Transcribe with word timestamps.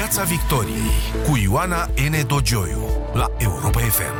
Piața 0.00 0.22
Victoriei 0.22 0.90
cu 1.28 1.36
Ioana 1.36 1.86
N. 1.86 2.26
Dogioiu 2.26 2.80
la 3.14 3.26
Europa 3.38 3.78
FM. 3.78 4.16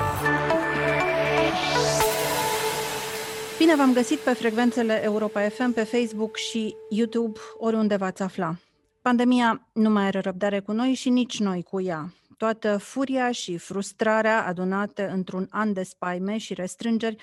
Bine 3.58 3.76
v-am 3.76 3.92
găsit 3.92 4.18
pe 4.18 4.32
frecvențele 4.32 5.00
Europa 5.04 5.48
FM, 5.48 5.72
pe 5.72 5.82
Facebook 5.82 6.36
și 6.36 6.74
YouTube, 6.90 7.38
oriunde 7.58 7.96
v-ați 7.96 8.22
afla. 8.22 8.54
Pandemia 9.02 9.68
nu 9.72 9.90
mai 9.90 10.04
are 10.04 10.20
răbdare 10.20 10.60
cu 10.60 10.72
noi 10.72 10.94
și 10.94 11.08
nici 11.08 11.38
noi 11.38 11.62
cu 11.62 11.80
ea. 11.80 12.14
Toată 12.36 12.76
furia 12.76 13.30
și 13.30 13.56
frustrarea 13.56 14.46
adunate 14.46 15.08
într-un 15.12 15.46
an 15.50 15.72
de 15.72 15.82
spaime 15.82 16.38
și 16.38 16.54
restrângeri 16.54 17.16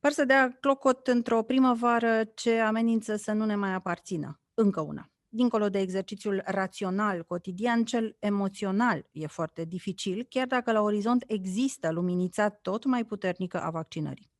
par 0.00 0.12
să 0.12 0.24
dea 0.24 0.56
clocot 0.60 1.06
într-o 1.06 1.42
primăvară 1.42 2.22
ce 2.34 2.58
amenință 2.58 3.16
să 3.16 3.32
nu 3.32 3.44
ne 3.44 3.54
mai 3.54 3.72
aparțină. 3.74 4.40
Încă 4.54 4.80
una. 4.80 5.11
Dincolo 5.34 5.68
de 5.68 5.78
exercițiul 5.78 6.42
rațional 6.44 7.24
cotidian, 7.24 7.84
cel 7.84 8.16
emoțional 8.18 9.06
e 9.12 9.26
foarte 9.26 9.64
dificil, 9.64 10.26
chiar 10.28 10.46
dacă 10.46 10.72
la 10.72 10.80
orizont 10.80 11.24
există 11.26 11.90
luminița 11.90 12.48
tot 12.48 12.84
mai 12.84 13.04
puternică 13.04 13.60
a 13.60 13.70
vaccinării. 13.70 14.30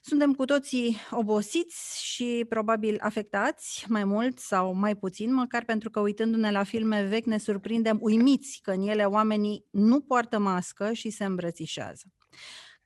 Suntem 0.00 0.34
cu 0.34 0.44
toții 0.44 0.96
obosiți 1.10 2.04
și 2.04 2.46
probabil 2.48 2.96
afectați, 3.00 3.84
mai 3.88 4.04
mult 4.04 4.38
sau 4.38 4.74
mai 4.74 4.96
puțin, 4.96 5.34
măcar 5.34 5.64
pentru 5.64 5.90
că 5.90 6.00
uitându-ne 6.00 6.50
la 6.50 6.62
filme 6.62 7.02
vechi 7.02 7.26
ne 7.26 7.38
surprindem 7.38 7.98
uimiți 8.00 8.60
că 8.62 8.70
în 8.70 8.88
ele 8.88 9.04
oamenii 9.04 9.64
nu 9.70 10.00
poartă 10.00 10.38
mască 10.38 10.92
și 10.92 11.10
se 11.10 11.24
îmbrățișează 11.24 12.04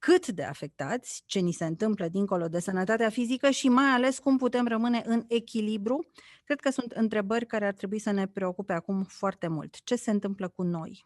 cât 0.00 0.28
de 0.28 0.42
afectați, 0.42 1.22
ce 1.26 1.38
ni 1.38 1.52
se 1.52 1.64
întâmplă 1.64 2.08
dincolo 2.08 2.48
de 2.48 2.60
sănătatea 2.60 3.10
fizică 3.10 3.50
și 3.50 3.68
mai 3.68 3.86
ales 3.86 4.18
cum 4.18 4.36
putem 4.36 4.66
rămâne 4.66 5.02
în 5.06 5.24
echilibru, 5.28 6.06
cred 6.44 6.60
că 6.60 6.70
sunt 6.70 6.92
întrebări 6.92 7.46
care 7.46 7.66
ar 7.66 7.72
trebui 7.72 7.98
să 7.98 8.10
ne 8.10 8.26
preocupe 8.26 8.72
acum 8.72 9.04
foarte 9.04 9.48
mult. 9.48 9.84
Ce 9.84 9.96
se 9.96 10.10
întâmplă 10.10 10.48
cu 10.48 10.62
noi? 10.62 11.04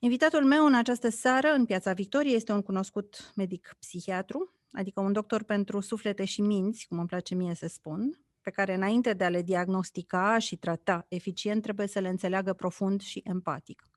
Invitatul 0.00 0.44
meu 0.44 0.66
în 0.66 0.74
această 0.74 1.08
seară, 1.08 1.48
în 1.52 1.64
Piața 1.64 1.92
Victoriei, 1.92 2.34
este 2.34 2.52
un 2.52 2.62
cunoscut 2.62 3.32
medic 3.34 3.76
psihiatru, 3.78 4.54
adică 4.72 5.00
un 5.00 5.12
doctor 5.12 5.42
pentru 5.42 5.80
suflete 5.80 6.24
și 6.24 6.40
minți, 6.40 6.86
cum 6.88 6.98
îmi 6.98 7.08
place 7.08 7.34
mie 7.34 7.54
să 7.54 7.66
spun, 7.66 8.18
pe 8.40 8.50
care 8.50 8.74
înainte 8.74 9.12
de 9.12 9.24
a 9.24 9.28
le 9.28 9.42
diagnostica 9.42 10.38
și 10.38 10.56
trata 10.56 11.06
eficient, 11.08 11.62
trebuie 11.62 11.86
să 11.86 11.98
le 11.98 12.08
înțeleagă 12.08 12.52
profund 12.52 13.00
și 13.00 13.22
empatic. 13.24 13.88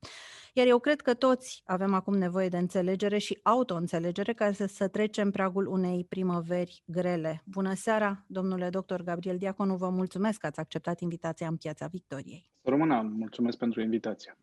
Iar 0.57 0.67
eu 0.67 0.79
cred 0.79 1.01
că 1.01 1.13
toți 1.13 1.61
avem 1.65 1.93
acum 1.93 2.17
nevoie 2.17 2.49
de 2.49 2.57
înțelegere 2.57 3.17
și 3.17 3.39
auto-înțelegere 3.43 4.33
ca 4.33 4.51
să, 4.51 4.65
să 4.65 4.87
trecem 4.87 5.31
pragul 5.31 5.67
unei 5.67 6.05
primăveri 6.09 6.83
grele. 6.85 7.43
Bună 7.45 7.73
seara, 7.73 8.23
domnule 8.27 8.69
doctor 8.69 9.01
Gabriel 9.03 9.37
Diaconu, 9.37 9.75
vă 9.75 9.89
mulțumesc 9.89 10.39
că 10.39 10.45
ați 10.45 10.59
acceptat 10.59 10.99
invitația 10.99 11.47
în 11.47 11.55
Piața 11.57 11.87
Victoriei. 11.87 12.51
Româna, 12.61 13.01
mulțumesc 13.01 13.57
pentru 13.57 13.81
invitație. 13.81 14.37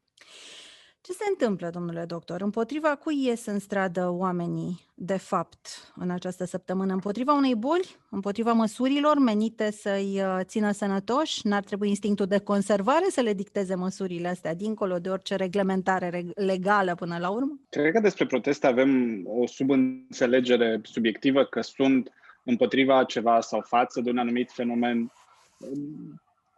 Ce 1.05 1.13
se 1.13 1.25
întâmplă, 1.29 1.71
domnule 1.71 2.05
doctor? 2.05 2.41
Împotriva 2.41 2.89
cui 2.89 3.25
ies 3.25 3.47
în 3.47 3.59
stradă 3.59 4.09
oamenii, 4.09 4.81
de 4.95 5.17
fapt, 5.17 5.93
în 5.97 6.11
această 6.11 6.45
săptămână? 6.45 6.93
Împotriva 6.93 7.33
unei 7.33 7.55
boli? 7.55 7.97
Împotriva 8.11 8.53
măsurilor 8.53 9.19
menite 9.19 9.71
să-i 9.71 10.21
uh, 10.21 10.39
țină 10.43 10.73
sănătoși? 10.73 11.47
N-ar 11.47 11.63
trebui 11.63 11.89
instinctul 11.89 12.27
de 12.27 12.39
conservare 12.39 13.05
să 13.11 13.21
le 13.21 13.33
dicteze 13.33 13.75
măsurile 13.75 14.29
astea, 14.29 14.55
dincolo 14.55 14.99
de 14.99 15.09
orice 15.09 15.35
reglementare 15.35 16.25
legală 16.35 16.95
până 16.95 17.19
la 17.19 17.31
urmă? 17.31 17.61
Cred 17.69 17.93
că 17.93 18.01
despre 18.01 18.27
proteste 18.27 18.67
avem 18.67 19.23
o 19.27 19.47
subînțelegere 19.47 20.81
subiectivă 20.83 21.45
că 21.45 21.61
sunt 21.61 22.13
împotriva 22.43 23.05
ceva 23.05 23.41
sau 23.41 23.61
față 23.61 24.01
de 24.01 24.11
un 24.11 24.19
anumit 24.19 24.51
fenomen 24.53 25.13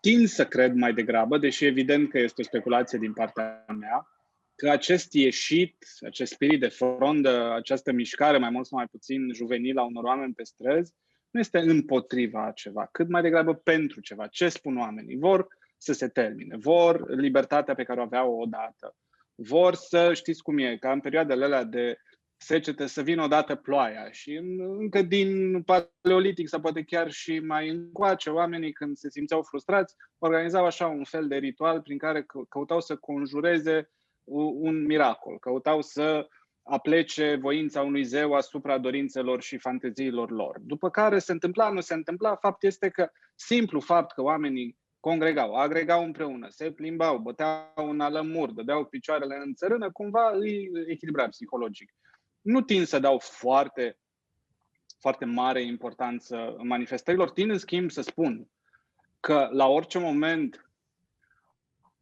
Tin 0.00 0.26
să 0.26 0.46
cred 0.46 0.74
mai 0.74 0.92
degrabă, 0.92 1.38
deși 1.38 1.64
evident 1.64 2.10
că 2.10 2.18
este 2.18 2.40
o 2.40 2.44
speculație 2.44 2.98
din 2.98 3.12
partea 3.12 3.64
mea, 3.78 4.08
că 4.54 4.70
acest 4.70 5.12
ieșit, 5.12 5.86
acest 6.00 6.32
spirit 6.32 6.60
de 6.60 6.68
frondă, 6.68 7.52
această 7.52 7.92
mișcare 7.92 8.38
mai 8.38 8.50
mult 8.50 8.66
sau 8.66 8.78
mai 8.78 8.86
puțin 8.86 9.32
juvenilă 9.34 9.80
a 9.80 9.84
unor 9.84 10.04
oameni 10.04 10.34
pe 10.34 10.44
străzi, 10.44 10.92
nu 11.30 11.40
este 11.40 11.58
împotriva 11.58 12.50
ceva, 12.54 12.88
cât 12.92 13.08
mai 13.08 13.22
degrabă 13.22 13.54
pentru 13.54 14.00
ceva. 14.00 14.26
Ce 14.26 14.48
spun 14.48 14.76
oamenii? 14.78 15.16
Vor 15.16 15.46
să 15.76 15.92
se 15.92 16.08
termine, 16.08 16.56
vor 16.56 17.10
libertatea 17.16 17.74
pe 17.74 17.82
care 17.82 18.00
o 18.00 18.02
aveau 18.02 18.40
odată, 18.40 18.96
vor 19.34 19.74
să, 19.74 20.14
știți 20.14 20.42
cum 20.42 20.58
e, 20.58 20.76
ca 20.76 20.92
în 20.92 21.00
perioadele 21.00 21.44
alea 21.44 21.64
de 21.64 21.98
secete 22.36 22.86
să 22.86 23.02
vină 23.02 23.22
odată 23.22 23.54
ploaia 23.54 24.10
și 24.10 24.40
încă 24.78 25.02
din 25.02 25.62
paleolitic 25.62 26.48
sau 26.48 26.60
poate 26.60 26.82
chiar 26.82 27.10
și 27.10 27.38
mai 27.38 27.68
încoace, 27.68 28.30
oamenii 28.30 28.72
când 28.72 28.96
se 28.96 29.10
simțeau 29.10 29.42
frustrați 29.42 29.94
organizau 30.18 30.64
așa 30.64 30.86
un 30.86 31.04
fel 31.04 31.28
de 31.28 31.36
ritual 31.36 31.80
prin 31.80 31.98
care 31.98 32.26
căutau 32.48 32.80
să 32.80 32.96
conjureze 32.96 33.90
un 34.24 34.84
miracol, 34.84 35.38
căutau 35.38 35.82
să 35.82 36.28
aplece 36.62 37.34
voința 37.40 37.82
unui 37.82 38.02
zeu 38.02 38.32
asupra 38.32 38.78
dorințelor 38.78 39.42
și 39.42 39.58
fanteziilor 39.58 40.30
lor. 40.30 40.58
După 40.60 40.90
care 40.90 41.18
se 41.18 41.32
întâmpla, 41.32 41.70
nu 41.70 41.80
se 41.80 41.94
întâmpla, 41.94 42.36
fapt 42.36 42.62
este 42.62 42.88
că 42.88 43.10
simplu 43.34 43.80
fapt 43.80 44.12
că 44.12 44.22
oamenii 44.22 44.78
congregau, 45.00 45.54
agregau 45.54 46.04
împreună, 46.04 46.48
se 46.48 46.72
plimbau, 46.72 47.18
băteau 47.18 47.88
un 47.88 48.00
alămur, 48.00 48.50
dădeau 48.50 48.84
picioarele 48.84 49.36
în 49.44 49.54
țărână, 49.54 49.90
cumva 49.92 50.30
îi 50.30 50.70
echilibra 50.86 51.28
psihologic. 51.28 51.94
Nu 52.40 52.60
tind 52.60 52.86
să 52.86 52.98
dau 52.98 53.18
foarte, 53.18 53.98
foarte 55.00 55.24
mare 55.24 55.62
importanță 55.62 56.56
manifestărilor, 56.62 57.30
tind 57.30 57.50
în 57.50 57.58
schimb 57.58 57.90
să 57.90 58.02
spun 58.02 58.48
că 59.20 59.48
la 59.52 59.66
orice 59.66 59.98
moment 59.98 60.70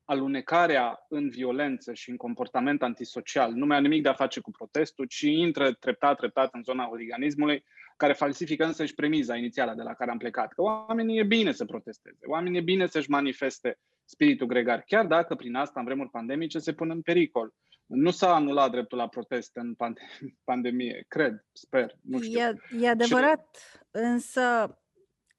alunecarea 0.05 1.05
în 1.09 1.29
violență 1.29 1.93
și 1.93 2.11
în 2.11 2.17
comportament 2.17 2.83
antisocial 2.83 3.53
nu 3.53 3.67
mai 3.67 3.77
are 3.77 3.87
nimic 3.87 4.03
de 4.03 4.09
a 4.09 4.15
face 4.15 4.41
cu 4.41 4.51
protestul, 4.51 5.07
ci 5.07 5.21
intră 5.21 5.73
treptat, 5.73 6.17
treptat 6.17 6.55
în 6.55 6.63
zona 6.63 6.89
organismului, 6.91 7.65
care 7.97 8.13
falsifică 8.13 8.65
însăși 8.65 8.95
premiza 8.95 9.37
inițială 9.37 9.75
de 9.75 9.83
la 9.83 9.95
care 9.95 10.11
am 10.11 10.19
plecat. 10.19 10.53
Că 10.53 10.63
oamenii 10.63 11.19
e 11.19 11.25
bine 11.25 11.53
să 11.53 11.65
protesteze, 11.65 12.27
oamenii 12.27 12.59
e 12.59 12.63
bine 12.63 12.87
să-și 12.87 13.11
manifeste 13.11 13.79
spiritul 14.05 14.47
gregar, 14.47 14.83
chiar 14.87 15.07
dacă 15.07 15.35
prin 15.35 15.55
asta, 15.55 15.81
în 15.81 15.87
vremuri 15.87 16.11
pandemice, 16.11 16.59
se 16.59 16.73
pun 16.73 16.91
în 16.91 17.03
pericol. 17.03 17.55
Nu 17.87 18.11
s-a 18.11 18.35
anulat 18.35 18.71
dreptul 18.71 18.99
la 18.99 19.09
protest 19.09 19.57
în 19.57 19.75
pandemie, 20.45 21.05
cred, 21.09 21.45
sper, 21.53 21.97
nu 22.01 22.21
știu. 22.21 22.39
E, 22.39 22.55
e 22.81 22.89
adevărat, 22.89 23.59
și... 23.61 23.79
însă 23.91 24.77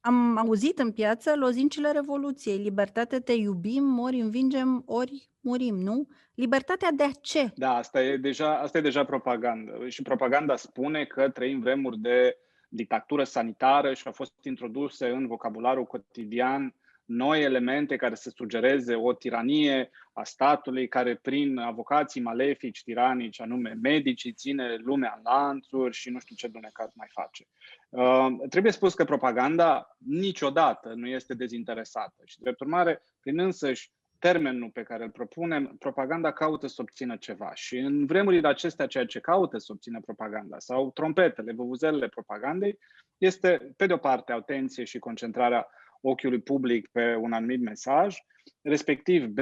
am 0.06 0.38
auzit 0.38 0.80
în 0.80 0.91
piață 0.91 1.36
lozincile 1.36 1.91
Revoluției. 1.91 2.58
Libertate 2.58 3.19
te 3.19 3.34
iubim, 3.34 4.00
ori 4.00 4.19
învingem, 4.19 4.84
ori 4.86 5.30
murim, 5.40 5.75
nu? 5.75 6.08
Libertatea 6.36 6.91
de 6.91 7.12
ce? 7.22 7.52
Da, 7.56 7.75
asta 7.75 8.03
e 8.03 8.18
deja, 8.18 8.59
asta 8.59 8.78
e 8.78 8.81
deja 8.81 9.06
propagandă. 9.06 9.88
Și 9.88 10.02
propaganda 10.02 10.56
spune 10.56 11.06
că 11.06 11.30
trăim 11.30 11.59
vremuri 11.59 11.97
de 11.97 12.38
dictatură 12.69 13.24
sanitară 13.24 13.94
și 13.94 14.03
au 14.06 14.12
fost 14.12 14.34
introduse 14.41 15.09
în 15.09 15.28
vocabularul 15.28 15.86
cotidian 15.86 16.75
noi 17.06 17.41
elemente 17.41 17.96
care 17.96 18.16
să 18.16 18.30
sugereze 18.30 18.96
o 18.96 19.14
tiranie 19.14 19.90
a 20.14 20.24
statului 20.24 20.88
care 20.88 21.16
prin 21.16 21.58
avocații 21.58 22.22
malefici, 22.22 22.84
tiranici, 22.84 23.41
anume 23.41 23.78
medicii, 23.81 24.34
ține 24.34 24.75
lumea 24.75 25.14
în 25.18 25.22
lanțuri 25.24 25.96
și 25.96 26.09
nu 26.09 26.19
știu 26.19 26.36
ce 26.36 26.47
dunecat 26.47 26.91
mai 26.96 27.08
face. 27.12 27.47
Uh, 27.90 28.50
trebuie 28.50 28.72
spus 28.72 28.94
că 28.94 29.03
propaganda 29.03 29.96
niciodată 29.97 30.94
nu 30.96 31.08
este 31.08 31.34
dezinteresată 31.34 32.22
și, 32.25 32.40
drept 32.40 32.59
urmare, 32.59 33.02
prin 33.20 33.40
însăși 33.40 33.91
termenul 34.20 34.70
pe 34.70 34.84
care 34.84 35.03
îl 35.03 35.09
propunem, 35.09 35.75
propaganda 35.80 36.31
caută 36.31 36.68
să 36.68 36.81
obțină 36.81 37.16
ceva. 37.16 37.52
Și 37.53 37.78
în 37.78 38.06
vremurile 38.06 38.47
acestea, 38.47 38.88
ceea 38.88 39.06
ce 39.06 39.20
caută 39.20 39.58
să 39.58 39.72
obțină 39.72 40.00
propaganda 40.00 40.59
sau 40.59 40.91
trompetele, 40.91 41.52
vuvuzelele 41.53 42.08
propagandei, 42.08 42.80
este, 43.18 43.74
pe 43.78 43.85
de 43.85 43.94
o 43.94 43.97
parte, 43.97 44.31
atenție 44.31 44.84
și 44.84 45.00
concentrarea 45.00 45.68
ochiului 46.03 46.41
public 46.41 46.90
pe 46.91 47.16
un 47.16 47.34
anumit 47.34 47.62
mesaj, 47.62 48.16
respectiv 48.62 49.25
B, 49.25 49.40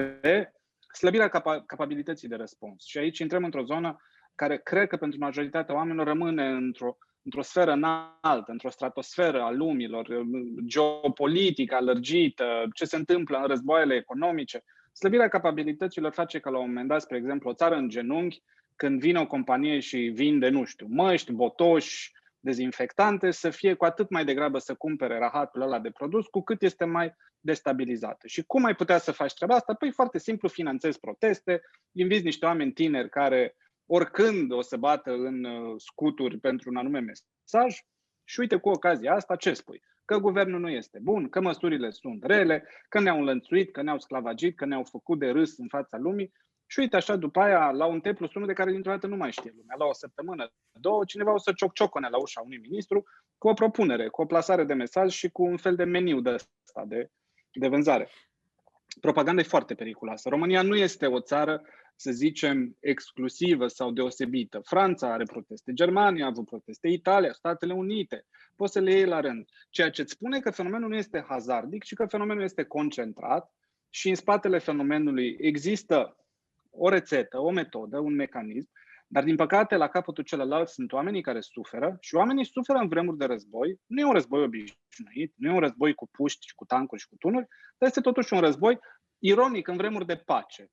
slăbirea 0.94 1.30
capa- 1.30 1.64
capabilității 1.66 2.28
de 2.28 2.36
răspuns. 2.36 2.86
Și 2.86 2.98
aici 2.98 3.20
intrăm 3.20 3.44
într-o 3.44 3.64
zonă 3.64 4.02
care 4.36 4.58
cred 4.58 4.88
că 4.88 4.98
pentru 4.98 5.20
majoritatea 5.20 5.76
oamenilor 5.76 6.08
rămâne 6.08 6.48
într-o, 6.48 6.98
într-o 7.24 7.42
sferă 7.42 7.72
înaltă, 7.72 8.52
într-o 8.52 8.70
stratosferă 8.70 9.42
a 9.42 9.52
lumilor, 9.52 10.08
geopolitică, 10.66 11.76
alergită, 11.76 12.46
ce 12.74 12.86
se 12.86 12.96
întâmplă 12.96 13.38
în 13.38 13.48
războaiele 13.48 13.96
economice. 13.96 14.64
Slăbirea 14.94 15.28
capabilităților 15.28 16.12
face 16.12 16.40
ca 16.40 16.50
la 16.50 16.58
un 16.58 16.68
moment 16.68 16.88
dat, 16.88 17.02
spre 17.02 17.18
exemplu, 17.18 17.50
o 17.50 17.54
țară 17.54 17.76
în 17.76 17.90
genunchi, 17.90 18.42
când 18.76 19.00
vine 19.00 19.20
o 19.20 19.28
companie 19.28 19.80
și 19.80 19.98
vinde, 19.98 20.50
nu 20.50 20.64
știu, 20.64 20.88
măști, 20.90 21.32
botoși, 21.32 22.12
dezinfectante, 22.44 23.32
să 23.32 23.50
fie 23.50 23.74
cu 23.74 23.86
atât 23.86 24.10
mai 24.10 24.26
degrabă 24.26 24.58
să 24.58 24.74
cumpere 24.74 25.18
rahatul 25.18 25.62
ăla 25.62 25.80
de 25.80 25.92
produs, 25.92 26.28
cu 26.28 26.42
cât 26.44 26.62
este 26.62 26.86
mai 26.86 27.16
destabilizată. 27.40 28.28
Și 28.28 28.44
cum 28.44 28.64
ai 28.64 28.76
putea 28.76 28.98
să 28.98 29.12
faci 29.12 29.34
treaba 29.34 29.56
asta? 29.56 29.74
Păi 29.74 29.92
foarte 29.92 30.18
simplu, 30.20 30.48
finanțezi 30.48 31.00
proteste, 31.00 31.62
invizi 31.92 32.24
niște 32.24 32.46
oameni 32.46 32.72
tineri 32.72 33.10
care 33.10 33.56
oricând 33.86 34.52
o 34.52 34.62
să 34.62 34.78
bată 34.78 35.12
în 35.12 35.44
uh, 35.44 35.74
scuturi 35.78 36.40
pentru 36.40 36.70
un 36.70 36.76
anume 36.76 37.00
mesaj 37.00 37.76
și 38.24 38.40
uite 38.40 38.56
cu 38.56 38.70
ocazia 38.70 39.14
asta 39.14 39.36
ce 39.36 39.54
spui? 39.54 39.82
că 40.12 40.18
guvernul 40.18 40.60
nu 40.60 40.70
este 40.70 41.00
bun, 41.02 41.30
că 41.30 41.42
măsurile 41.42 41.90
sunt 41.90 42.24
rele, 42.24 42.68
că 42.90 43.00
ne-au 43.00 43.18
înlănțuit, 43.18 43.72
că 43.72 43.82
ne-au 43.82 44.00
sclavagit, 44.00 44.56
că 44.56 44.66
ne-au 44.66 44.84
făcut 44.84 45.20
de 45.20 45.30
râs 45.30 45.58
în 45.58 45.68
fața 45.68 45.98
lumii. 45.98 46.32
Și 46.72 46.80
uite 46.80 46.96
așa, 46.96 47.16
după 47.16 47.40
aia, 47.40 47.72
la 47.72 47.86
un 47.86 48.00
T 48.00 48.14
plus 48.14 48.34
1 48.34 48.46
de 48.46 48.54
care 48.54 48.72
dintr-o 48.72 48.92
dată 48.92 49.08
nu 49.08 49.16
mai 49.16 49.32
știe 49.32 49.54
lumea, 49.56 49.76
la 49.78 49.86
o 49.86 49.94
săptămână, 49.94 50.52
două, 50.72 51.06
cineva 51.06 51.34
o 51.34 51.38
să 51.38 51.52
ciocciocone 51.56 52.08
la 52.10 52.18
ușa 52.18 52.42
unui 52.42 52.58
ministru 52.58 53.04
cu 53.38 53.48
o 53.48 53.54
propunere, 53.54 54.08
cu 54.08 54.22
o 54.22 54.26
plasare 54.26 54.64
de 54.64 54.74
mesaj 54.74 55.12
și 55.12 55.30
cu 55.30 55.44
un 55.44 55.58
fel 55.58 55.76
de 55.76 55.84
meniu 55.84 56.22
de 56.22 56.30
ăsta 56.30 56.84
de, 56.86 57.10
de 57.52 57.68
vânzare. 57.68 58.10
Propaganda 59.02 59.42
e 59.42 59.44
foarte 59.44 59.76
periculoasă. 59.76 60.30
România 60.30 60.62
nu 60.62 60.76
este 60.76 61.08
o 61.08 61.20
țară 61.20 61.62
să 61.96 62.12
zicem, 62.12 62.78
exclusivă 62.80 63.68
sau 63.68 63.92
deosebită. 63.92 64.60
Franța 64.64 65.14
are 65.14 65.24
proteste, 65.24 65.74
Germania 65.74 66.26
a 66.26 66.28
avut 66.28 66.46
proteste, 66.46 66.88
Italia, 66.88 67.34
Statele 67.34 67.74
Unite. 67.74 68.26
Poți 68.56 68.74
să 68.74 68.80
le 68.80 68.92
iei 68.92 69.06
la 69.06 69.20
rând. 69.20 69.46
Ceea 69.70 69.90
ce 69.90 70.02
îți 70.02 70.12
spune 70.12 70.40
că 70.40 70.52
fenomenul 70.52 70.90
nu 70.90 70.96
este 70.96 71.26
hazardic, 71.28 71.84
ci 71.84 71.94
că 71.94 72.06
fenomenul 72.06 72.44
este 72.44 72.64
concentrat 72.64 73.52
și 73.90 74.10
în 74.10 74.16
spatele 74.16 74.58
fenomenului 74.58 75.36
există 75.40 76.16
o 76.72 76.90
rețetă, 76.90 77.40
o 77.40 77.52
metodă, 77.52 78.00
un 78.00 78.16
mecanism, 78.16 78.70
dar 79.08 79.24
din 79.24 79.36
păcate 79.36 79.76
la 79.76 79.88
capătul 79.88 80.24
celălalt 80.24 80.68
sunt 80.68 80.92
oamenii 80.92 81.22
care 81.22 81.40
suferă 81.42 81.98
și 82.00 82.16
oamenii 82.16 82.46
suferă 82.46 82.78
în 82.78 82.88
vremuri 82.88 83.18
de 83.18 83.26
război. 83.26 83.80
Nu 83.86 84.00
e 84.00 84.06
un 84.06 84.14
război 84.14 84.44
obișnuit, 84.44 85.34
nu 85.36 85.50
e 85.50 85.54
un 85.54 85.60
război 85.60 85.94
cu 85.94 86.08
puști 86.12 86.48
și 86.48 86.56
cu 86.56 86.66
tancuri 86.66 87.02
și 87.02 87.08
cu 87.08 87.16
tunuri, 87.16 87.48
dar 87.78 87.90
este 87.90 88.02
totuși 88.02 88.34
un 88.34 88.40
război 88.40 88.80
ironic 89.20 89.68
în 89.68 89.78
vremuri 89.78 90.06
de 90.06 90.16
pace. 90.16 90.72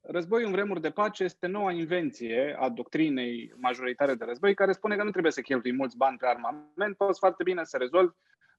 Războiul 0.00 0.46
în 0.46 0.52
vremuri 0.52 0.80
de 0.80 0.90
pace 0.90 1.24
este 1.24 1.46
noua 1.46 1.72
invenție 1.72 2.56
a 2.58 2.68
doctrinei 2.68 3.52
majoritare 3.56 4.14
de 4.14 4.24
război, 4.24 4.54
care 4.54 4.72
spune 4.72 4.96
că 4.96 5.02
nu 5.02 5.10
trebuie 5.10 5.32
să 5.32 5.40
cheltui 5.40 5.72
mulți 5.72 5.96
bani 5.96 6.16
pe 6.16 6.26
armament, 6.26 6.96
poți 6.96 7.18
foarte 7.18 7.42
bine 7.42 7.64
să 7.64 7.76
rezolvi 7.76 8.14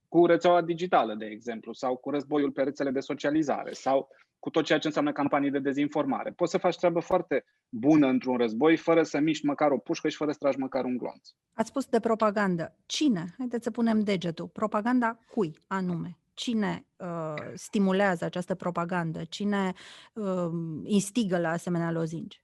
cu 0.08 0.26
rețeaua 0.26 0.62
digitală, 0.62 1.16
de 1.16 1.26
exemplu, 1.26 1.74
sau 1.74 1.98
cu 1.98 2.10
războiul 2.10 2.52
pe 2.52 2.64
rețele 2.64 2.92
de 2.92 3.00
socializare, 3.00 3.72
sau 3.72 4.10
cu 4.40 4.50
tot 4.50 4.66
ceea 4.66 4.80
ce 4.80 4.88
înseamnă 4.88 5.12
campanii 5.12 5.52
de 5.52 5.60
dezinformare. 5.60 6.32
Poți 6.32 6.52
să 6.52 6.58
faci 6.58 6.78
treabă 6.78 7.00
foarte 7.00 7.46
bună 7.70 8.08
într-un 8.08 8.38
război, 8.38 8.78
fără 8.78 9.04
să 9.04 9.20
miști 9.20 9.46
măcar 9.46 9.72
o 9.72 9.78
pușcă 9.78 10.10
și 10.10 10.18
fără 10.18 10.32
să 10.32 10.38
tragi 10.38 10.60
măcar 10.60 10.84
un 10.84 10.98
glonț. 10.98 11.30
Ați 11.54 11.70
spus 11.70 11.86
de 11.86 12.00
propagandă. 12.00 12.76
Cine? 12.86 13.34
Haideți 13.38 13.64
să 13.64 13.72
punem 13.72 14.04
degetul. 14.04 14.48
Propaganda 14.48 15.20
cui 15.32 15.60
anume? 15.68 16.18
cine 16.38 16.86
uh, 16.98 17.34
stimulează 17.54 18.26
această 18.26 18.56
propagandă, 18.56 19.24
cine 19.24 19.74
uh, 20.14 20.52
instigă 20.84 21.38
la 21.38 21.50
asemenea 21.50 21.92
lozinci? 21.92 22.42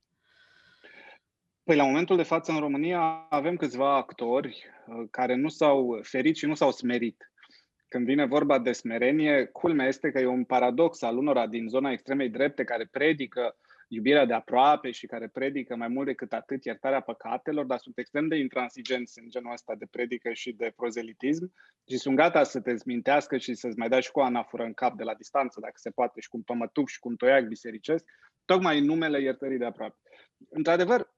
Păi 1.63 1.75
la 1.75 1.83
momentul 1.83 2.15
de 2.15 2.23
față 2.23 2.51
în 2.51 2.59
România 2.59 3.25
avem 3.29 3.55
câțiva 3.55 3.95
actori 3.95 4.65
uh, 4.87 5.07
care 5.11 5.35
nu 5.35 5.49
s-au 5.49 5.99
ferit 6.01 6.35
și 6.35 6.45
nu 6.45 6.55
s-au 6.55 6.71
smerit. 6.71 7.32
Când 7.93 8.05
vine 8.05 8.25
vorba 8.25 8.59
de 8.59 8.71
smerenie, 8.71 9.45
culmea 9.45 9.87
este 9.87 10.11
că 10.11 10.19
e 10.19 10.25
un 10.25 10.43
paradox 10.43 11.01
al 11.01 11.17
unora 11.17 11.47
din 11.47 11.67
zona 11.67 11.91
extremei 11.91 12.29
drepte 12.29 12.63
care 12.63 12.87
predică 12.91 13.55
iubirea 13.87 14.25
de 14.25 14.33
aproape 14.33 14.91
și 14.91 15.05
care 15.05 15.27
predică 15.27 15.75
mai 15.75 15.87
mult 15.87 16.05
decât 16.05 16.33
atât 16.33 16.63
iertarea 16.63 16.99
păcatelor, 16.99 17.65
dar 17.65 17.77
sunt 17.77 17.97
extrem 17.97 18.27
de 18.27 18.35
intransigenți 18.35 19.19
în 19.19 19.29
genul 19.29 19.51
ăsta 19.51 19.75
de 19.75 19.85
predică 19.91 20.31
și 20.31 20.51
de 20.51 20.73
prozelitism 20.75 21.53
și 21.87 21.97
sunt 21.97 22.15
gata 22.15 22.43
să 22.43 22.59
te 22.59 22.75
zmintească 22.75 23.37
și 23.37 23.53
să-ți 23.53 23.77
mai 23.77 23.89
dai 23.89 24.01
și 24.01 24.11
cu 24.11 24.19
o 24.19 24.23
anafură 24.23 24.63
în 24.63 24.73
cap 24.73 24.97
de 24.97 25.03
la 25.03 25.13
distanță, 25.13 25.59
dacă 25.59 25.75
se 25.75 25.89
poate, 25.89 26.19
și 26.19 26.29
cu 26.29 26.37
un 26.37 26.43
pămătuc 26.43 26.89
și 26.89 26.99
cu 26.99 27.07
un 27.07 27.15
toiac 27.15 27.43
bisericesc, 27.43 28.05
tocmai 28.45 28.79
în 28.79 28.85
numele 28.85 29.21
iertării 29.21 29.57
de 29.57 29.65
aproape. 29.65 29.97
Într-adevăr, 30.49 31.13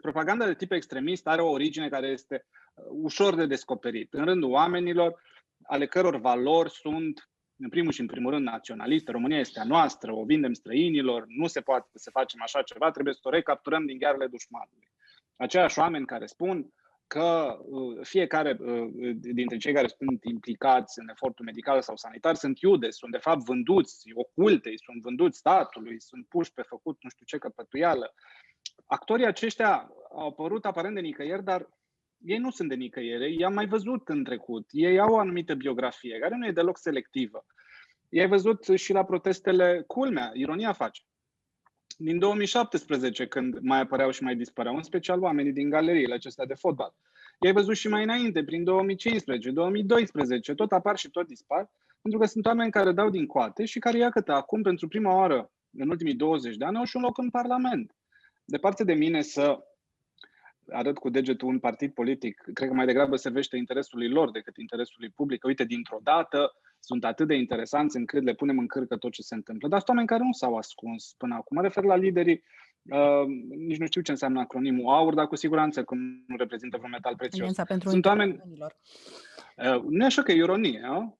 propaganda 0.00 0.46
de 0.46 0.54
tip 0.54 0.72
extremist 0.72 1.26
are 1.26 1.40
o 1.40 1.50
origine 1.50 1.88
care 1.88 2.06
este 2.06 2.46
uh, 2.74 2.84
ușor 2.88 3.34
de 3.34 3.46
descoperit 3.46 4.12
în 4.14 4.24
rândul 4.24 4.50
oamenilor, 4.50 5.20
ale 5.70 5.86
căror 5.86 6.16
valori 6.16 6.70
sunt 6.70 7.30
în 7.56 7.68
primul 7.68 7.92
și 7.92 8.00
în 8.00 8.06
primul 8.06 8.30
rând 8.30 8.44
naționalistă, 8.44 9.10
România 9.10 9.38
este 9.38 9.60
a 9.60 9.64
noastră, 9.64 10.12
o 10.12 10.24
vindem 10.24 10.52
străinilor, 10.52 11.24
nu 11.28 11.46
se 11.46 11.60
poate 11.60 11.88
să 11.94 12.10
facem 12.10 12.42
așa 12.42 12.62
ceva, 12.62 12.90
trebuie 12.90 13.14
să 13.14 13.20
o 13.22 13.30
recapturăm 13.30 13.86
din 13.86 13.98
ghearele 13.98 14.26
dușmanului. 14.26 14.88
Aceiași 15.36 15.78
oameni 15.78 16.06
care 16.06 16.26
spun 16.26 16.72
că 17.06 17.58
uh, 17.60 17.98
fiecare 18.02 18.56
uh, 18.60 18.90
dintre 19.14 19.56
cei 19.56 19.72
care 19.72 19.86
sunt 19.86 20.24
implicați 20.24 20.98
în 20.98 21.08
efortul 21.08 21.44
medical 21.44 21.82
sau 21.82 21.96
sanitar 21.96 22.34
sunt 22.34 22.60
iude, 22.60 22.90
sunt 22.90 23.12
de 23.12 23.18
fapt 23.18 23.42
vânduți 23.44 24.10
oculte, 24.14 24.72
sunt 24.76 25.02
vânduți 25.02 25.38
statului, 25.38 26.00
sunt 26.00 26.26
puși 26.28 26.52
pe 26.52 26.62
făcut 26.62 26.96
nu 27.00 27.08
știu 27.08 27.24
ce 27.26 27.38
căpătuială. 27.38 28.14
Actorii 28.86 29.26
aceștia 29.26 29.90
au 30.10 30.26
apărut 30.28 30.64
aparent 30.64 30.94
de 30.94 31.00
nicăieri, 31.00 31.44
dar 31.44 31.68
ei 32.24 32.38
nu 32.38 32.50
sunt 32.50 32.68
de 32.68 32.74
nicăiere, 32.74 33.32
i-am 33.32 33.52
mai 33.52 33.66
văzut 33.66 34.08
în 34.08 34.24
trecut. 34.24 34.68
Ei 34.70 34.98
au 34.98 35.12
o 35.12 35.18
anumită 35.18 35.54
biografie, 35.54 36.18
care 36.18 36.36
nu 36.36 36.46
e 36.46 36.52
deloc 36.52 36.78
selectivă. 36.78 37.44
I-ai 38.08 38.28
văzut 38.28 38.64
și 38.74 38.92
la 38.92 39.04
protestele, 39.04 39.84
culmea, 39.86 40.30
ironia 40.34 40.72
face. 40.72 41.02
Din 41.96 42.18
2017, 42.18 43.26
când 43.26 43.58
mai 43.60 43.80
apăreau 43.80 44.10
și 44.10 44.22
mai 44.22 44.36
dispăreau, 44.36 44.76
în 44.76 44.82
special 44.82 45.22
oamenii 45.22 45.52
din 45.52 45.70
galeriile 45.70 46.14
acestea 46.14 46.46
de 46.46 46.54
fotbal. 46.54 46.94
I-ai 47.40 47.52
văzut 47.52 47.76
și 47.76 47.88
mai 47.88 48.02
înainte, 48.02 48.44
prin 48.44 48.64
2015, 48.64 49.50
2012, 49.50 50.54
tot 50.54 50.72
apar 50.72 50.96
și 50.96 51.10
tot 51.10 51.26
dispar, 51.26 51.70
pentru 52.02 52.20
că 52.20 52.26
sunt 52.26 52.46
oameni 52.46 52.70
care 52.70 52.92
dau 52.92 53.10
din 53.10 53.26
coate 53.26 53.64
și 53.64 53.78
care, 53.78 53.98
iată, 53.98 54.32
acum, 54.32 54.62
pentru 54.62 54.88
prima 54.88 55.14
oară, 55.14 55.50
în 55.78 55.88
ultimii 55.88 56.14
20 56.14 56.56
de 56.56 56.64
ani, 56.64 56.76
au 56.76 56.84
și 56.84 56.96
un 56.96 57.02
loc 57.02 57.18
în 57.18 57.30
Parlament. 57.30 57.94
Departe 58.44 58.84
de 58.84 58.92
mine 58.92 59.22
să 59.22 59.58
arăt 60.72 60.98
cu 60.98 61.08
degetul 61.08 61.48
un 61.48 61.58
partid 61.58 61.92
politic, 61.92 62.40
cred 62.54 62.68
că 62.68 62.74
mai 62.74 62.86
degrabă 62.86 63.16
servește 63.16 63.56
interesului 63.56 64.08
lor 64.08 64.30
decât 64.30 64.56
interesului 64.56 65.10
public. 65.10 65.44
Uite, 65.44 65.64
dintr-o 65.64 65.98
dată 66.02 66.52
sunt 66.78 67.04
atât 67.04 67.26
de 67.26 67.34
interesanți 67.34 67.96
încât 67.96 68.22
le 68.22 68.34
punem 68.34 68.58
în 68.58 68.66
cârcă 68.66 68.96
tot 68.96 69.12
ce 69.12 69.22
se 69.22 69.34
întâmplă. 69.34 69.68
Dar 69.68 69.78
sunt 69.78 69.88
oameni 69.88 70.06
care 70.08 70.22
nu 70.22 70.32
s-au 70.32 70.56
ascuns 70.56 71.14
până 71.18 71.34
acum. 71.34 71.56
Mă 71.56 71.62
refer 71.62 71.84
la 71.84 71.96
liderii, 71.96 72.42
uh, 72.82 73.26
nici 73.56 73.78
nu 73.78 73.86
știu 73.86 74.00
ce 74.00 74.10
înseamnă 74.10 74.40
acronimul 74.40 74.92
AUR, 74.94 75.14
dar 75.14 75.26
cu 75.26 75.36
siguranță 75.36 75.82
că 75.82 75.94
nu 76.26 76.36
reprezintă 76.36 76.76
vreun 76.76 76.92
metal 76.92 77.16
prețios. 77.16 77.56
pentru 77.66 77.88
sunt 77.88 78.06
oameni... 78.06 78.40
Uh, 79.56 79.82
nu 79.88 80.02
e 80.02 80.06
așa 80.06 80.22
că 80.22 80.32
e 80.32 80.36
ironie, 80.36 80.82
a? 80.84 81.14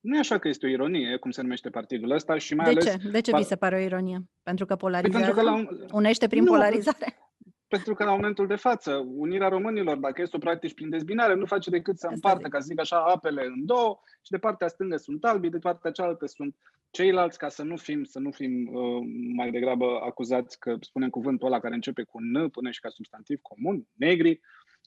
Nu 0.00 0.16
e 0.16 0.18
așa 0.18 0.38
că 0.38 0.48
este 0.48 0.66
o 0.66 0.68
ironie, 0.68 1.16
cum 1.16 1.30
se 1.30 1.42
numește 1.42 1.70
partidul 1.70 2.10
ăsta 2.10 2.38
și 2.38 2.54
mai 2.54 2.64
de 2.64 2.70
ales... 2.70 2.84
Ce? 2.84 3.08
De 3.08 3.20
ce 3.20 3.36
vi 3.36 3.42
se 3.42 3.56
pare 3.56 3.76
o 3.76 3.78
ironie? 3.78 4.18
Pentru 4.42 4.66
că 4.66 4.76
polarizează? 4.76 5.24
Păi 5.24 5.34
pentru 5.34 5.66
că 5.66 5.66
la 5.66 5.80
un... 5.80 5.88
Unește 5.92 6.26
prin 6.26 6.42
nu, 6.42 6.50
polarizare? 6.50 7.18
Pentru 7.74 7.94
că 7.94 8.04
la 8.04 8.10
momentul 8.10 8.46
de 8.46 8.54
față, 8.54 8.92
unirea 9.16 9.48
românilor, 9.48 9.96
dacă 9.96 10.22
este 10.22 10.36
o 10.36 10.38
practici 10.38 10.74
prin 10.74 10.90
dezbinare, 10.90 11.34
nu 11.34 11.46
face 11.46 11.70
decât 11.70 11.98
să 11.98 12.06
împartă, 12.06 12.48
ca 12.48 12.60
să 12.60 12.66
zic 12.66 12.80
așa, 12.80 12.96
apele 12.96 13.44
în 13.44 13.66
două 13.66 14.00
și 14.22 14.30
de 14.30 14.38
partea 14.38 14.68
stângă 14.68 14.96
sunt 14.96 15.24
albi, 15.24 15.48
de 15.48 15.58
partea 15.58 15.90
cealaltă 15.90 16.26
sunt 16.26 16.56
ceilalți, 16.90 17.38
ca 17.38 17.48
să 17.48 17.62
nu 17.62 17.76
fim, 17.76 18.04
să 18.04 18.18
nu 18.18 18.30
fim 18.30 18.74
uh, 18.74 19.06
mai 19.36 19.50
degrabă 19.50 20.00
acuzați 20.04 20.58
că 20.58 20.76
spunem 20.80 21.10
cuvântul 21.10 21.46
ăla 21.46 21.60
care 21.60 21.74
începe 21.74 22.02
cu 22.02 22.20
N 22.20 22.48
până 22.48 22.70
și 22.70 22.80
ca 22.80 22.88
substantiv 22.88 23.40
comun, 23.42 23.86
negri, 23.94 24.40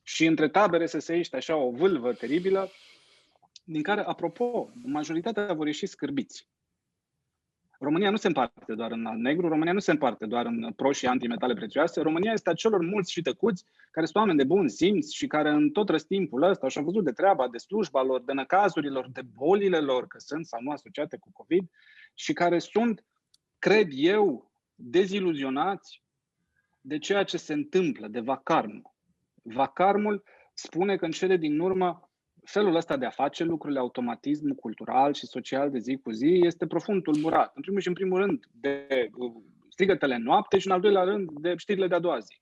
și 0.04 0.26
între 0.26 0.50
tabere 0.50 0.86
să 0.86 1.00
se 1.00 1.16
iește 1.16 1.36
așa 1.36 1.56
o 1.56 1.72
vâlvă 1.72 2.14
teribilă, 2.14 2.70
din 3.64 3.82
care, 3.82 4.02
apropo, 4.02 4.70
majoritatea 4.84 5.54
vor 5.54 5.66
ieși 5.66 5.86
scârbiți. 5.86 6.48
România 7.80 8.10
nu 8.10 8.16
se 8.16 8.28
împarte 8.28 8.74
doar 8.74 8.92
în 8.92 9.22
negru, 9.22 9.48
România 9.48 9.74
nu 9.74 9.80
se 9.80 9.92
împarte 9.92 10.26
doar 10.26 10.46
în 10.46 10.74
pro 10.76 10.92
și 10.92 11.06
antimetale 11.06 11.54
prețioase. 11.54 12.02
România 12.02 12.32
este 12.32 12.50
a 12.50 12.54
celor 12.54 12.82
mulți 12.82 13.12
și 13.12 13.22
tăcuți 13.22 13.66
care 13.92 14.06
sunt 14.06 14.18
oameni 14.18 14.38
de 14.38 14.44
bun 14.44 14.68
simț 14.68 15.10
și 15.10 15.28
care 15.28 15.50
în 15.50 15.70
tot 15.70 15.90
răstimpul 15.90 16.44
ăsta 16.44 16.68
și-au 16.68 16.84
văzut 16.84 17.04
de 17.04 17.12
treaba, 17.12 17.48
de 17.48 17.58
slujba 17.58 18.04
lor, 18.04 18.22
de 18.22 18.34
năcazurilor, 18.34 19.10
de 19.12 19.22
bolile 19.36 19.80
lor, 19.80 20.08
că 20.08 20.18
sunt 20.20 20.46
sau 20.46 20.62
nu 20.62 20.72
asociate 20.72 21.18
cu 21.18 21.30
COVID 21.32 21.70
și 22.14 22.34
care 22.34 22.60
sunt, 22.60 23.06
cred 23.60 23.88
eu, 23.92 24.52
deziluzionați 24.76 26.04
de 26.82 26.98
ceea 26.98 27.24
ce 27.24 27.38
se 27.38 27.54
întâmplă, 27.54 28.08
de 28.08 28.20
vacarmul. 28.20 28.96
Vacarmul 29.44 30.24
spune 30.54 30.96
că 30.96 31.06
în 31.06 31.12
cele 31.12 31.38
din 31.38 31.60
urmă 31.60 32.07
felul 32.48 32.76
ăsta 32.76 32.98
de 32.98 33.06
a 33.06 33.10
face 33.10 33.44
lucrurile, 33.44 33.80
automatismul 33.80 34.56
cultural 34.56 35.14
și 35.14 35.26
social 35.26 35.72
de 35.72 35.80
zi 35.80 35.98
cu 36.04 36.12
zi, 36.12 36.40
este 36.44 36.68
profund 36.68 37.04
tulburat. 37.04 37.52
În 37.56 37.62
primul 37.62 37.80
și 37.80 37.88
în 37.88 37.94
primul 37.94 38.20
rând 38.20 38.46
de 38.52 38.88
uh, 39.16 39.32
strigătele 39.70 40.18
noapte 40.18 40.58
și 40.58 40.68
în 40.68 40.74
al 40.74 40.80
doilea 40.80 41.04
rând 41.04 41.30
de 41.32 41.54
știrile 41.56 41.88
de-a 41.88 42.00
doua 42.00 42.20
zi. 42.20 42.42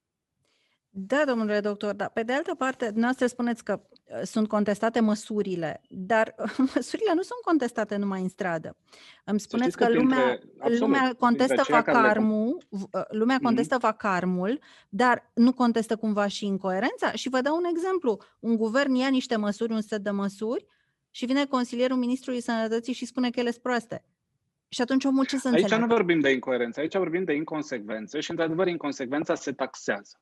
Da, 0.90 1.24
domnule 1.26 1.60
doctor, 1.60 1.94
dar 1.94 2.10
pe 2.14 2.24
de 2.24 2.34
altă 2.34 2.56
parte, 2.56 2.86
dumneavoastră 2.86 3.28
spuneți 3.28 3.64
că 3.64 3.82
uh, 3.82 3.95
sunt 4.24 4.48
contestate 4.48 5.00
măsurile, 5.00 5.82
dar 5.90 6.36
măsurile 6.76 7.12
nu 7.14 7.22
sunt 7.22 7.40
contestate 7.44 7.96
numai 7.96 8.22
în 8.22 8.30
stradă. 8.30 8.78
Îmi 9.24 9.40
spuneți 9.40 9.78
că, 9.78 9.86
că 9.86 9.94
lumea, 9.94 10.40
absolut, 10.58 10.80
lumea 10.80 11.16
contestă 11.20 11.64
vacarmul, 11.70 12.58
uh, 12.70 12.82
lumea 13.10 13.36
mhm. 13.36 13.44
contestă 13.44 13.78
mm-hmm. 13.78 13.82
vacarmul, 13.82 14.60
dar 14.90 15.32
nu 15.34 15.54
contestă 15.54 15.96
cumva 15.96 16.28
și 16.28 16.46
incoerența? 16.46 17.12
Și 17.12 17.30
vă 17.30 17.42
dau 17.42 17.56
un 17.56 17.64
exemplu. 17.64 18.22
Un 18.40 18.56
guvern 18.56 18.94
ia 18.94 19.08
niște 19.08 19.36
măsuri, 19.36 19.74
un 19.74 19.82
set 19.82 20.02
de 20.02 20.10
măsuri 20.10 20.66
și 21.12 21.26
vine 21.26 21.46
consilierul 21.46 21.98
Ministrului 21.98 22.42
Sănătății 22.42 22.94
și 22.94 23.06
spune 23.06 23.30
că 23.30 23.40
ele 23.40 23.52
sunt 23.52 23.64
proaste. 23.64 24.04
Și 24.68 24.82
atunci 24.82 25.04
omul 25.06 25.26
ce 25.26 25.38
să 25.38 25.48
Aici 25.48 25.58
înțeleagă? 25.58 25.86
nu 25.86 25.96
vorbim 25.96 26.20
de 26.20 26.32
incoerență, 26.32 26.80
aici 26.80 26.96
vorbim 26.96 27.24
de 27.24 27.34
inconsecvență 27.34 28.20
și, 28.20 28.30
într-adevăr, 28.30 28.68
inconsecvența 28.68 29.36
se 29.36 29.52
taxează. 29.52 30.20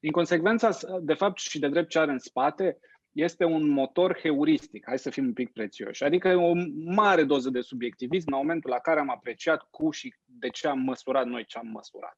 Inconsecvența, 0.00 0.70
de 1.00 1.14
fapt, 1.14 1.38
și 1.38 1.58
de 1.58 1.68
drept 1.68 1.88
ce 1.88 1.98
are 1.98 2.10
în 2.10 2.18
spate, 2.18 2.78
este 3.14 3.44
un 3.44 3.68
motor 3.68 4.18
heuristic, 4.22 4.84
hai 4.86 4.98
să 4.98 5.10
fim 5.10 5.24
un 5.24 5.32
pic 5.32 5.52
prețioși, 5.52 6.04
adică 6.04 6.36
o 6.36 6.52
mare 6.84 7.24
doză 7.24 7.50
de 7.50 7.60
subiectivism 7.60 8.32
în 8.32 8.38
momentul 8.38 8.70
la 8.70 8.78
care 8.78 9.00
am 9.00 9.10
apreciat 9.10 9.66
cu 9.70 9.90
și 9.90 10.14
de 10.24 10.48
ce 10.48 10.68
am 10.68 10.78
măsurat 10.78 11.26
noi 11.26 11.44
ce 11.44 11.58
am 11.58 11.66
măsurat. 11.66 12.16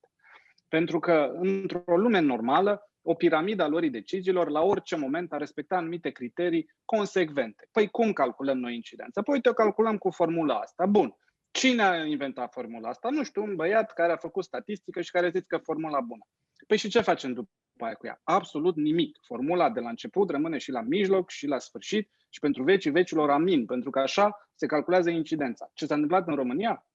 Pentru 0.68 0.98
că 0.98 1.32
într-o 1.34 1.96
lume 1.96 2.18
normală, 2.18 2.90
o 3.02 3.14
piramidă 3.14 3.62
a 3.62 3.68
lorii 3.68 3.90
deciziilor 3.90 4.50
la 4.50 4.60
orice 4.60 4.96
moment 4.96 5.32
a 5.32 5.36
respecta 5.36 5.76
anumite 5.76 6.10
criterii 6.10 6.70
consecvente. 6.84 7.68
Păi 7.72 7.88
cum 7.88 8.12
calculăm 8.12 8.58
noi 8.58 8.74
incidența? 8.74 9.22
Păi 9.22 9.34
uite, 9.34 9.48
o 9.48 9.52
calculăm 9.52 9.98
cu 9.98 10.10
formula 10.10 10.54
asta. 10.54 10.86
Bun. 10.86 11.16
Cine 11.50 11.82
a 11.82 12.04
inventat 12.04 12.52
formula 12.52 12.88
asta? 12.88 13.08
Nu 13.10 13.22
știu, 13.22 13.42
un 13.42 13.56
băiat 13.56 13.92
care 13.92 14.12
a 14.12 14.16
făcut 14.16 14.44
statistică 14.44 15.00
și 15.00 15.10
care 15.10 15.28
zice 15.28 15.44
că 15.48 15.56
formula 15.56 16.00
bună. 16.00 16.26
Păi 16.66 16.76
și 16.76 16.88
ce 16.88 17.00
facem 17.00 17.32
după 17.32 17.50
aia 17.84 17.94
cu 17.94 18.06
ea? 18.06 18.20
Absolut 18.24 18.76
nimic. 18.76 19.18
Formula 19.22 19.70
de 19.70 19.80
la 19.80 19.88
început 19.88 20.30
rămâne 20.30 20.58
și 20.58 20.70
la 20.70 20.80
mijloc 20.80 21.30
și 21.30 21.46
la 21.46 21.58
sfârșit 21.58 22.10
și 22.28 22.40
pentru 22.40 22.62
vecii 22.62 22.90
vecilor 22.90 23.30
amin, 23.30 23.66
pentru 23.66 23.90
că 23.90 23.98
așa 23.98 24.48
se 24.54 24.66
calculează 24.66 25.10
incidența. 25.10 25.70
Ce 25.74 25.86
s-a 25.86 25.94
întâmplat 25.94 26.28
în 26.28 26.34
România? 26.34 26.86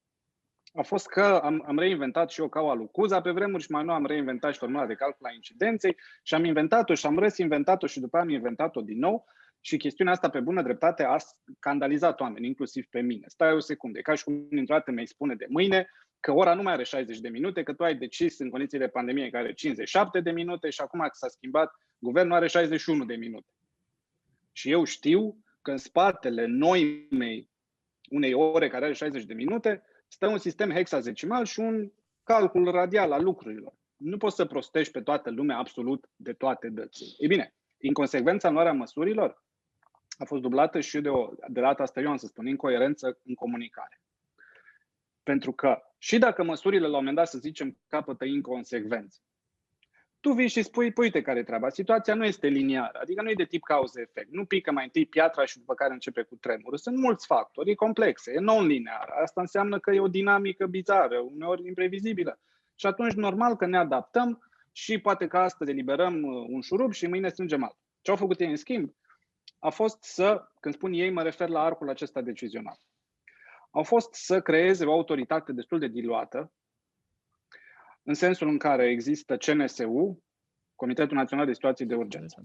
a 0.73 0.81
fost 0.81 1.07
că 1.07 1.21
am, 1.21 1.63
am 1.67 1.79
reinventat 1.79 2.29
și 2.29 2.41
eu 2.41 2.49
caua 2.49 2.73
lui 2.73 2.89
Cuza 2.91 3.21
pe 3.21 3.31
vremuri 3.31 3.63
și 3.63 3.71
mai 3.71 3.83
nou 3.83 3.95
am 3.95 4.05
reinventat 4.05 4.53
și 4.53 4.59
formula 4.59 4.85
de 4.85 4.93
calcul 4.93 5.25
a 5.25 5.33
incidenței 5.33 5.97
și 6.23 6.33
am 6.33 6.43
inventat-o 6.43 6.93
și 6.93 7.05
am 7.05 7.19
resinventat-o 7.19 7.87
și 7.87 7.99
după 7.99 8.15
aia 8.15 8.25
am 8.25 8.31
inventat-o 8.31 8.81
din 8.81 8.99
nou 8.99 9.25
și 9.59 9.77
chestiunea 9.77 10.13
asta 10.13 10.29
pe 10.29 10.39
bună 10.39 10.61
dreptate 10.61 11.03
a 11.03 11.17
scandalizat 11.57 12.19
oameni, 12.19 12.47
inclusiv 12.47 12.85
pe 12.89 13.01
mine. 13.01 13.23
Stai 13.27 13.53
o 13.53 13.59
secundă, 13.59 13.99
ca 13.99 14.15
și 14.15 14.23
cum 14.23 14.47
dintr-o 14.49 14.75
dată 14.75 14.91
mi-ai 14.91 15.05
spune 15.05 15.35
de 15.35 15.45
mâine 15.49 15.89
că 16.21 16.31
ora 16.31 16.53
nu 16.53 16.61
mai 16.61 16.73
are 16.73 16.83
60 16.83 17.19
de 17.19 17.29
minute, 17.29 17.63
că 17.63 17.73
tu 17.73 17.83
ai 17.83 17.95
decis 17.95 18.39
în 18.39 18.49
condițiile 18.49 18.85
de 18.85 18.91
pandemie 18.91 19.29
care 19.29 19.43
are 19.43 19.53
57 19.53 20.19
de 20.19 20.31
minute 20.31 20.69
și 20.69 20.81
acum 20.81 21.09
s-a 21.11 21.27
schimbat, 21.27 21.71
guvernul 21.97 22.33
are 22.33 22.47
61 22.47 23.05
de 23.05 23.15
minute. 23.15 23.47
Și 24.51 24.71
eu 24.71 24.83
știu 24.83 25.37
că 25.61 25.71
în 25.71 25.77
spatele 25.77 26.45
noi 26.45 27.07
mei 27.09 27.49
unei 28.09 28.33
ore 28.33 28.67
care 28.69 28.85
are 28.85 28.93
60 28.93 29.23
de 29.23 29.33
minute, 29.33 29.83
stă 30.07 30.27
un 30.27 30.37
sistem 30.37 30.71
hexadecimal 30.71 31.45
și 31.45 31.59
un 31.59 31.91
calcul 32.23 32.71
radial 32.71 33.11
al 33.11 33.23
lucrurilor. 33.23 33.73
Nu 33.95 34.17
poți 34.17 34.35
să 34.35 34.45
prostești 34.45 34.91
pe 34.91 35.01
toată 35.01 35.29
lumea 35.29 35.57
absolut 35.57 36.09
de 36.15 36.33
toate 36.33 36.69
dățile. 36.69 37.09
Ei 37.17 37.27
bine, 37.27 37.55
inconsecvența 37.77 38.47
în 38.47 38.53
luarea 38.53 38.73
măsurilor 38.73 39.43
a 40.17 40.25
fost 40.25 40.41
dublată 40.41 40.79
și 40.79 41.01
de, 41.01 41.09
o, 41.09 41.29
de 41.47 41.61
data 41.61 41.83
asta 41.83 42.01
eu 42.01 42.09
am 42.09 42.17
să 42.17 42.27
spun, 42.27 42.47
incoerență 42.47 43.19
în 43.23 43.33
comunicare. 43.33 44.01
Pentru 45.23 45.51
că 45.51 45.81
și 45.97 46.17
dacă 46.17 46.43
măsurile 46.43 46.87
la 46.87 46.87
un 46.87 46.93
moment 46.93 47.15
dat, 47.15 47.27
să 47.27 47.37
zicem, 47.37 47.77
capătă 47.87 48.25
inconsecvență, 48.25 49.19
tu 50.19 50.31
vii 50.31 50.47
și 50.47 50.61
spui, 50.61 50.91
păi 50.91 51.03
uite 51.03 51.21
care 51.21 51.39
e 51.39 51.43
treaba, 51.43 51.69
situația 51.69 52.13
nu 52.13 52.25
este 52.25 52.47
liniară, 52.47 52.99
adică 53.01 53.21
nu 53.21 53.29
e 53.29 53.33
de 53.33 53.45
tip 53.45 53.63
cauză-efect, 53.63 54.31
nu 54.31 54.45
pică 54.45 54.71
mai 54.71 54.83
întâi 54.83 55.05
piatra 55.05 55.45
și 55.45 55.57
după 55.57 55.73
care 55.73 55.93
începe 55.93 56.21
cu 56.21 56.35
tremurul. 56.35 56.77
Sunt 56.77 56.97
mulți 56.97 57.25
factori, 57.25 57.69
e 57.69 57.75
complexe, 57.75 58.31
e 58.31 58.39
non-linear. 58.39 59.09
Asta 59.21 59.41
înseamnă 59.41 59.79
că 59.79 59.91
e 59.91 59.99
o 59.99 60.07
dinamică 60.07 60.65
bizară, 60.65 61.19
uneori 61.19 61.67
imprevizibilă. 61.67 62.39
Și 62.75 62.85
atunci 62.85 63.13
normal 63.13 63.55
că 63.55 63.65
ne 63.65 63.77
adaptăm 63.77 64.51
și 64.71 64.97
poate 64.97 65.27
că 65.27 65.37
astăzi 65.37 65.71
eliberăm 65.71 66.23
uh, 66.23 66.45
un 66.49 66.61
șurub 66.61 66.91
și 66.91 67.07
mâine 67.07 67.29
strângem 67.29 67.63
alt. 67.63 67.77
Ce 68.01 68.11
au 68.11 68.17
făcut 68.17 68.39
ei 68.39 68.49
în 68.49 68.55
schimb? 68.55 68.93
A 69.59 69.69
fost 69.69 70.03
să, 70.03 70.47
când 70.59 70.73
spun 70.73 70.93
ei, 70.93 71.09
mă 71.09 71.23
refer 71.23 71.49
la 71.49 71.61
arcul 71.61 71.89
acesta 71.89 72.21
decizional. 72.21 72.79
Au 73.71 73.83
fost 73.83 74.13
să 74.13 74.41
creeze 74.41 74.85
o 74.85 74.91
autoritate 74.91 75.51
destul 75.51 75.79
de 75.79 75.87
diluată, 75.87 76.51
în 78.03 78.13
sensul 78.13 78.47
în 78.47 78.57
care 78.57 78.89
există 78.89 79.37
CNSU, 79.37 80.23
Comitetul 80.75 81.17
Național 81.17 81.45
de 81.45 81.53
Situații 81.53 81.85
de 81.85 81.95
Urgență, 81.95 82.43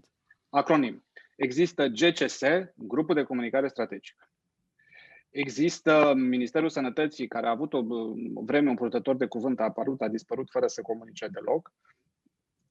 acronim. 0.48 1.04
Există 1.36 1.86
GCS, 1.86 2.42
Grupul 2.74 3.14
de 3.14 3.22
Comunicare 3.22 3.68
Strategică. 3.68 4.28
Există 5.30 6.12
Ministerul 6.16 6.68
Sănătății, 6.68 7.28
care 7.28 7.46
a 7.46 7.50
avut 7.50 7.72
o 7.72 7.82
vreme 8.34 8.68
un 8.68 8.76
purtător 8.76 9.16
de 9.16 9.26
cuvânt, 9.26 9.60
a 9.60 9.64
apărut, 9.64 10.00
a 10.00 10.08
dispărut 10.08 10.50
fără 10.50 10.66
să 10.66 10.82
comunice 10.82 11.28
deloc. 11.28 11.72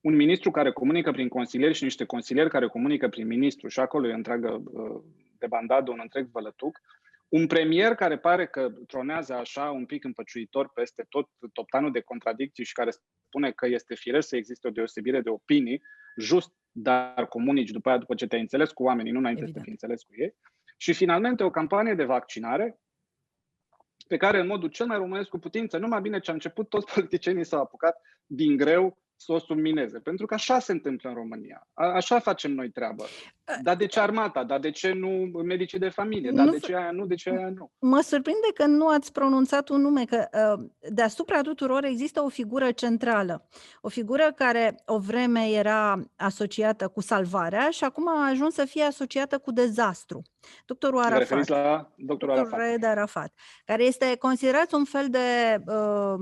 Un 0.01 0.15
ministru 0.15 0.51
care 0.51 0.71
comunică 0.71 1.11
prin 1.11 1.27
consilieri 1.27 1.73
și 1.73 1.83
niște 1.83 2.05
consilieri 2.05 2.49
care 2.49 2.67
comunică 2.67 3.09
prin 3.09 3.27
ministru 3.27 3.67
și 3.67 3.79
acolo 3.79 4.07
e 4.07 4.13
întreagă 4.13 4.63
uh, 4.71 5.01
de 5.37 5.47
bandadă, 5.47 5.91
un 5.91 5.99
întreg 6.01 6.27
vălătuc. 6.31 6.81
Un 7.27 7.47
premier 7.47 7.95
care 7.95 8.17
pare 8.17 8.47
că 8.47 8.69
tronează 8.87 9.33
așa 9.33 9.71
un 9.71 9.85
pic 9.85 10.03
împăciuitor 10.03 10.71
peste 10.73 11.05
tot 11.09 11.29
toptanul 11.53 11.91
de 11.91 12.01
contradicții 12.01 12.65
și 12.65 12.73
care 12.73 12.91
spune 13.27 13.51
că 13.51 13.67
este 13.67 13.95
firesc 13.95 14.27
să 14.27 14.35
existe 14.35 14.67
o 14.67 14.71
deosebire 14.71 15.21
de 15.21 15.29
opinii, 15.29 15.81
just, 16.17 16.51
dar 16.71 17.27
comunici 17.27 17.71
după 17.71 17.89
aia, 17.89 17.97
după 17.97 18.15
ce 18.15 18.27
te-ai 18.27 18.41
înțeles 18.41 18.71
cu 18.71 18.83
oamenii, 18.83 19.11
nu 19.11 19.19
înainte 19.19 19.41
Evident. 19.41 19.65
să 19.65 19.71
te 19.71 19.71
înțeles 19.71 20.03
cu 20.03 20.13
ei. 20.21 20.35
Și 20.77 20.93
finalmente 20.93 21.43
o 21.43 21.49
campanie 21.49 21.93
de 21.93 22.03
vaccinare 22.03 22.79
pe 24.07 24.17
care 24.17 24.39
în 24.39 24.47
modul 24.47 24.69
cel 24.69 24.85
mai 24.85 24.97
românesc 24.97 25.29
cu 25.29 25.39
putință, 25.39 25.77
numai 25.77 26.01
bine 26.01 26.19
ce 26.19 26.31
a 26.31 26.33
început, 26.33 26.69
toți 26.69 26.85
politicienii 26.93 27.45
s-au 27.45 27.61
apucat 27.61 28.01
din 28.25 28.57
greu 28.57 28.97
să 29.25 29.31
o 29.31 29.39
submineze. 29.39 29.99
Pentru 29.99 30.25
că 30.25 30.33
așa 30.33 30.59
se 30.59 30.71
întâmplă 30.71 31.09
în 31.09 31.15
România. 31.15 31.67
A, 31.73 31.85
așa 31.85 32.19
facem 32.19 32.51
noi 32.51 32.69
treabă. 32.69 33.05
Dar 33.61 33.75
de 33.75 33.85
ce 33.85 33.99
armata? 33.99 34.43
Dar 34.43 34.59
de 34.59 34.71
ce 34.71 34.91
nu 34.91 35.39
medicii 35.43 35.79
de 35.79 35.89
familie? 35.89 36.31
Dar 36.31 36.49
de 36.49 36.59
ce 36.59 36.75
aia 36.75 36.91
nu? 36.91 37.05
De 37.05 37.15
ce 37.15 37.29
aia 37.29 37.49
nu? 37.49 37.71
Mă 37.79 37.99
surprinde 38.01 38.47
că 38.53 38.65
nu 38.65 38.87
ați 38.87 39.11
pronunțat 39.11 39.69
un 39.69 39.81
nume, 39.81 40.05
că 40.05 40.27
uh, 40.57 40.65
deasupra 40.89 41.41
tuturor 41.41 41.83
există 41.83 42.21
o 42.21 42.29
figură 42.29 42.71
centrală. 42.71 43.47
O 43.81 43.89
figură 43.89 44.31
care 44.35 44.75
o 44.85 44.97
vreme 44.97 45.45
era 45.45 46.01
asociată 46.15 46.87
cu 46.87 47.01
salvarea 47.01 47.69
și 47.69 47.83
acum 47.83 48.09
a 48.09 48.29
ajuns 48.29 48.53
să 48.53 48.65
fie 48.65 48.83
asociată 48.83 49.37
cu 49.37 49.51
dezastru. 49.51 50.21
Doctorul 50.65 50.99
Arafat. 50.99 51.47
la 51.47 51.93
doctorul 51.97 52.35
Arafat. 52.35 52.83
Arafat. 52.83 53.33
Care 53.65 53.83
este 53.83 54.15
considerat 54.19 54.71
un 54.71 54.83
fel 54.83 55.07
de 55.09 55.19
uh, 55.65 56.15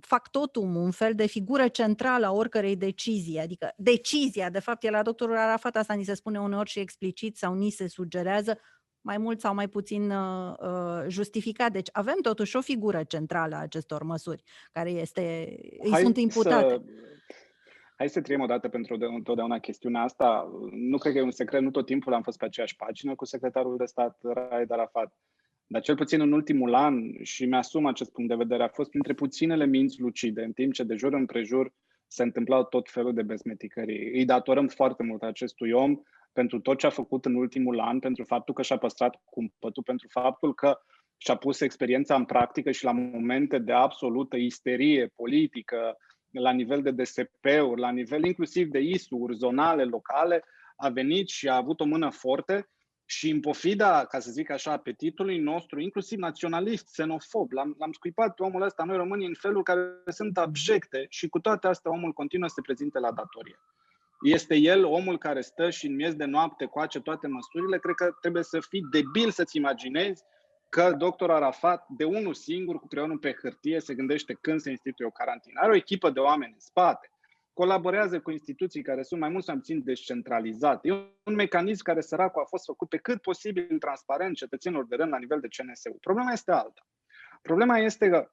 factotum, 0.00 0.76
un 0.76 0.90
fel 0.90 1.14
de 1.14 1.26
figură 1.26 1.68
centrală 1.68 2.26
a 2.26 2.32
oricărei 2.32 2.76
decizii, 2.76 3.38
adică 3.38 3.72
decizia, 3.76 4.50
de 4.50 4.58
fapt, 4.58 4.84
e 4.84 4.90
la 4.90 5.02
doctorul 5.02 5.36
Arafat, 5.36 5.76
asta 5.76 5.94
ni 5.94 6.04
se 6.04 6.14
spune 6.14 6.40
uneori 6.40 6.70
și 6.70 6.78
explicit 6.78 7.36
sau 7.36 7.54
ni 7.54 7.70
se 7.70 7.88
sugerează, 7.88 8.58
mai 9.00 9.18
mult 9.18 9.40
sau 9.40 9.54
mai 9.54 9.68
puțin 9.68 10.10
uh, 10.10 10.52
uh 10.60 11.04
justificat. 11.08 11.72
Deci 11.72 11.88
avem 11.92 12.16
totuși 12.22 12.56
o 12.56 12.60
figură 12.60 13.02
centrală 13.02 13.54
a 13.56 13.60
acestor 13.60 14.02
măsuri, 14.02 14.42
care 14.72 14.90
este, 14.90 15.56
îi 15.82 15.90
Hai 15.90 16.02
sunt 16.02 16.16
imputate. 16.16 16.68
Să... 16.68 16.82
Hai 17.96 18.08
să 18.08 18.20
triem 18.20 18.40
o 18.40 18.46
dată 18.46 18.68
pentru 18.68 18.96
întotdeauna 19.00 19.58
chestiunea 19.58 20.02
asta. 20.02 20.48
Nu 20.70 20.98
cred 20.98 21.12
că 21.12 21.18
e 21.18 21.22
un 21.22 21.30
secret, 21.30 21.62
nu 21.62 21.70
tot 21.70 21.86
timpul 21.86 22.14
am 22.14 22.22
fost 22.22 22.38
pe 22.38 22.44
aceeași 22.44 22.76
pagină 22.76 23.14
cu 23.14 23.24
secretarul 23.24 23.76
de 23.76 23.84
stat 23.84 24.18
Raed 24.22 24.70
Arafat 24.70 25.12
dar 25.70 25.82
cel 25.82 25.96
puțin 25.96 26.20
în 26.20 26.32
ultimul 26.32 26.74
an, 26.74 27.22
și 27.22 27.46
mi-asum 27.46 27.86
acest 27.86 28.12
punct 28.12 28.30
de 28.30 28.36
vedere, 28.36 28.62
a 28.62 28.68
fost 28.68 28.90
printre 28.90 29.14
puținele 29.14 29.66
minți 29.66 30.00
lucide, 30.00 30.42
în 30.42 30.52
timp 30.52 30.72
ce 30.72 30.82
de 30.82 30.94
jur 30.94 31.12
împrejur 31.12 31.72
se 32.06 32.22
întâmplau 32.22 32.64
tot 32.64 32.90
felul 32.90 33.14
de 33.14 33.22
bezmeticării. 33.22 34.10
Îi 34.12 34.24
datorăm 34.24 34.68
foarte 34.68 35.02
mult 35.02 35.22
acestui 35.22 35.70
om 35.72 35.96
pentru 36.32 36.60
tot 36.60 36.78
ce 36.78 36.86
a 36.86 36.90
făcut 36.90 37.24
în 37.24 37.34
ultimul 37.34 37.80
an, 37.80 37.98
pentru 37.98 38.24
faptul 38.24 38.54
că 38.54 38.62
și-a 38.62 38.76
păstrat 38.76 39.22
cumpătul, 39.24 39.82
pentru 39.82 40.08
faptul 40.10 40.54
că 40.54 40.78
și-a 41.16 41.36
pus 41.36 41.60
experiența 41.60 42.14
în 42.14 42.24
practică 42.24 42.70
și 42.70 42.84
la 42.84 42.92
momente 42.92 43.58
de 43.58 43.72
absolută 43.72 44.36
isterie 44.36 45.12
politică, 45.16 45.96
la 46.30 46.52
nivel 46.52 46.82
de 46.82 46.90
DSP-uri, 46.90 47.80
la 47.80 47.90
nivel 47.90 48.24
inclusiv 48.24 48.68
de 48.68 48.78
ISU-uri 48.78 49.36
zonale, 49.36 49.84
locale, 49.84 50.44
a 50.76 50.88
venit 50.88 51.28
și 51.28 51.48
a 51.48 51.56
avut 51.56 51.80
o 51.80 51.84
mână 51.84 52.10
forte 52.10 52.68
și 53.10 53.30
în 53.30 53.40
pofida, 53.40 54.04
ca 54.04 54.18
să 54.18 54.30
zic 54.30 54.50
așa, 54.50 54.72
apetitului 54.72 55.38
nostru, 55.38 55.80
inclusiv 55.80 56.18
naționalist, 56.18 56.84
xenofob, 56.90 57.52
l-am, 57.52 57.74
l-am 57.78 57.92
scuipat 57.92 58.34
pe 58.34 58.42
omul 58.42 58.62
ăsta, 58.62 58.84
noi 58.84 58.96
românii, 58.96 59.26
în 59.26 59.34
felul 59.34 59.62
care 59.62 59.80
sunt 60.06 60.38
abjecte 60.38 61.06
și 61.08 61.28
cu 61.28 61.38
toate 61.38 61.66
astea 61.66 61.90
omul 61.90 62.12
continuă 62.12 62.48
să 62.48 62.54
se 62.54 62.60
prezinte 62.60 62.98
la 62.98 63.12
datorie. 63.12 63.58
Este 64.22 64.56
el 64.56 64.84
omul 64.84 65.18
care 65.18 65.40
stă 65.40 65.70
și 65.70 65.86
în 65.86 65.94
miez 65.94 66.14
de 66.14 66.24
noapte 66.24 66.64
coace 66.64 67.00
toate 67.00 67.26
măsurile? 67.26 67.78
Cred 67.78 67.94
că 67.94 68.16
trebuie 68.20 68.42
să 68.42 68.60
fii 68.60 68.86
debil 68.90 69.30
să-ți 69.30 69.56
imaginezi 69.56 70.24
că 70.68 70.94
doctor 70.98 71.30
Arafat, 71.30 71.86
de 71.88 72.04
unul 72.04 72.34
singur, 72.34 72.78
cu 72.78 72.86
creionul 72.86 73.18
pe 73.18 73.36
hârtie, 73.42 73.80
se 73.80 73.94
gândește 73.94 74.38
când 74.40 74.60
se 74.60 74.70
instituie 74.70 75.08
o 75.08 75.10
carantină. 75.10 75.60
Are 75.60 75.72
o 75.72 75.76
echipă 75.76 76.10
de 76.10 76.20
oameni 76.20 76.52
în 76.52 76.60
spate 76.60 77.10
colaborează 77.58 78.20
cu 78.20 78.30
instituții 78.30 78.82
care 78.82 79.02
sunt 79.02 79.20
mai 79.20 79.28
mult 79.28 79.44
sau 79.44 79.54
mai 79.54 79.62
puțin 79.62 79.84
descentralizate. 79.84 80.88
E 80.88 80.92
un 81.24 81.34
mecanism 81.34 81.82
care, 81.82 82.00
săracul, 82.00 82.42
a 82.42 82.44
fost 82.44 82.64
făcut 82.64 82.88
pe 82.88 82.96
cât 82.96 83.20
posibil 83.20 83.78
transparent 83.78 84.36
cetățenilor 84.36 84.86
de 84.86 84.96
rând 84.96 85.10
la 85.10 85.18
nivel 85.18 85.40
de 85.40 85.48
CNSU. 85.56 85.98
Problema 86.00 86.32
este 86.32 86.52
alta. 86.52 86.86
Problema 87.42 87.78
este 87.78 88.08
că 88.08 88.30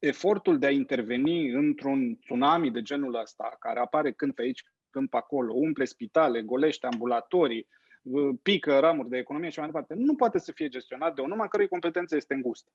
efortul 0.00 0.58
de 0.58 0.66
a 0.66 0.70
interveni 0.70 1.50
într-un 1.52 2.18
tsunami 2.18 2.70
de 2.70 2.82
genul 2.82 3.14
ăsta, 3.14 3.56
care 3.58 3.80
apare 3.80 4.12
când 4.12 4.34
pe 4.34 4.42
aici, 4.42 4.64
când 4.90 5.08
pe 5.08 5.16
acolo, 5.16 5.52
umple 5.54 5.84
spitale, 5.84 6.42
golește 6.42 6.86
ambulatorii, 6.86 7.68
pică 8.42 8.78
ramuri 8.78 9.08
de 9.08 9.18
economie 9.18 9.50
și 9.50 9.58
mai 9.58 9.68
departe, 9.68 9.94
nu 9.94 10.14
poate 10.14 10.38
să 10.38 10.52
fie 10.52 10.68
gestionat 10.68 11.14
de 11.14 11.20
un 11.20 11.30
om 11.30 11.40
a 11.40 11.48
cărui 11.48 11.68
competență 11.68 12.16
este 12.16 12.34
îngustă. 12.34 12.70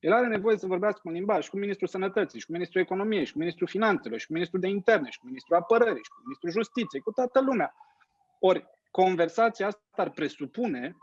El 0.00 0.12
are 0.12 0.26
nevoie 0.26 0.56
să 0.56 0.66
vorbească 0.66 1.00
un 1.04 1.12
limbaj 1.12 1.48
cu 1.48 1.56
Ministrul 1.56 1.88
Sănătății, 1.88 2.38
și 2.38 2.46
cu 2.46 2.52
Ministrul 2.52 2.80
Economiei, 2.80 3.24
și 3.24 3.32
cu 3.32 3.38
Ministrul 3.38 3.68
Finanțelor, 3.68 4.18
și 4.18 4.26
cu 4.26 4.32
Ministrul 4.32 4.60
de 4.60 4.68
Interne, 4.68 5.10
și 5.10 5.18
cu 5.18 5.26
Ministrul 5.26 5.56
Apărării, 5.56 6.02
și 6.02 6.10
cu 6.10 6.20
Ministrul 6.22 6.50
Justiției, 6.50 7.02
cu 7.02 7.10
toată 7.10 7.40
lumea. 7.40 7.74
Ori 8.38 8.66
conversația 8.90 9.66
asta 9.66 9.82
ar 9.96 10.10
presupune 10.10 10.96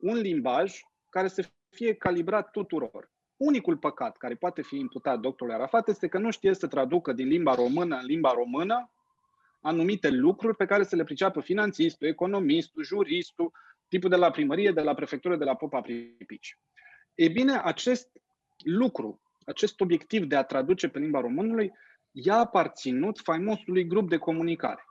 un 0.00 0.16
limbaj 0.16 0.80
care 1.10 1.28
să 1.28 1.48
fie 1.70 1.94
calibrat 1.94 2.50
tuturor. 2.50 3.10
Unicul 3.36 3.76
păcat 3.76 4.16
care 4.16 4.34
poate 4.34 4.62
fi 4.62 4.76
imputat 4.76 5.18
doctorului 5.18 5.58
Arafat 5.58 5.88
este 5.88 6.08
că 6.08 6.18
nu 6.18 6.30
știe 6.30 6.54
să 6.54 6.66
traducă 6.66 7.12
din 7.12 7.26
limba 7.26 7.54
română 7.54 7.96
în 7.96 8.04
limba 8.04 8.32
română 8.32 8.90
anumite 9.60 10.10
lucruri 10.10 10.56
pe 10.56 10.66
care 10.66 10.84
să 10.84 10.96
le 10.96 11.04
priceapă 11.04 11.40
finanțistul, 11.40 12.06
economistul, 12.06 12.84
juristul, 12.84 13.52
tipul 13.88 14.10
de 14.10 14.16
la 14.16 14.30
primărie, 14.30 14.70
de 14.70 14.80
la 14.80 14.94
prefectură, 14.94 15.36
de 15.36 15.44
la 15.44 15.54
Popa 15.54 15.80
Pripici. 15.80 16.58
E 17.18 17.28
bine, 17.28 17.60
acest 17.64 18.08
lucru, 18.64 19.20
acest 19.44 19.80
obiectiv 19.80 20.24
de 20.24 20.36
a 20.36 20.42
traduce 20.42 20.88
pe 20.88 20.98
limba 20.98 21.20
românului, 21.20 21.72
i-a 22.10 22.36
aparținut 22.36 23.18
faimosului 23.18 23.86
grup 23.86 24.08
de 24.08 24.16
comunicare. 24.16 24.84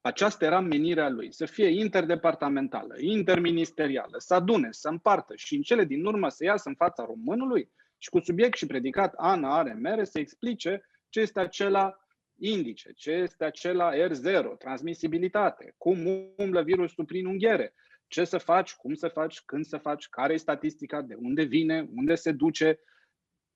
Aceasta 0.00 0.44
era 0.44 0.60
menirea 0.60 1.08
lui, 1.08 1.32
să 1.32 1.46
fie 1.46 1.68
interdepartamentală, 1.68 2.94
interministerială, 2.98 4.18
să 4.18 4.34
adune, 4.34 4.68
să 4.70 4.88
împartă 4.88 5.32
și 5.36 5.54
în 5.54 5.62
cele 5.62 5.84
din 5.84 6.04
urmă 6.04 6.28
să 6.28 6.44
iasă 6.44 6.68
în 6.68 6.74
fața 6.74 7.04
românului 7.04 7.70
și 7.98 8.08
cu 8.08 8.20
subiect 8.20 8.56
și 8.56 8.66
predicat 8.66 9.14
Ana 9.16 9.58
are 9.58 9.72
mere 9.72 10.04
să 10.04 10.18
explice 10.18 10.88
ce 11.08 11.20
este 11.20 11.40
acela 11.40 11.96
indice, 12.38 12.92
ce 12.92 13.10
este 13.10 13.44
acela 13.44 13.90
R0, 13.94 14.58
transmisibilitate, 14.58 15.74
cum 15.78 16.06
umblă 16.36 16.62
virusul 16.62 17.04
prin 17.04 17.26
unghiere, 17.26 17.74
ce 18.12 18.24
să 18.24 18.38
faci, 18.38 18.74
cum 18.74 18.94
să 18.94 19.08
faci, 19.08 19.40
când 19.40 19.64
să 19.64 19.78
faci, 19.78 20.08
care 20.08 20.32
e 20.32 20.36
statistica, 20.36 21.02
de 21.02 21.14
unde 21.14 21.42
vine, 21.42 21.88
unde 21.94 22.14
se 22.14 22.32
duce. 22.32 22.80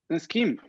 În 0.06 0.18
schimb, 0.18 0.60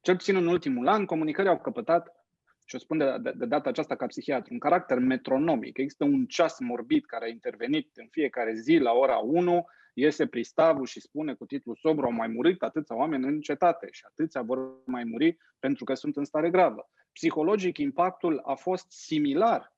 cel 0.00 0.16
puțin 0.16 0.36
în 0.36 0.46
ultimul 0.46 0.88
an, 0.88 1.04
comunicările 1.04 1.52
au 1.52 1.60
căpătat 1.60 2.26
și 2.64 2.74
o 2.74 2.78
spun 2.78 2.98
de, 2.98 3.16
de, 3.20 3.32
de 3.36 3.46
data 3.46 3.68
aceasta 3.68 3.96
ca 3.96 4.06
psihiatru, 4.06 4.52
un 4.52 4.58
caracter 4.58 4.98
metronomic. 4.98 5.78
Există 5.78 6.04
un 6.04 6.26
ceas 6.26 6.58
morbid 6.58 7.04
care 7.04 7.24
a 7.24 7.28
intervenit 7.28 7.90
în 7.94 8.06
fiecare 8.10 8.54
zi 8.54 8.76
la 8.76 8.92
ora 8.92 9.16
1, 9.16 9.64
iese 9.94 10.26
pristavul 10.26 10.86
și 10.86 11.00
spune 11.00 11.34
cu 11.34 11.46
titlul 11.46 11.76
sobru, 11.76 12.04
au 12.04 12.12
mai 12.12 12.28
murit 12.28 12.62
atâția 12.62 12.96
oameni 12.96 13.26
în 13.26 13.40
cetate 13.40 13.88
și 13.90 14.02
atâția 14.06 14.42
vor 14.42 14.58
mai 14.86 15.04
muri 15.04 15.36
pentru 15.58 15.84
că 15.84 15.94
sunt 15.94 16.16
în 16.16 16.24
stare 16.24 16.50
gravă. 16.50 16.90
Psihologic, 17.12 17.78
impactul 17.78 18.40
a 18.44 18.54
fost 18.54 18.90
similar 18.90 19.74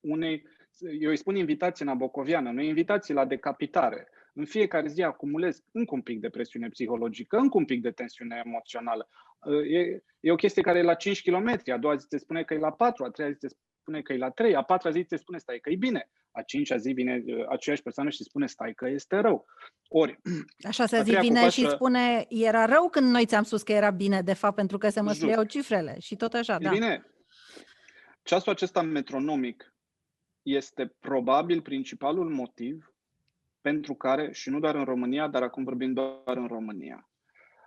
unei, 0.00 0.46
eu 1.00 1.10
îi 1.10 1.16
spun 1.16 1.36
invitație 1.36 1.84
nabocoviană, 1.84 2.50
nu 2.50 2.62
invitație 2.62 3.14
la 3.14 3.24
decapitare. 3.24 4.08
În 4.34 4.44
fiecare 4.44 4.88
zi 4.88 5.02
acumulez 5.02 5.62
încă 5.72 5.94
un 5.94 6.02
pic 6.02 6.20
de 6.20 6.28
presiune 6.28 6.68
psihologică, 6.68 7.36
încă 7.36 7.56
un 7.58 7.64
pic 7.64 7.82
de 7.82 7.90
tensiune 7.90 8.42
emoțională. 8.44 9.08
E, 9.68 10.02
e 10.20 10.32
o 10.32 10.36
chestie 10.36 10.62
care 10.62 10.78
e 10.78 10.82
la 10.82 10.94
5 10.94 11.22
km, 11.22 11.60
a 11.72 11.76
doua 11.76 11.96
zi 11.96 12.06
te 12.06 12.18
spune 12.18 12.42
că 12.42 12.54
e 12.54 12.58
la 12.58 12.72
4, 12.72 13.04
a 13.04 13.10
treia 13.10 13.30
zi 13.30 13.38
te 13.38 13.48
spune 13.80 14.02
că 14.02 14.12
e 14.12 14.16
la 14.16 14.30
3, 14.30 14.54
a 14.54 14.62
patra 14.62 14.90
zi 14.90 15.04
te 15.04 15.16
spune 15.16 15.38
stai 15.38 15.58
că 15.58 15.70
e 15.70 15.76
bine, 15.76 16.10
a 16.30 16.42
cincea 16.42 16.76
zi 16.76 16.92
vine 16.92 17.24
aceeași 17.48 17.82
persoană 17.82 18.10
și 18.10 18.22
spune 18.22 18.46
stai 18.46 18.72
că 18.74 18.88
este 18.88 19.16
rău. 19.16 19.44
Ori, 19.88 20.20
a 20.68 20.70
șasea 20.70 21.02
zi 21.02 21.10
vine 21.10 21.38
cupașă... 21.38 21.60
și 21.60 21.68
spune 21.68 22.26
era 22.28 22.64
rău 22.64 22.88
când 22.88 23.10
noi 23.10 23.26
ți-am 23.26 23.42
spus 23.42 23.62
că 23.62 23.72
era 23.72 23.90
bine, 23.90 24.22
de 24.22 24.34
fapt, 24.34 24.54
pentru 24.54 24.78
că 24.78 24.88
se 24.88 25.00
măsluiau 25.00 25.44
cifrele 25.44 25.96
și 26.00 26.16
tot 26.16 26.32
așa, 26.32 26.54
e 26.60 26.64
da. 26.64 26.70
Bine, 26.70 27.06
ceasul 28.22 28.52
acesta 28.52 28.82
metronomic 28.82 29.75
este 30.46 30.94
probabil 31.00 31.62
principalul 31.62 32.30
motiv 32.30 32.94
pentru 33.60 33.94
care, 33.94 34.32
și 34.32 34.50
nu 34.50 34.60
doar 34.60 34.74
în 34.74 34.84
România, 34.84 35.28
dar 35.28 35.42
acum 35.42 35.64
vorbim 35.64 35.92
doar 35.92 36.36
în 36.36 36.46
România, 36.46 37.08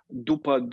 după 0.06 0.68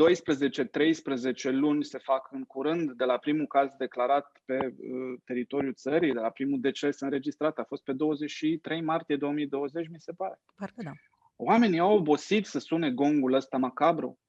12-13 1.49 1.51
luni 1.51 1.83
se 1.83 1.97
fac 1.97 2.27
în 2.31 2.43
curând 2.43 2.91
de 2.91 3.03
la 3.03 3.17
primul 3.17 3.47
caz 3.47 3.69
declarat 3.77 4.41
pe 4.45 4.57
uh, 4.65 5.19
teritoriul 5.25 5.73
țării, 5.73 6.13
de 6.13 6.19
la 6.19 6.29
primul 6.29 6.59
deces 6.59 6.99
înregistrat, 6.99 7.57
a 7.57 7.63
fost 7.63 7.83
pe 7.83 7.93
23 7.93 8.81
martie 8.81 9.15
2020, 9.15 9.87
mi 9.87 9.99
se 9.99 10.11
pare. 10.11 10.39
Parcă 10.55 10.81
da. 10.83 10.91
Oamenii 11.35 11.79
au 11.79 11.95
obosit 11.95 12.45
să 12.45 12.59
sune 12.59 12.91
gongul 12.91 13.33
ăsta 13.33 13.57
macabru. 13.57 14.19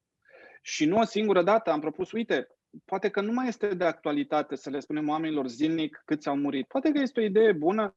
Și 0.61 0.85
nu 0.85 0.97
o 0.97 1.03
singură 1.03 1.43
dată 1.43 1.71
am 1.71 1.79
propus, 1.79 2.11
uite, 2.11 2.47
poate 2.85 3.09
că 3.09 3.21
nu 3.21 3.31
mai 3.31 3.47
este 3.47 3.73
de 3.73 3.83
actualitate 3.83 4.55
să 4.55 4.69
le 4.69 4.79
spunem 4.79 5.09
oamenilor 5.09 5.47
zilnic 5.47 6.01
câți 6.05 6.27
au 6.27 6.35
murit. 6.35 6.67
Poate 6.67 6.91
că 6.91 6.99
este 6.99 7.19
o 7.19 7.23
idee 7.23 7.51
bună 7.51 7.95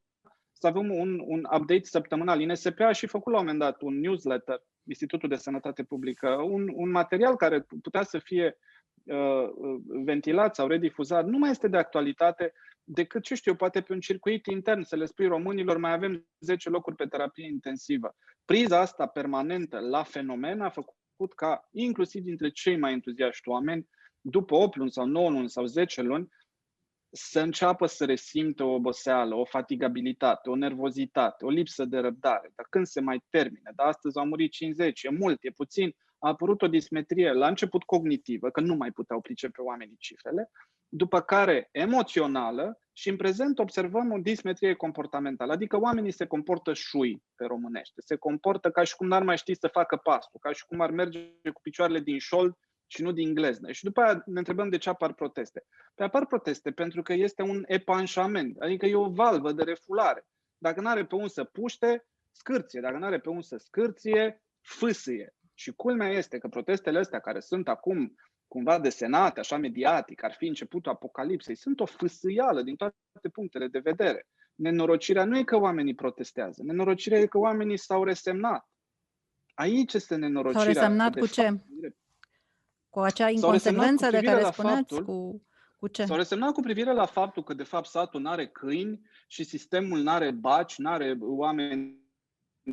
să 0.51 0.67
avem 0.67 0.91
un, 0.91 1.21
un 1.25 1.39
update 1.43 1.83
săptămânal. 1.83 2.41
INSP 2.41 2.79
a 2.79 2.91
și 2.91 3.07
făcut 3.07 3.31
la 3.31 3.39
un 3.39 3.45
moment 3.45 3.63
dat 3.63 3.81
un 3.81 3.99
newsletter, 3.99 4.61
Institutul 4.83 5.29
de 5.29 5.35
Sănătate 5.35 5.83
Publică, 5.83 6.29
un, 6.29 6.69
un 6.73 6.89
material 6.91 7.35
care 7.35 7.65
putea 7.81 8.03
să 8.03 8.19
fie 8.19 8.57
uh, 9.03 9.49
ventilat 10.03 10.55
sau 10.55 10.67
redifuzat, 10.67 11.25
nu 11.25 11.37
mai 11.37 11.49
este 11.49 11.67
de 11.67 11.77
actualitate 11.77 12.53
decât, 12.83 13.23
ce 13.23 13.35
știu, 13.35 13.55
poate 13.55 13.81
pe 13.81 13.93
un 13.93 13.99
circuit 13.99 14.45
intern, 14.45 14.81
să 14.83 14.95
le 14.95 15.05
spui 15.05 15.27
românilor, 15.27 15.77
mai 15.77 15.93
avem 15.93 16.27
10 16.39 16.69
locuri 16.69 16.95
pe 16.95 17.05
terapie 17.05 17.45
intensivă. 17.45 18.15
Priza 18.45 18.79
asta 18.79 19.07
permanentă 19.07 19.79
la 19.79 20.03
fenomen 20.03 20.61
a 20.61 20.69
făcut 20.69 21.33
ca, 21.35 21.67
inclusiv 21.71 22.23
dintre 22.23 22.49
cei 22.49 22.77
mai 22.77 22.91
entuziaști 22.91 23.49
oameni, 23.49 23.87
după 24.23 24.55
8 24.55 24.75
luni 24.75 24.91
sau 24.91 25.05
9 25.05 25.29
luni 25.29 25.49
sau 25.49 25.65
10 25.65 26.01
luni, 26.01 26.29
să 27.15 27.39
înceapă 27.39 27.85
să 27.85 28.05
resimtă 28.05 28.63
o 28.63 28.73
oboseală, 28.73 29.35
o 29.35 29.45
fatigabilitate, 29.45 30.49
o 30.49 30.55
nervozitate, 30.55 31.45
o 31.45 31.49
lipsă 31.49 31.85
de 31.85 31.97
răbdare. 31.97 32.51
Dar 32.55 32.65
când 32.69 32.85
se 32.85 33.01
mai 33.01 33.23
termine? 33.29 33.71
Dar 33.75 33.87
astăzi 33.87 34.17
au 34.17 34.25
murit 34.25 34.51
50, 34.51 35.03
e 35.03 35.09
mult, 35.09 35.37
e 35.41 35.49
puțin. 35.49 35.95
A 36.19 36.27
apărut 36.27 36.61
o 36.61 36.67
dismetrie 36.67 37.31
la 37.31 37.47
început 37.47 37.83
cognitivă, 37.83 38.49
că 38.49 38.61
nu 38.61 38.75
mai 38.75 38.91
puteau 38.91 39.21
pricepe 39.21 39.61
oamenii 39.61 39.95
cifrele, 39.97 40.51
după 40.87 41.21
care 41.21 41.69
emoțională 41.71 42.79
și 42.93 43.09
în 43.09 43.15
prezent 43.15 43.59
observăm 43.59 44.11
o 44.11 44.17
dismetrie 44.17 44.73
comportamentală, 44.73 45.51
adică 45.51 45.79
oamenii 45.79 46.11
se 46.11 46.25
comportă 46.25 46.73
șui 46.73 47.23
pe 47.35 47.45
românește, 47.45 48.01
se 48.01 48.15
comportă 48.15 48.71
ca 48.71 48.83
și 48.83 48.95
cum 48.95 49.07
n-ar 49.07 49.23
mai 49.23 49.37
ști 49.37 49.55
să 49.55 49.67
facă 49.67 49.95
pasul, 49.95 50.39
ca 50.39 50.51
și 50.51 50.65
cum 50.65 50.81
ar 50.81 50.91
merge 50.91 51.19
cu 51.53 51.61
picioarele 51.61 51.99
din 51.99 52.19
șold 52.19 52.57
și 52.87 53.01
nu 53.01 53.11
din 53.11 53.33
gleznă. 53.33 53.71
Și 53.71 53.83
după 53.83 54.01
aia 54.01 54.23
ne 54.25 54.37
întrebăm 54.39 54.69
de 54.69 54.77
ce 54.77 54.89
apar 54.89 55.13
proteste. 55.13 55.65
Păi 55.95 56.05
apar 56.05 56.25
proteste 56.25 56.71
pentru 56.71 57.01
că 57.01 57.13
este 57.13 57.41
un 57.41 57.63
epanșament, 57.67 58.57
adică 58.57 58.85
e 58.85 58.95
o 58.95 59.09
valvă 59.09 59.51
de 59.51 59.63
refulare. 59.63 60.25
Dacă 60.57 60.81
nu 60.81 60.87
are 60.87 61.05
pe 61.05 61.15
un 61.15 61.27
să 61.27 61.43
puște, 61.43 62.05
scârție. 62.31 62.81
Dacă 62.81 62.97
nu 62.97 63.05
are 63.05 63.19
pe 63.19 63.29
un 63.29 63.41
să 63.41 63.57
scârție, 63.57 64.41
fâsâie. 64.61 65.35
Și 65.53 65.71
culmea 65.71 66.09
este 66.09 66.37
că 66.37 66.47
protestele 66.47 66.99
astea 66.99 67.19
care 67.19 67.39
sunt 67.39 67.67
acum 67.67 68.15
cumva 68.47 68.79
desenate, 68.79 69.39
așa 69.39 69.57
mediatic, 69.57 70.23
ar 70.23 70.33
fi 70.33 70.47
începutul 70.47 70.91
apocalipsei, 70.91 71.55
sunt 71.55 71.79
o 71.79 71.85
fâsâială 71.85 72.61
din 72.61 72.75
toate 72.75 73.29
punctele 73.33 73.67
de 73.67 73.79
vedere. 73.79 74.27
Nenorocirea 74.55 75.25
nu 75.25 75.37
e 75.37 75.43
că 75.43 75.57
oamenii 75.57 75.95
protestează, 75.95 76.63
nenorocirea 76.63 77.19
e 77.19 77.25
că 77.25 77.37
oamenii 77.37 77.77
s-au 77.77 78.03
resemnat. 78.03 78.67
Aici 79.53 79.93
este 79.93 80.15
nenorocirea. 80.15 80.73
S-au 80.73 80.73
resemnat 80.73 81.17
cu 81.17 81.27
ce? 81.27 81.63
Cu 82.93 82.99
acea 82.99 83.29
inconsecvență 83.29 84.09
de 84.09 84.21
care 84.21 84.43
spuneți? 84.43 84.75
Faptul, 84.75 85.03
cu, 85.03 85.45
cu 85.79 85.87
ce? 85.87 86.05
S-au 86.05 86.15
resemnat 86.15 86.53
cu 86.53 86.61
privire 86.61 86.93
la 86.93 87.05
faptul 87.05 87.43
că, 87.43 87.53
de 87.53 87.63
fapt, 87.63 87.87
satul 87.87 88.21
nu 88.21 88.29
are 88.29 88.47
câini 88.47 89.01
și 89.27 89.43
sistemul 89.43 89.99
nu 89.99 90.11
are 90.11 90.31
baci, 90.31 90.77
nu 90.77 90.89
are 90.89 91.17
oameni 91.19 92.01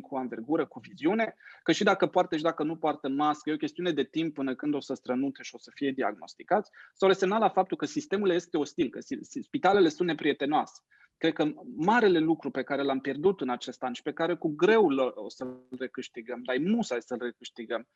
cu 0.01 0.15
anvergură, 0.15 0.65
cu 0.65 0.79
viziune, 0.79 1.35
că 1.63 1.71
și 1.71 1.83
dacă 1.83 2.07
poartă 2.07 2.35
și 2.35 2.41
dacă 2.41 2.63
nu 2.63 2.75
poartă 2.75 3.07
mască, 3.09 3.49
e 3.49 3.53
o 3.53 3.57
chestiune 3.57 3.91
de 3.91 4.03
timp 4.03 4.33
până 4.33 4.55
când 4.55 4.73
o 4.73 4.79
să 4.79 4.93
strănute 4.93 5.43
și 5.43 5.55
o 5.55 5.57
să 5.57 5.71
fie 5.73 5.91
diagnosticați. 5.91 6.71
S-au 6.93 7.07
resemnat 7.07 7.39
la 7.39 7.49
faptul 7.49 7.77
că 7.77 7.85
sistemul 7.85 8.29
este 8.29 8.57
ostil, 8.57 8.89
că 8.89 8.99
spitalele 9.41 9.89
sunt 9.89 10.07
neprietenoase. 10.07 10.81
Cred 11.21 11.33
că 11.33 11.51
marele 11.75 12.19
lucru 12.19 12.51
pe 12.51 12.63
care 12.63 12.83
l-am 12.83 12.99
pierdut 12.99 13.41
în 13.41 13.49
acest 13.49 13.83
an 13.83 13.93
și 13.93 14.01
pe 14.01 14.13
care 14.13 14.35
cu 14.35 14.47
greu 14.55 14.87
o 15.13 15.29
să-l 15.29 15.67
recâștigăm, 15.79 16.41
dar 16.43 16.55
e 16.55 16.59
musai 16.59 17.01
să-l 17.01 17.17
recâștigăm, 17.21 17.87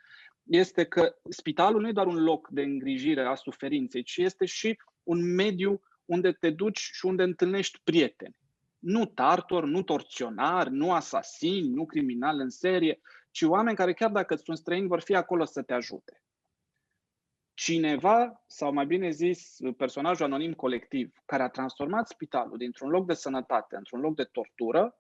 este 0.43 0.83
că 0.83 1.15
spitalul 1.29 1.81
nu 1.81 1.88
e 1.88 1.91
doar 1.91 2.07
un 2.07 2.23
loc 2.23 2.47
de 2.47 2.61
îngrijire 2.61 3.21
a 3.21 3.35
suferinței, 3.35 4.03
ci 4.03 4.17
este 4.17 4.45
și 4.45 4.79
un 5.03 5.33
mediu 5.35 5.81
unde 6.05 6.31
te 6.31 6.49
duci 6.49 6.77
și 6.77 7.05
unde 7.05 7.23
întâlnești 7.23 7.79
prieteni. 7.83 8.35
Nu 8.79 9.05
tartori, 9.05 9.69
nu 9.69 9.83
torționari, 9.83 10.71
nu 10.71 10.91
asasini, 10.91 11.69
nu 11.69 11.85
criminali 11.85 12.41
în 12.41 12.49
serie, 12.49 12.99
ci 13.31 13.41
oameni 13.41 13.77
care 13.77 13.93
chiar 13.93 14.11
dacă 14.11 14.35
sunt 14.35 14.57
străini 14.57 14.88
vor 14.88 15.01
fi 15.01 15.15
acolo 15.15 15.45
să 15.45 15.61
te 15.61 15.73
ajute 15.73 16.24
cineva, 17.55 18.43
sau 18.47 18.73
mai 18.73 18.85
bine 18.85 19.09
zis, 19.09 19.57
personajul 19.77 20.25
anonim 20.25 20.53
colectiv, 20.53 21.21
care 21.25 21.43
a 21.43 21.49
transformat 21.49 22.07
spitalul 22.07 22.57
dintr-un 22.57 22.89
loc 22.89 23.05
de 23.05 23.13
sănătate 23.13 23.75
într-un 23.75 23.99
loc 23.99 24.15
de 24.15 24.23
tortură, 24.23 24.99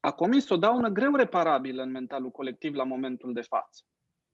a 0.00 0.10
comis 0.12 0.48
o 0.48 0.56
daună 0.56 0.88
greu 0.88 1.14
reparabilă 1.14 1.82
în 1.82 1.90
mentalul 1.90 2.30
colectiv 2.30 2.74
la 2.74 2.84
momentul 2.84 3.32
de 3.32 3.40
față. 3.40 3.82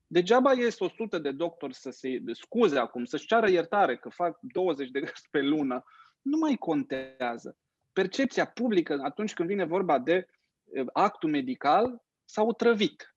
Degeaba 0.07 0.53
este 0.53 0.85
100 0.85 1.19
de 1.19 1.31
doctori 1.31 1.75
să 1.75 1.91
se 1.91 2.23
scuze 2.33 2.79
acum, 2.79 3.05
să-și 3.05 3.27
ceară 3.27 3.51
iertare 3.51 3.97
că 3.97 4.09
fac 4.09 4.39
20 4.41 4.91
de 4.91 5.01
grăsi 5.01 5.29
pe 5.31 5.41
lună. 5.41 5.85
Nu 6.23 6.39
mai 6.39 6.57
contează. 6.57 7.57
Percepția 7.93 8.47
publică, 8.47 8.99
atunci 9.03 9.35
când 9.35 9.49
vine 9.49 9.65
vorba 9.65 9.99
de 9.99 10.29
eh, 10.73 10.85
actul 10.93 11.31
medical, 11.31 12.03
s-a 12.25 12.43
otrăvit. 12.43 13.17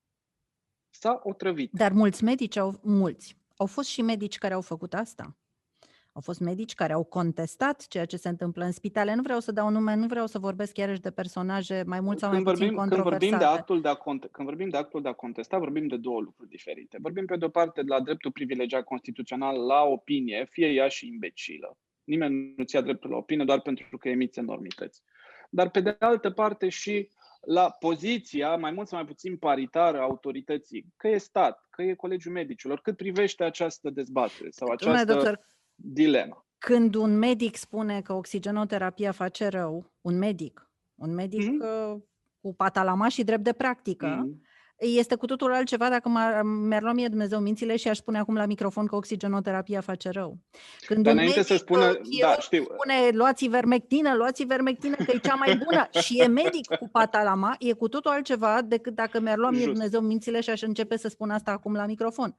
S-a 0.89 1.19
otrăvit. 1.23 1.71
Dar 1.71 1.91
mulți 1.91 2.23
medici 2.23 2.57
au, 2.57 2.79
mulți, 2.83 3.40
au 3.61 3.67
fost 3.67 3.89
și 3.89 4.01
medici 4.01 4.37
care 4.37 4.53
au 4.53 4.61
făcut 4.61 4.93
asta. 4.93 5.37
Au 6.13 6.21
fost 6.21 6.39
medici 6.39 6.73
care 6.73 6.93
au 6.93 7.03
contestat 7.03 7.87
ceea 7.87 8.05
ce 8.05 8.17
se 8.17 8.29
întâmplă 8.29 8.63
în 8.65 8.71
spitale. 8.71 9.15
Nu 9.15 9.21
vreau 9.21 9.39
să 9.39 9.51
dau 9.51 9.69
nume, 9.69 9.95
nu 9.95 10.07
vreau 10.07 10.27
să 10.27 10.39
vorbesc 10.39 10.77
iarăși 10.77 11.01
de 11.01 11.11
personaje 11.11 11.83
mai 11.85 11.99
mult 11.99 12.19
sau 12.19 12.29
mai 12.29 12.43
când 12.43 12.55
puțin 12.55 12.73
vorbim, 12.73 12.89
când 12.89 13.09
vorbim, 13.09 13.37
de 13.37 13.43
actul 13.43 13.81
de 13.81 13.87
a 13.87 13.93
conte- 13.93 14.27
când 14.31 14.47
vorbim 14.47 14.69
de 14.69 14.77
actul 14.77 15.01
de 15.01 15.07
a 15.07 15.13
contesta, 15.13 15.57
vorbim 15.57 15.87
de 15.87 15.97
două 15.97 16.19
lucruri 16.19 16.49
diferite. 16.49 16.97
Vorbim 17.01 17.25
pe 17.25 17.37
de 17.37 17.45
o 17.45 17.49
parte 17.49 17.81
de 17.81 17.87
la 17.87 17.99
dreptul 18.01 18.31
privilegiat 18.31 18.83
constituțional 18.83 19.65
la 19.65 19.81
opinie, 19.81 20.47
fie 20.51 20.67
ea 20.67 20.87
și 20.87 21.07
imbecilă. 21.07 21.77
Nimeni 22.03 22.53
nu 22.57 22.63
ți 22.63 22.75
ia 22.75 22.81
dreptul 22.81 23.09
la 23.09 23.17
opinie 23.17 23.45
doar 23.45 23.61
pentru 23.61 23.97
că 23.97 24.09
emiți 24.09 24.39
enormități. 24.39 25.01
Dar 25.49 25.69
pe 25.69 25.81
de 25.81 25.95
altă 25.99 26.29
parte 26.29 26.69
și 26.69 27.09
la 27.41 27.69
poziția, 27.69 28.55
mai 28.55 28.71
mult 28.71 28.87
sau 28.87 28.97
mai 28.97 29.07
puțin 29.07 29.37
paritară, 29.37 29.97
a 29.97 30.01
autorității, 30.01 30.85
că 30.97 31.07
e 31.07 31.17
stat, 31.17 31.67
că 31.69 31.81
e 31.81 31.93
Colegiul 31.93 32.33
Medicilor, 32.33 32.81
cât 32.81 32.97
privește 32.97 33.43
această 33.43 33.89
dezbatere 33.89 34.49
sau 34.49 34.67
această 34.67 35.05
Domnule 35.05 35.13
doctor, 35.13 35.45
dilemă. 35.75 36.45
Când 36.57 36.95
un 36.95 37.17
medic 37.17 37.55
spune 37.55 38.01
că 38.01 38.13
oxigenoterapia 38.13 39.11
face 39.11 39.47
rău, 39.47 39.93
un 40.01 40.17
medic, 40.17 40.71
un 40.95 41.13
medic 41.13 41.51
mm-hmm. 41.51 41.97
cu 42.39 42.55
patalama 42.55 43.07
și 43.07 43.23
drept 43.23 43.43
de 43.43 43.53
practică, 43.53 44.23
mm-hmm 44.25 44.50
este 44.81 45.15
cu 45.15 45.25
totul 45.25 45.53
altceva 45.53 45.89
dacă 45.89 46.09
mi-ar 46.43 46.81
lua 46.81 46.93
mie 46.93 47.07
Dumnezeu 47.07 47.39
mințile 47.39 47.75
și 47.75 47.87
aș 47.87 47.97
spune 47.97 48.17
acum 48.17 48.35
la 48.35 48.45
microfon 48.45 48.85
că 48.85 48.95
oxigenoterapia 48.95 49.81
face 49.81 50.09
rău. 50.09 50.37
Când 50.85 51.03
Dar 51.03 51.13
un 51.13 51.19
medic 51.19 51.43
să 51.43 51.55
spună, 51.55 51.99
da, 52.21 52.37
știu. 52.39 52.63
spune 52.63 53.09
luați 53.11 53.47
vermectină, 53.47 54.15
luați 54.15 54.43
vermectină 54.43 54.95
că 54.95 55.11
e 55.11 55.17
cea 55.17 55.35
mai 55.35 55.61
bună 55.65 55.89
și 56.03 56.19
e 56.19 56.27
medic 56.27 56.75
cu 56.75 56.89
patalama, 56.91 57.55
e 57.59 57.73
cu 57.73 57.87
totul 57.87 58.11
altceva 58.11 58.61
decât 58.61 58.95
dacă 58.95 59.19
mi-ar 59.19 59.37
lua 59.37 59.49
mie 59.49 59.65
Dumnezeu 59.65 60.01
mințile 60.01 60.41
și 60.41 60.49
aș 60.49 60.61
începe 60.61 60.97
să 60.97 61.07
spun 61.07 61.29
asta 61.29 61.51
acum 61.51 61.73
la 61.73 61.85
microfon. 61.85 62.35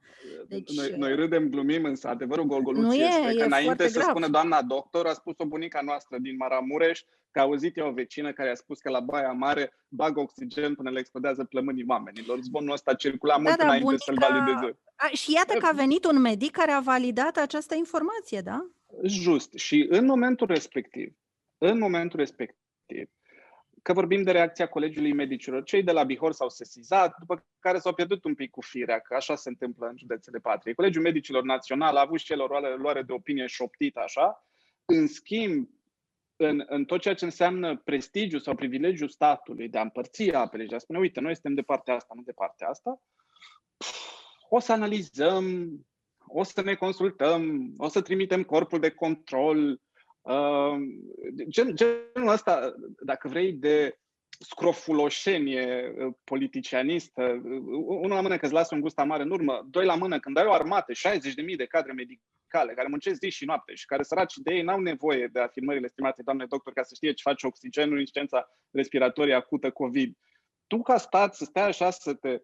Deci, 0.47 0.75
noi, 0.75 0.93
noi 0.97 1.15
râdem, 1.15 1.49
glumim, 1.49 1.83
însă 1.83 2.07
adevărul 2.07 2.45
golgoluț 2.45 2.93
este 2.93 3.29
e, 3.29 3.35
că 3.35 3.41
e 3.41 3.45
înainte 3.45 3.87
să 3.87 3.97
grav. 3.97 4.09
spună 4.09 4.27
doamna 4.27 4.61
doctor, 4.61 5.05
a 5.05 5.13
spus 5.13 5.33
o 5.37 5.45
bunica 5.45 5.81
noastră 5.83 6.17
din 6.21 6.35
Maramureș, 6.35 7.03
că 7.33 7.39
a 7.39 7.43
auzit 7.43 7.77
eu 7.77 7.87
o 7.87 7.91
vecină 7.91 8.33
care 8.33 8.49
a 8.49 8.55
spus 8.55 8.79
că 8.79 8.89
la 8.89 8.99
Baia 8.99 9.31
Mare 9.31 9.73
bagă 9.87 10.19
oxigen 10.19 10.75
până 10.75 10.89
le 10.89 10.99
explodează 10.99 11.43
plămânii 11.43 11.85
oamenilor. 11.87 12.39
Zvonul 12.41 12.71
ăsta 12.71 12.93
circula 12.93 13.33
da, 13.33 13.41
mult 13.41 13.57
da, 13.57 13.63
înainte 13.63 13.83
bunica... 13.83 14.03
să-l 14.05 14.17
valideze. 14.29 14.79
A, 14.95 15.07
și 15.07 15.33
iată 15.33 15.53
că 15.53 15.65
a 15.65 15.71
venit 15.71 16.05
un 16.05 16.21
medic 16.21 16.51
care 16.51 16.71
a 16.71 16.79
validat 16.79 17.37
această 17.37 17.75
informație, 17.75 18.41
da? 18.41 18.69
Just. 19.03 19.53
Și 19.53 19.87
în 19.89 20.05
momentul 20.05 20.47
respectiv, 20.47 21.15
în 21.57 21.77
momentul 21.77 22.19
respectiv, 22.19 23.09
că 23.81 23.93
vorbim 23.93 24.23
de 24.23 24.31
reacția 24.31 24.67
Colegiului 24.67 25.13
Medicilor, 25.13 25.63
cei 25.63 25.83
de 25.83 25.91
la 25.91 26.03
Bihor 26.03 26.31
s-au 26.31 26.49
sesizat, 26.49 27.15
după 27.19 27.45
care 27.59 27.77
s-au 27.77 27.93
pierdut 27.93 28.23
un 28.23 28.35
pic 28.35 28.51
cu 28.51 28.61
firea, 28.61 28.99
că 28.99 29.15
așa 29.15 29.35
se 29.35 29.49
întâmplă 29.49 29.87
în 29.87 29.97
județele 29.97 30.39
patrie. 30.39 30.73
Colegiul 30.73 31.03
Medicilor 31.03 31.43
Național 31.43 31.95
a 31.95 32.01
avut 32.01 32.19
și 32.19 32.31
el 32.31 32.41
o 32.41 32.47
luare 32.77 33.01
de 33.01 33.11
opinie 33.11 33.47
șoptită 33.47 33.99
așa, 33.99 34.45
în 34.85 35.07
schimb, 35.07 35.69
în, 36.47 36.63
în 36.67 36.85
tot 36.85 37.01
ceea 37.01 37.13
ce 37.13 37.25
înseamnă 37.25 37.77
prestigiu 37.77 38.39
sau 38.39 38.55
privilegiul 38.55 39.09
statului 39.09 39.69
de 39.69 39.77
a 39.77 39.81
împărți 39.81 40.31
apele 40.31 40.63
și 40.63 40.69
de 40.69 40.75
a 40.75 40.79
spune, 40.79 40.99
uite, 40.99 41.19
noi 41.19 41.33
suntem 41.33 41.53
de 41.53 41.61
partea 41.61 41.95
asta, 41.95 42.13
nu 42.15 42.21
de 42.21 42.31
partea 42.31 42.67
asta, 42.67 43.01
o 44.49 44.59
să 44.59 44.71
analizăm, 44.71 45.69
o 46.27 46.43
să 46.43 46.61
ne 46.61 46.75
consultăm, 46.75 47.73
o 47.77 47.87
să 47.87 48.01
trimitem 48.01 48.43
corpul 48.43 48.79
de 48.79 48.89
control, 48.89 49.81
uh, 50.21 50.75
gen, 51.47 51.75
genul 51.75 52.27
ăsta, 52.27 52.73
dacă 53.03 53.27
vrei, 53.27 53.53
de 53.53 53.97
scrofuloșenie 54.39 55.93
uh, 55.97 56.13
politicianistă, 56.23 57.23
uh, 57.23 57.61
unul 57.85 58.15
la 58.15 58.21
mână 58.21 58.37
că 58.37 58.45
îți 58.45 58.53
lasă 58.53 58.75
un 58.75 58.81
gust 58.81 58.99
amar 58.99 59.19
în 59.19 59.31
urmă, 59.31 59.67
doi 59.69 59.85
la 59.85 59.95
mână 59.95 60.19
când 60.19 60.37
ai 60.37 60.45
o 60.45 60.53
armată, 60.53 60.93
60.000 60.93 61.55
de 61.57 61.65
cadre 61.65 61.93
medicale 61.93 62.73
care 62.73 62.87
muncesc 62.87 63.19
zi 63.19 63.29
și 63.29 63.45
noapte 63.45 63.73
și 63.73 63.85
care 63.85 64.03
săraci 64.03 64.33
de 64.35 64.53
ei 64.53 64.61
n-au 64.61 64.79
nevoie 64.79 65.27
de 65.27 65.39
afirmările 65.39 65.85
estimate, 65.85 66.21
doamne 66.23 66.45
doctor, 66.45 66.73
ca 66.73 66.83
să 66.83 66.95
știe 66.95 67.13
ce 67.13 67.21
face 67.23 67.47
oxigenul, 67.47 67.99
insuficiența 67.99 68.49
respiratorie 68.71 69.33
acută 69.33 69.71
COVID. 69.71 70.17
Tu 70.67 70.81
ca 70.81 70.97
stat 70.97 71.35
să 71.35 71.43
stai 71.45 71.67
așa 71.67 71.89
să 71.89 72.13
te, 72.13 72.41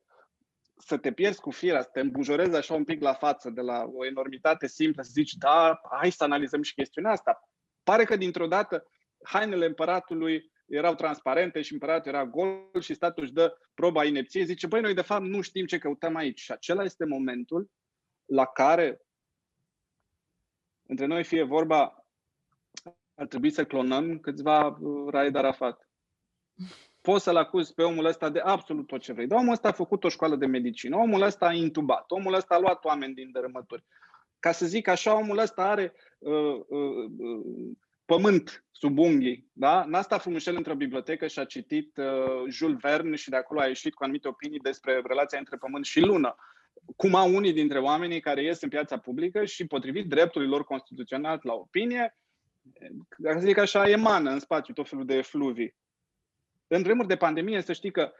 să 0.77 0.97
te 0.97 1.11
pierzi 1.11 1.39
cu 1.39 1.51
firea, 1.51 1.81
să 1.81 1.89
te 1.93 1.99
îmbujorezi 1.99 2.55
așa 2.55 2.73
un 2.73 2.83
pic 2.83 3.01
la 3.01 3.13
față 3.13 3.49
de 3.49 3.61
la 3.61 3.83
o 3.93 4.05
enormitate 4.05 4.67
simplă, 4.67 5.03
să 5.03 5.09
zici, 5.13 5.33
da, 5.33 5.79
hai 5.99 6.11
să 6.11 6.23
analizăm 6.23 6.61
și 6.61 6.73
chestiunea 6.73 7.11
asta. 7.11 7.49
Pare 7.83 8.03
că 8.03 8.15
dintr-o 8.15 8.47
dată 8.47 8.87
hainele 9.23 9.65
împăratului 9.65 10.51
erau 10.69 10.95
transparente 10.95 11.61
și 11.61 11.73
împăratul 11.73 12.11
era 12.11 12.25
gol 12.25 12.69
și 12.79 12.93
statul 12.93 13.23
își 13.23 13.33
dă 13.33 13.57
proba 13.73 14.05
inepției, 14.05 14.45
zice, 14.45 14.67
băi, 14.67 14.81
noi 14.81 14.93
de 14.93 15.01
fapt 15.01 15.23
nu 15.23 15.41
știm 15.41 15.65
ce 15.65 15.77
căutăm 15.77 16.15
aici. 16.15 16.39
Și 16.39 16.51
acela 16.51 16.83
este 16.83 17.05
momentul 17.05 17.69
la 18.25 18.45
care 18.45 19.01
între 20.89 21.05
noi 21.05 21.23
fie 21.23 21.43
vorba, 21.43 22.05
ar 23.15 23.27
trebui 23.27 23.49
să 23.49 23.65
clonăm 23.65 24.19
câțiva 24.19 24.67
uh, 24.67 25.11
Raed 25.11 25.35
Arafat. 25.35 25.89
Poți 27.01 27.23
să-l 27.23 27.35
acuzi 27.35 27.73
pe 27.73 27.83
omul 27.83 28.05
ăsta 28.05 28.29
de 28.29 28.39
absolut 28.39 28.87
tot 28.87 29.01
ce 29.01 29.13
vrei. 29.13 29.27
Dar 29.27 29.39
omul 29.39 29.51
ăsta 29.51 29.67
a 29.67 29.71
făcut 29.71 30.03
o 30.03 30.09
școală 30.09 30.35
de 30.35 30.45
medicină, 30.45 30.95
omul 30.95 31.21
ăsta 31.21 31.45
a 31.45 31.53
intubat, 31.53 32.11
omul 32.11 32.33
ăsta 32.33 32.55
a 32.55 32.59
luat 32.59 32.85
oameni 32.85 33.13
din 33.13 33.31
dărâmături. 33.31 33.85
Ca 34.39 34.51
să 34.51 34.65
zic 34.65 34.87
așa, 34.87 35.15
omul 35.15 35.37
ăsta 35.37 35.63
are 35.63 35.93
uh, 36.17 36.59
uh, 36.67 37.09
uh, 37.17 37.71
pământ 38.09 38.65
sub 38.71 38.97
unghii. 38.97 39.49
Da? 39.53 39.85
N-a 39.85 40.01
stat 40.01 40.21
frumușel 40.21 40.55
într-o 40.55 40.75
bibliotecă 40.75 41.27
și 41.27 41.39
a 41.39 41.45
citit 41.45 41.97
uh, 41.97 42.05
Jules 42.49 42.79
Verne 42.79 43.15
și 43.15 43.29
de 43.29 43.35
acolo 43.35 43.59
a 43.59 43.67
ieșit 43.67 43.93
cu 43.93 44.03
anumite 44.03 44.27
opinii 44.27 44.59
despre 44.59 45.01
relația 45.05 45.37
între 45.37 45.57
pământ 45.57 45.85
și 45.85 45.99
lună. 45.99 46.35
Cum 46.95 47.15
au 47.15 47.35
unii 47.35 47.53
dintre 47.53 47.79
oamenii 47.79 48.19
care 48.19 48.43
ies 48.43 48.61
în 48.61 48.69
piața 48.69 48.97
publică 48.97 49.45
și 49.45 49.67
potrivit 49.67 50.09
dreptului 50.09 50.47
lor 50.47 50.63
constituțional 50.63 51.39
la 51.43 51.53
opinie, 51.53 52.17
ca 53.09 53.39
să 53.39 53.45
zic 53.45 53.57
așa, 53.57 53.89
emană 53.89 54.31
în 54.31 54.39
spațiu 54.39 54.73
tot 54.73 54.89
felul 54.89 55.05
de 55.05 55.21
fluvii. 55.21 55.75
În 56.67 56.81
vremuri 56.83 57.07
de 57.07 57.15
pandemie, 57.15 57.61
să 57.61 57.73
știi 57.73 57.91
că 57.91 58.11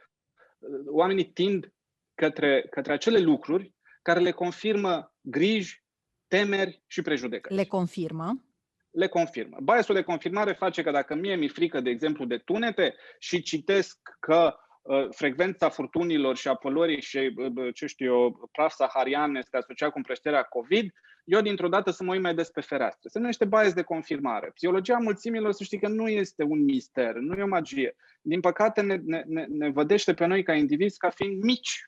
uh, 0.58 0.80
oamenii 0.86 1.30
tind 1.30 1.72
către, 2.14 2.66
către 2.70 2.92
acele 2.92 3.18
lucruri 3.18 3.72
care 4.02 4.20
le 4.20 4.30
confirmă 4.30 5.14
griji, 5.20 5.84
temeri 6.28 6.82
și 6.86 7.02
prejudecăți. 7.02 7.54
Le 7.54 7.64
confirmă? 7.64 8.44
Le 8.90 9.06
confirmă. 9.06 9.56
Biasul 9.62 9.94
de 9.94 10.02
confirmare 10.02 10.52
face 10.52 10.82
că 10.82 10.90
dacă 10.90 11.14
mie 11.14 11.34
mi 11.34 11.48
frică, 11.48 11.80
de 11.80 11.90
exemplu, 11.90 12.24
de 12.24 12.38
tunete 12.38 12.94
și 13.18 13.42
citesc 13.42 13.98
că 14.20 14.54
uh, 14.82 15.06
frecvența 15.10 15.68
furtunilor 15.68 16.36
și 16.36 16.48
a 16.48 16.54
poluării 16.54 17.00
și, 17.00 17.34
uh, 17.36 17.74
ce 17.74 17.86
știu 17.86 18.06
eu, 18.06 18.48
praf 18.52 18.72
saharian 18.72 19.34
este 19.34 19.56
asociat 19.56 19.90
cu 19.90 19.96
împrășterea 19.96 20.42
COVID, 20.42 20.92
eu 21.24 21.40
dintr-o 21.40 21.68
dată 21.68 21.90
să 21.90 22.04
mă 22.04 22.12
uit 22.12 22.22
mai 22.22 22.34
des 22.34 22.50
pe 22.50 22.60
fereastră. 22.60 23.08
Se 23.08 23.18
numește 23.18 23.44
bias 23.44 23.72
de 23.72 23.82
confirmare. 23.82 24.50
Psihologia 24.54 24.98
mulțimilor, 24.98 25.52
să 25.52 25.64
știi 25.64 25.80
că 25.80 25.88
nu 25.88 26.08
este 26.08 26.42
un 26.42 26.64
mister, 26.64 27.14
nu 27.14 27.38
e 27.38 27.42
o 27.42 27.46
magie. 27.46 27.96
Din 28.22 28.40
păcate 28.40 28.80
ne, 28.80 28.96
ne, 29.04 29.22
ne, 29.26 29.44
ne 29.48 29.70
vădește 29.70 30.14
pe 30.14 30.26
noi 30.26 30.42
ca 30.42 30.54
indivizi 30.54 30.98
ca 30.98 31.10
fiind 31.10 31.42
mici, 31.42 31.84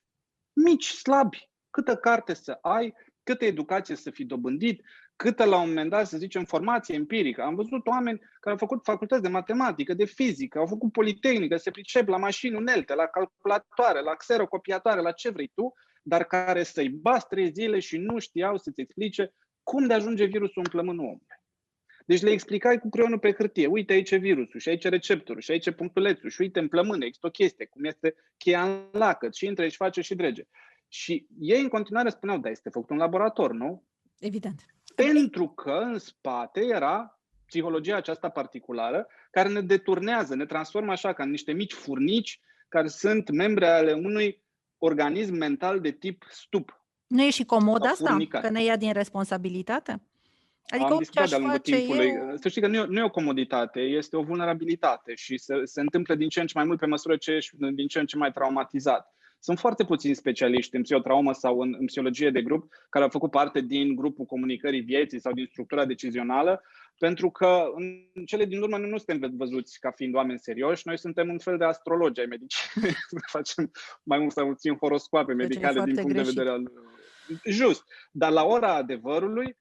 mici, 0.52 0.86
slabi. 0.86 1.50
Câtă 1.70 1.96
carte 1.96 2.34
să 2.34 2.58
ai, 2.60 2.94
câtă 3.22 3.44
educație 3.44 3.96
să 3.96 4.10
fi 4.10 4.24
dobândit, 4.24 4.82
câtă 5.16 5.44
la 5.44 5.60
un 5.60 5.68
moment 5.68 5.90
dat, 5.90 6.06
să 6.06 6.18
zicem, 6.18 6.44
formație 6.44 6.94
empirică. 6.94 7.42
Am 7.42 7.54
văzut 7.54 7.86
oameni 7.86 8.18
care 8.18 8.50
au 8.50 8.56
făcut 8.56 8.84
facultăți 8.84 9.22
de 9.22 9.28
matematică, 9.28 9.94
de 9.94 10.04
fizică, 10.04 10.58
au 10.58 10.66
făcut 10.66 10.92
politehnică, 10.92 11.56
se 11.56 11.70
pricep 11.70 12.08
la 12.08 12.16
mașini 12.16 12.56
unelte, 12.56 12.94
la 12.94 13.06
calculatoare, 13.06 14.00
la 14.00 14.14
xerocopiatoare, 14.14 15.00
la 15.00 15.12
ce 15.12 15.30
vrei 15.30 15.52
tu, 15.54 15.72
dar 16.02 16.24
care 16.24 16.62
să-i 16.62 16.88
bați 16.88 17.26
trei 17.26 17.50
zile 17.52 17.78
și 17.78 17.96
nu 17.96 18.18
știau 18.18 18.58
să-ți 18.58 18.80
explice 18.80 19.34
cum 19.62 19.86
de 19.86 19.94
ajunge 19.94 20.24
virusul 20.24 20.62
în 20.64 20.70
plămânul 20.70 21.04
omului. 21.04 21.26
Deci 22.06 22.22
le 22.22 22.30
explicai 22.30 22.78
cu 22.78 22.88
creionul 22.88 23.18
pe 23.18 23.32
hârtie. 23.32 23.66
Uite 23.66 23.92
aici 23.92 24.16
virusul, 24.16 24.60
și 24.60 24.68
aici 24.68 24.84
receptorul, 24.84 25.40
și 25.40 25.50
aici 25.50 25.74
punctulețul, 25.74 26.30
și 26.30 26.40
uite 26.40 26.58
în 26.58 26.68
plămână, 26.68 27.04
există 27.04 27.26
o 27.26 27.30
chestie, 27.30 27.66
cum 27.66 27.84
este 27.84 28.14
cheia 28.36 28.62
în 28.62 28.88
lacăt, 28.92 29.34
și 29.34 29.46
intră 29.46 29.68
și 29.68 29.76
face 29.76 30.00
și 30.00 30.14
drege. 30.14 30.42
Și 30.88 31.26
ei 31.40 31.60
în 31.60 31.68
continuare 31.68 32.08
spuneau, 32.08 32.38
da, 32.38 32.50
este 32.50 32.70
făcut 32.70 32.90
un 32.90 32.96
laborator, 32.96 33.52
nu? 33.52 33.84
Evident. 34.18 34.71
Pentru 34.94 35.48
că 35.48 35.70
în 35.70 35.98
spate 35.98 36.60
era 36.60 37.18
psihologia 37.46 37.96
aceasta 37.96 38.28
particulară 38.28 39.06
care 39.30 39.48
ne 39.48 39.60
deturnează, 39.60 40.34
ne 40.34 40.46
transformă 40.46 40.92
așa 40.92 41.12
ca 41.12 41.22
în 41.22 41.30
niște 41.30 41.52
mici 41.52 41.72
furnici 41.72 42.40
care 42.68 42.88
sunt 42.88 43.30
membre 43.30 43.66
ale 43.66 43.92
unui 43.92 44.42
organism 44.78 45.34
mental 45.34 45.80
de 45.80 45.90
tip 45.90 46.24
stup. 46.30 46.82
Nu 47.06 47.22
e 47.22 47.30
și 47.30 47.44
comod 47.44 47.84
asta? 47.84 48.08
Furnicat. 48.08 48.42
Că 48.42 48.50
ne 48.50 48.62
ia 48.62 48.76
din 48.76 48.92
responsabilitate? 48.92 50.02
Adică 50.68 50.92
Am 50.92 50.98
discutat 50.98 51.28
de-a 51.28 51.38
lungul 51.38 51.58
timpului. 51.58 52.06
Eu... 52.06 52.36
Să 52.36 52.48
știi 52.48 52.60
că 52.60 52.66
nu 52.66 52.76
e, 52.76 52.84
nu 52.88 52.98
e 52.98 53.04
o 53.04 53.10
comoditate, 53.10 53.80
este 53.80 54.16
o 54.16 54.22
vulnerabilitate 54.22 55.14
și 55.14 55.38
se, 55.38 55.64
se 55.64 55.80
întâmplă 55.80 56.14
din 56.14 56.28
ce 56.28 56.40
în 56.40 56.46
ce 56.46 56.52
mai 56.56 56.64
mult 56.64 56.78
pe 56.78 56.86
măsură 56.86 57.16
ce 57.16 57.30
ești 57.32 57.56
din 57.56 57.86
ce 57.86 57.98
în 57.98 58.06
ce 58.06 58.16
mai 58.16 58.32
traumatizat. 58.32 59.14
Sunt 59.44 59.58
foarte 59.58 59.84
puțini 59.84 60.14
specialiști 60.14 60.76
în 60.76 60.82
psihotraumă 60.82 61.32
sau 61.32 61.60
în, 61.60 61.74
în 61.78 61.86
psihologie 61.86 62.30
de 62.30 62.42
grup 62.42 62.72
care 62.88 63.04
au 63.04 63.10
făcut 63.10 63.30
parte 63.30 63.60
din 63.60 63.94
grupul 63.94 64.24
comunicării 64.24 64.80
vieții 64.80 65.20
sau 65.20 65.32
din 65.32 65.46
structura 65.50 65.84
decizională, 65.84 66.62
pentru 66.98 67.30
că 67.30 67.64
în 68.14 68.24
cele 68.24 68.44
din 68.44 68.62
urmă 68.62 68.78
nu 68.78 68.98
suntem 68.98 69.32
văzuți 69.36 69.80
ca 69.80 69.90
fiind 69.90 70.14
oameni 70.14 70.38
serioși, 70.38 70.82
noi 70.86 70.98
suntem 70.98 71.28
un 71.28 71.38
fel 71.38 71.58
de 71.58 71.64
astrologi 71.64 72.20
ai 72.20 72.26
medicinei, 72.26 72.94
facem 73.36 73.70
mai 74.02 74.18
mult 74.18 74.32
sau 74.32 74.46
puțin 74.46 74.76
horoscoape 74.76 75.32
medicale 75.32 75.82
din 75.84 75.94
punct 75.94 76.12
greșit. 76.12 76.34
de 76.34 76.40
vedere 76.40 76.50
al... 76.50 76.72
Just. 77.44 77.84
Dar 78.10 78.30
la 78.30 78.44
ora 78.44 78.74
adevărului, 78.74 79.56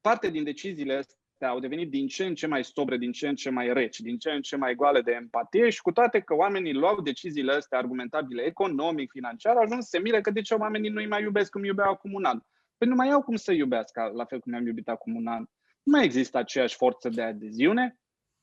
parte 0.00 0.30
din 0.30 0.44
deciziile 0.44 1.04
astea 1.42 1.56
au 1.56 1.68
devenit 1.68 1.90
din 1.90 2.06
ce 2.06 2.24
în 2.24 2.34
ce 2.34 2.46
mai 2.46 2.64
sobre, 2.64 2.96
din 2.96 3.12
ce 3.12 3.28
în 3.28 3.34
ce 3.34 3.50
mai 3.50 3.72
reci, 3.72 4.00
din 4.00 4.18
ce 4.18 4.30
în 4.30 4.42
ce 4.42 4.56
mai 4.56 4.74
goale 4.74 5.00
de 5.00 5.12
empatie 5.12 5.70
și 5.70 5.80
cu 5.80 5.92
toate 5.92 6.20
că 6.20 6.34
oamenii 6.34 6.72
luau 6.72 7.00
deciziile 7.00 7.52
astea 7.52 7.78
argumentabile 7.78 8.42
economic, 8.42 9.10
financiar, 9.10 9.56
au 9.56 9.62
ajuns 9.62 9.84
să 9.84 9.88
se 9.90 9.98
mire 9.98 10.20
că 10.20 10.30
de 10.30 10.40
ce 10.40 10.54
oamenii 10.54 10.90
nu-i 10.90 11.06
mai 11.06 11.22
iubesc 11.22 11.50
cum 11.50 11.64
iubeau 11.64 11.90
acum 11.90 12.12
un 12.12 12.24
an. 12.24 12.40
Păi 12.78 12.88
nu 12.88 12.94
mai 12.94 13.10
au 13.10 13.22
cum 13.22 13.36
să 13.36 13.52
iubească 13.52 14.10
la 14.14 14.24
fel 14.24 14.38
cum 14.40 14.52
i-am 14.52 14.66
iubit 14.66 14.88
acum 14.88 15.14
un 15.14 15.26
an. 15.26 15.44
Nu 15.82 15.92
mai 15.92 16.04
există 16.04 16.38
aceeași 16.38 16.76
forță 16.76 17.08
de 17.08 17.22
adeziune, 17.22 17.96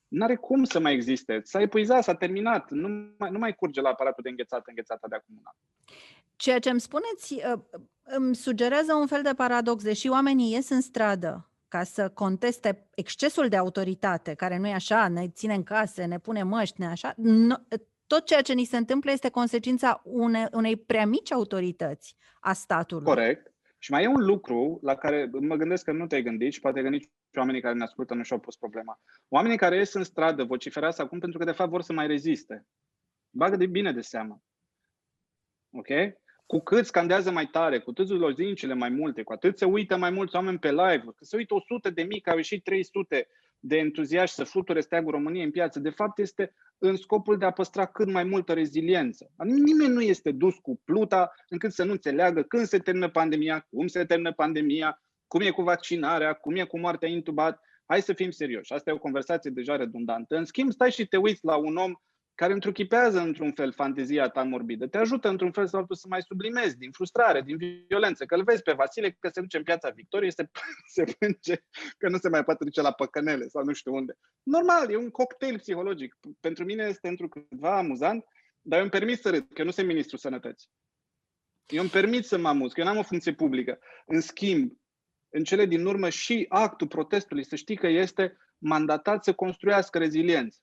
nu 0.07 0.23
are 0.23 0.35
cum 0.35 0.63
să 0.63 0.79
mai 0.79 0.93
existe. 0.93 1.41
S-a 1.43 1.61
epuizat, 1.61 2.03
s-a 2.03 2.15
terminat, 2.15 2.71
nu 2.71 2.87
mai, 3.17 3.31
nu 3.31 3.39
mai 3.39 3.55
curge 3.55 3.81
la 3.81 3.89
aparatul 3.89 4.23
de 4.23 4.29
înghețată, 4.29 4.63
înghețată 4.65 5.07
de 5.09 5.15
acum 5.15 5.35
un 5.37 5.43
an. 5.43 5.55
Ceea 6.35 6.59
ce 6.59 6.69
îmi 6.69 6.79
spuneți 6.79 7.33
uh, 7.33 7.81
îmi 8.03 8.35
sugerează 8.35 8.93
un 8.93 9.07
fel 9.07 9.21
de 9.21 9.33
paradox. 9.35 9.83
Deși 9.83 10.07
oamenii 10.07 10.53
ies 10.53 10.69
în 10.69 10.81
stradă 10.81 11.48
ca 11.69 11.83
să 11.83 12.09
conteste 12.09 12.89
excesul 12.95 13.47
de 13.47 13.55
autoritate, 13.55 14.33
care 14.33 14.57
nu 14.57 14.67
e 14.67 14.73
așa, 14.73 15.07
ne 15.07 15.29
ține 15.29 15.53
în 15.53 15.63
case, 15.63 16.05
ne 16.05 16.19
pune 16.19 16.43
măști, 16.43 16.79
ne 16.79 16.87
așa, 16.87 17.15
tot 18.07 18.25
ceea 18.25 18.41
ce 18.41 18.53
ni 18.53 18.63
se 18.63 18.77
întâmplă 18.77 19.11
este 19.11 19.29
consecința 19.29 20.01
une, 20.03 20.47
unei 20.51 20.77
prea 20.77 21.05
mici 21.05 21.31
autorități 21.31 22.15
a 22.39 22.53
statului. 22.53 23.05
Corect. 23.05 23.53
Și 23.77 23.91
mai 23.91 24.03
e 24.03 24.07
un 24.07 24.25
lucru 24.25 24.79
la 24.81 24.95
care 24.95 25.29
mă 25.39 25.55
gândesc 25.55 25.83
că 25.83 25.91
nu 25.91 26.07
te-ai 26.07 26.23
gândit 26.23 26.53
și 26.53 26.59
poate 26.59 26.81
că 26.81 26.89
nici 26.89 27.09
oamenii 27.37 27.61
care 27.61 27.73
ne 27.73 27.83
ascultă 27.83 28.13
nu 28.13 28.23
și-au 28.23 28.39
pus 28.39 28.55
problema. 28.55 29.01
Oamenii 29.27 29.57
care 29.57 29.75
ies 29.75 29.93
în 29.93 30.03
stradă 30.03 30.43
vociferează 30.43 31.01
acum 31.01 31.19
pentru 31.19 31.39
că 31.39 31.45
de 31.45 31.51
fapt 31.51 31.69
vor 31.69 31.81
să 31.81 31.93
mai 31.93 32.07
reziste. 32.07 32.65
Bagă 33.29 33.55
de 33.55 33.65
bine 33.65 33.91
de 33.91 34.01
seamă. 34.01 34.41
Ok? 35.71 35.87
Cu 36.49 36.59
cât 36.59 36.85
scandează 36.85 37.31
mai 37.31 37.45
tare, 37.45 37.79
cu 37.79 37.89
atât 37.89 38.09
lozincile 38.09 38.73
mai 38.73 38.89
multe, 38.89 39.23
cu 39.23 39.33
atât 39.33 39.57
se 39.57 39.65
uită 39.65 39.97
mai 39.97 40.09
mulți 40.09 40.35
oameni 40.35 40.59
pe 40.59 40.69
live, 40.69 41.03
că 41.15 41.23
se 41.23 41.35
uită 41.35 41.53
100 41.53 41.89
de 41.89 42.01
mii, 42.01 42.19
că 42.19 42.29
au 42.29 42.35
ieșit 42.35 42.63
300 42.63 43.27
de 43.59 43.77
entuziaști 43.77 44.35
să 44.35 44.43
fluture 44.43 44.81
steagul 44.81 45.11
României 45.11 45.43
în 45.43 45.51
piață, 45.51 45.79
de 45.79 45.89
fapt 45.89 46.19
este 46.19 46.53
în 46.77 46.95
scopul 46.95 47.37
de 47.37 47.45
a 47.45 47.51
păstra 47.51 47.85
cât 47.85 48.11
mai 48.11 48.23
multă 48.23 48.53
reziliență. 48.53 49.31
Adică 49.35 49.57
nimeni 49.57 49.93
nu 49.93 50.01
este 50.01 50.31
dus 50.31 50.55
cu 50.55 50.81
pluta 50.85 51.31
încât 51.49 51.71
să 51.71 51.83
nu 51.83 51.91
înțeleagă 51.91 52.41
când 52.41 52.65
se 52.65 52.79
termină 52.79 53.09
pandemia, 53.09 53.67
cum 53.69 53.87
se 53.87 54.05
termină 54.05 54.33
pandemia, 54.33 55.01
cum 55.27 55.41
e 55.41 55.49
cu 55.49 55.61
vaccinarea, 55.61 56.33
cum 56.33 56.55
e 56.55 56.63
cu 56.63 56.79
moartea 56.79 57.09
intubat. 57.09 57.59
Hai 57.85 58.01
să 58.01 58.13
fim 58.13 58.31
serioși. 58.31 58.73
Asta 58.73 58.89
e 58.89 58.93
o 58.93 58.97
conversație 58.97 59.51
deja 59.51 59.75
redundantă. 59.75 60.35
În 60.35 60.45
schimb, 60.45 60.71
stai 60.71 60.91
și 60.91 61.07
te 61.07 61.17
uiți 61.17 61.45
la 61.45 61.55
un 61.55 61.75
om 61.75 61.93
care 62.39 62.53
întruchipează 62.53 63.19
într-un 63.19 63.51
fel 63.51 63.73
fantezia 63.73 64.29
ta 64.29 64.43
morbidă, 64.43 64.87
te 64.87 64.97
ajută 64.97 65.29
într-un 65.29 65.51
fel 65.51 65.67
sau 65.67 65.79
altul 65.79 65.95
să 65.95 66.05
mai 66.09 66.21
sublimezi 66.21 66.77
din 66.77 66.91
frustrare, 66.91 67.41
din 67.41 67.57
violență, 67.87 68.25
că 68.25 68.35
îl 68.35 68.43
vezi 68.43 68.61
pe 68.61 68.73
Vasile 68.73 69.17
că 69.19 69.29
se 69.33 69.41
duce 69.41 69.57
în 69.57 69.63
piața 69.63 69.89
Victoriei, 69.89 70.31
se, 70.31 70.49
se 70.95 71.03
plânge 71.03 71.55
că 71.97 72.09
nu 72.09 72.17
se 72.17 72.29
mai 72.29 72.43
poate 72.43 72.63
duce 72.63 72.81
la 72.81 72.91
păcănele 72.91 73.47
sau 73.47 73.63
nu 73.63 73.73
știu 73.73 73.93
unde. 73.93 74.17
Normal, 74.43 74.91
e 74.91 74.95
un 74.95 75.09
cocktail 75.09 75.57
psihologic. 75.57 76.17
Pentru 76.39 76.65
mine 76.65 76.83
este 76.83 77.07
într 77.07 77.23
câtva 77.23 77.77
amuzant, 77.77 78.25
dar 78.61 78.77
eu 78.77 78.83
îmi 78.83 78.91
permit 78.91 79.19
să 79.19 79.29
râd, 79.29 79.47
că 79.53 79.63
nu 79.63 79.71
sunt 79.71 79.87
ministru 79.87 80.17
sănătății. 80.17 80.69
Eu 81.67 81.81
îmi 81.81 81.89
permit 81.89 82.25
să 82.25 82.37
mă 82.37 82.47
amuz, 82.47 82.71
că 82.71 82.79
eu 82.79 82.85
n-am 82.85 82.97
o 82.97 83.03
funcție 83.03 83.33
publică. 83.33 83.79
În 84.05 84.21
schimb, 84.21 84.71
în 85.29 85.43
cele 85.43 85.65
din 85.65 85.85
urmă 85.85 86.09
și 86.09 86.45
actul 86.49 86.87
protestului, 86.87 87.45
să 87.45 87.55
știi 87.55 87.77
că 87.77 87.87
este 87.87 88.37
mandatat 88.57 89.23
să 89.23 89.33
construiască 89.33 89.97
reziliență. 89.97 90.59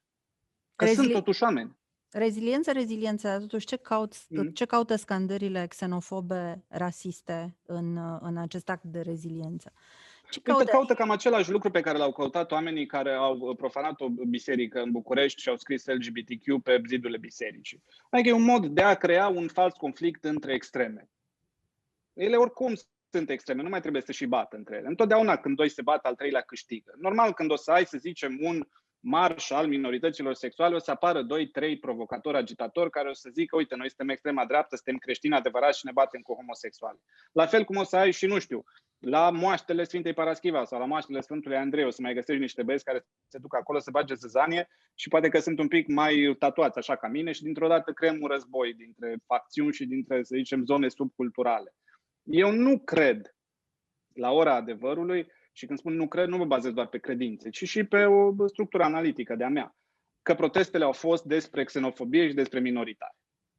Că 0.77 0.85
Rezili- 0.85 0.95
sunt 0.95 1.13
totuși 1.13 1.43
oameni. 1.43 1.77
Reziliență, 2.11 2.73
reziliență, 2.73 3.39
totuși 3.41 3.67
ce, 3.67 3.77
caut, 3.77 4.15
mm. 4.29 4.49
ce 4.49 4.65
caută 4.65 4.97
scandările 4.97 5.67
xenofobe, 5.67 6.65
rasiste 6.69 7.57
în, 7.67 7.99
în 8.21 8.37
acest 8.37 8.69
act 8.69 8.83
de 8.83 9.01
reziliență? 9.01 9.73
Ce 10.31 10.41
caută? 10.41 10.65
caută 10.65 10.95
cam 10.95 11.11
același 11.11 11.51
lucru 11.51 11.71
pe 11.71 11.81
care 11.81 11.99
l-au 11.99 12.13
căutat 12.13 12.53
oamenii 12.53 12.87
care 12.87 13.13
au 13.13 13.55
profanat 13.55 14.01
o 14.01 14.09
biserică 14.09 14.81
în 14.81 14.91
București 14.91 15.41
și 15.41 15.49
au 15.49 15.57
scris 15.57 15.87
LGBTQ 15.87 16.63
pe 16.63 16.83
zidurile 16.89 17.19
bisericii. 17.19 17.83
Adică 18.11 18.29
e 18.29 18.33
un 18.33 18.45
mod 18.45 18.67
de 18.67 18.83
a 18.83 18.95
crea 18.95 19.29
un 19.29 19.49
fals 19.49 19.75
conflict 19.75 20.25
între 20.25 20.53
extreme. 20.55 21.09
Ele 22.13 22.37
oricum 22.37 22.75
sunt 23.11 23.31
extreme, 23.31 23.63
nu 23.63 23.69
mai 23.69 23.81
trebuie 23.81 24.03
să 24.03 24.13
și 24.13 24.27
bată 24.27 24.57
între 24.57 24.77
ele. 24.77 24.87
Întotdeauna 24.87 25.37
când 25.37 25.57
doi 25.57 25.69
se 25.69 25.83
bat, 25.83 26.05
al 26.05 26.15
treilea 26.15 26.41
câștigă. 26.41 26.95
Normal 26.99 27.33
când 27.33 27.51
o 27.51 27.57
să 27.57 27.71
ai, 27.71 27.87
să 27.87 27.99
zicem, 27.99 28.39
un 28.41 28.67
marș 29.07 29.51
al 29.51 29.67
minorităților 29.67 30.35
sexuale, 30.35 30.75
o 30.75 30.79
să 30.79 30.91
apară 30.91 31.23
doi, 31.23 31.49
trei 31.49 31.79
provocatori, 31.79 32.37
agitatori 32.37 32.91
care 32.91 33.09
o 33.09 33.13
să 33.13 33.29
zică, 33.33 33.57
uite, 33.57 33.75
noi 33.77 33.89
suntem 33.89 34.09
extrema 34.09 34.47
dreaptă, 34.47 34.77
suntem 34.77 34.97
creștini 34.97 35.35
adevărați 35.35 35.79
și 35.79 35.87
ne 35.87 35.93
batem 35.93 36.21
cu 36.21 36.35
homosexuali. 36.35 36.99
La 37.33 37.47
fel 37.47 37.65
cum 37.65 37.77
o 37.77 37.83
să 37.83 37.97
ai 37.97 38.11
și, 38.11 38.27
nu 38.27 38.39
știu, 38.39 38.65
la 38.99 39.31
moaștele 39.31 39.85
Sfintei 39.85 40.13
Paraschiva 40.13 40.65
sau 40.65 40.79
la 40.79 40.85
moaștele 40.85 41.21
Sfântului 41.21 41.57
Andrei 41.57 41.85
o 41.85 41.91
să 41.91 42.03
mai 42.03 42.15
găsești 42.15 42.41
niște 42.41 42.63
băieți 42.63 42.85
care 42.85 43.07
se 43.27 43.39
duc 43.39 43.55
acolo 43.55 43.79
să 43.79 43.91
bage 43.91 44.15
zăzanie 44.15 44.69
și 44.95 45.09
poate 45.09 45.29
că 45.29 45.39
sunt 45.39 45.59
un 45.59 45.69
pic 45.69 45.89
mai 45.89 46.37
tatuați 46.39 46.79
așa 46.79 46.97
ca 46.97 47.09
mine 47.09 47.33
și 47.33 47.43
dintr-o 47.43 47.69
dată 47.69 47.93
creăm 47.93 48.19
un 48.21 48.29
război 48.29 48.75
dintre 48.75 49.17
facțiuni 49.27 49.73
și 49.73 49.87
dintre, 49.87 50.23
să 50.23 50.35
zicem, 50.37 50.65
zone 50.65 50.89
subculturale. 50.89 51.75
Eu 52.23 52.51
nu 52.51 52.79
cred, 52.79 53.35
la 54.15 54.31
ora 54.31 54.55
adevărului, 54.55 55.27
și 55.57 55.67
când 55.67 55.79
spun 55.79 55.95
nu 55.95 56.09
cred, 56.09 56.29
nu 56.29 56.37
mă 56.37 56.45
bazez 56.45 56.73
doar 56.73 56.87
pe 56.87 56.99
credințe, 56.99 57.51
ci 57.51 57.65
și 57.65 57.85
pe 57.85 58.05
o 58.05 58.47
structură 58.47 58.83
analitică 58.83 59.35
de-a 59.35 59.49
mea, 59.49 59.77
că 60.23 60.35
protestele 60.35 60.85
au 60.85 60.93
fost 60.93 61.25
despre 61.25 61.65
xenofobie 61.65 62.29
și 62.29 62.35
despre 62.35 62.61
minoritari. 62.61 63.17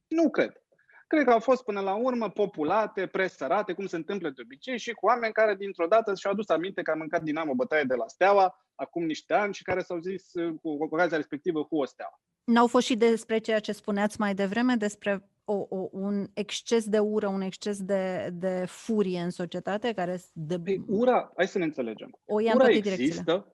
Nu 0.07 0.29
cred. 0.29 0.61
Cred 1.07 1.23
că 1.23 1.31
au 1.31 1.39
fost 1.39 1.63
până 1.63 1.79
la 1.79 1.95
urmă 1.95 2.29
populate, 2.29 3.07
presărate, 3.07 3.73
cum 3.73 3.85
se 3.85 3.95
întâmplă 3.95 4.29
de 4.29 4.41
obicei, 4.43 4.77
și 4.77 4.91
cu 4.91 5.05
oameni 5.05 5.33
care 5.33 5.55
dintr-o 5.55 5.87
dată 5.87 6.15
și-au 6.15 6.33
adus 6.33 6.49
aminte 6.49 6.81
că 6.81 6.91
a 6.91 6.95
mâncat 6.95 7.23
Dinamo 7.23 7.53
bătaie 7.53 7.83
de 7.83 7.95
la 7.95 8.07
Steaua 8.07 8.67
acum 8.75 9.05
niște 9.05 9.33
ani 9.33 9.53
și 9.53 9.63
care 9.63 9.81
s-au 9.81 9.99
zis 9.99 10.31
cu 10.61 10.69
ocazia 10.69 11.17
respectivă 11.17 11.65
cu 11.65 11.77
o 11.77 11.85
Steaua. 11.85 12.21
N-au 12.43 12.67
fost 12.67 12.85
și 12.85 12.95
despre 12.95 13.37
ceea 13.37 13.59
ce 13.59 13.71
spuneați 13.71 14.19
mai 14.19 14.33
devreme, 14.33 14.75
despre 14.75 15.29
o, 15.49 15.65
o, 15.69 15.89
un 15.91 16.27
exces 16.33 16.85
de 16.89 16.99
ură, 16.99 17.27
un 17.27 17.41
exces 17.41 17.81
de, 17.81 18.29
de 18.33 18.65
furie 18.67 19.19
în 19.19 19.29
societate 19.29 19.93
care... 19.93 20.21
De... 20.33 20.59
Păi, 20.59 20.83
ura, 20.87 21.31
hai 21.35 21.47
să 21.47 21.57
ne 21.57 21.63
înțelegem. 21.63 22.19
O 22.25 22.39
ia 22.39 22.53
ura 22.55 22.69
există, 22.69 22.89
direcțiile. 22.89 23.45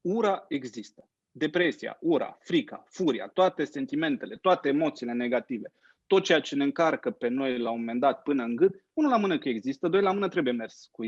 ura 0.00 0.44
există. 0.48 1.08
Depresia, 1.30 1.98
ura, 2.00 2.38
frica, 2.40 2.84
furia, 2.88 3.26
toate 3.26 3.64
sentimentele, 3.64 4.36
toate 4.36 4.68
emoțiile 4.68 5.12
negative, 5.12 5.72
tot 6.06 6.22
ceea 6.22 6.40
ce 6.40 6.54
ne 6.54 6.64
încarcă 6.64 7.10
pe 7.10 7.28
noi 7.28 7.58
la 7.58 7.70
un 7.70 7.78
moment 7.78 8.00
dat 8.00 8.22
până 8.22 8.42
în 8.42 8.56
gât, 8.56 8.84
unul 8.92 9.10
la 9.10 9.16
mână 9.16 9.38
că 9.38 9.48
există, 9.48 9.88
doi 9.88 10.02
la 10.02 10.12
mână 10.12 10.28
trebuie 10.28 10.52
mers 10.52 10.88
cu 10.92 11.02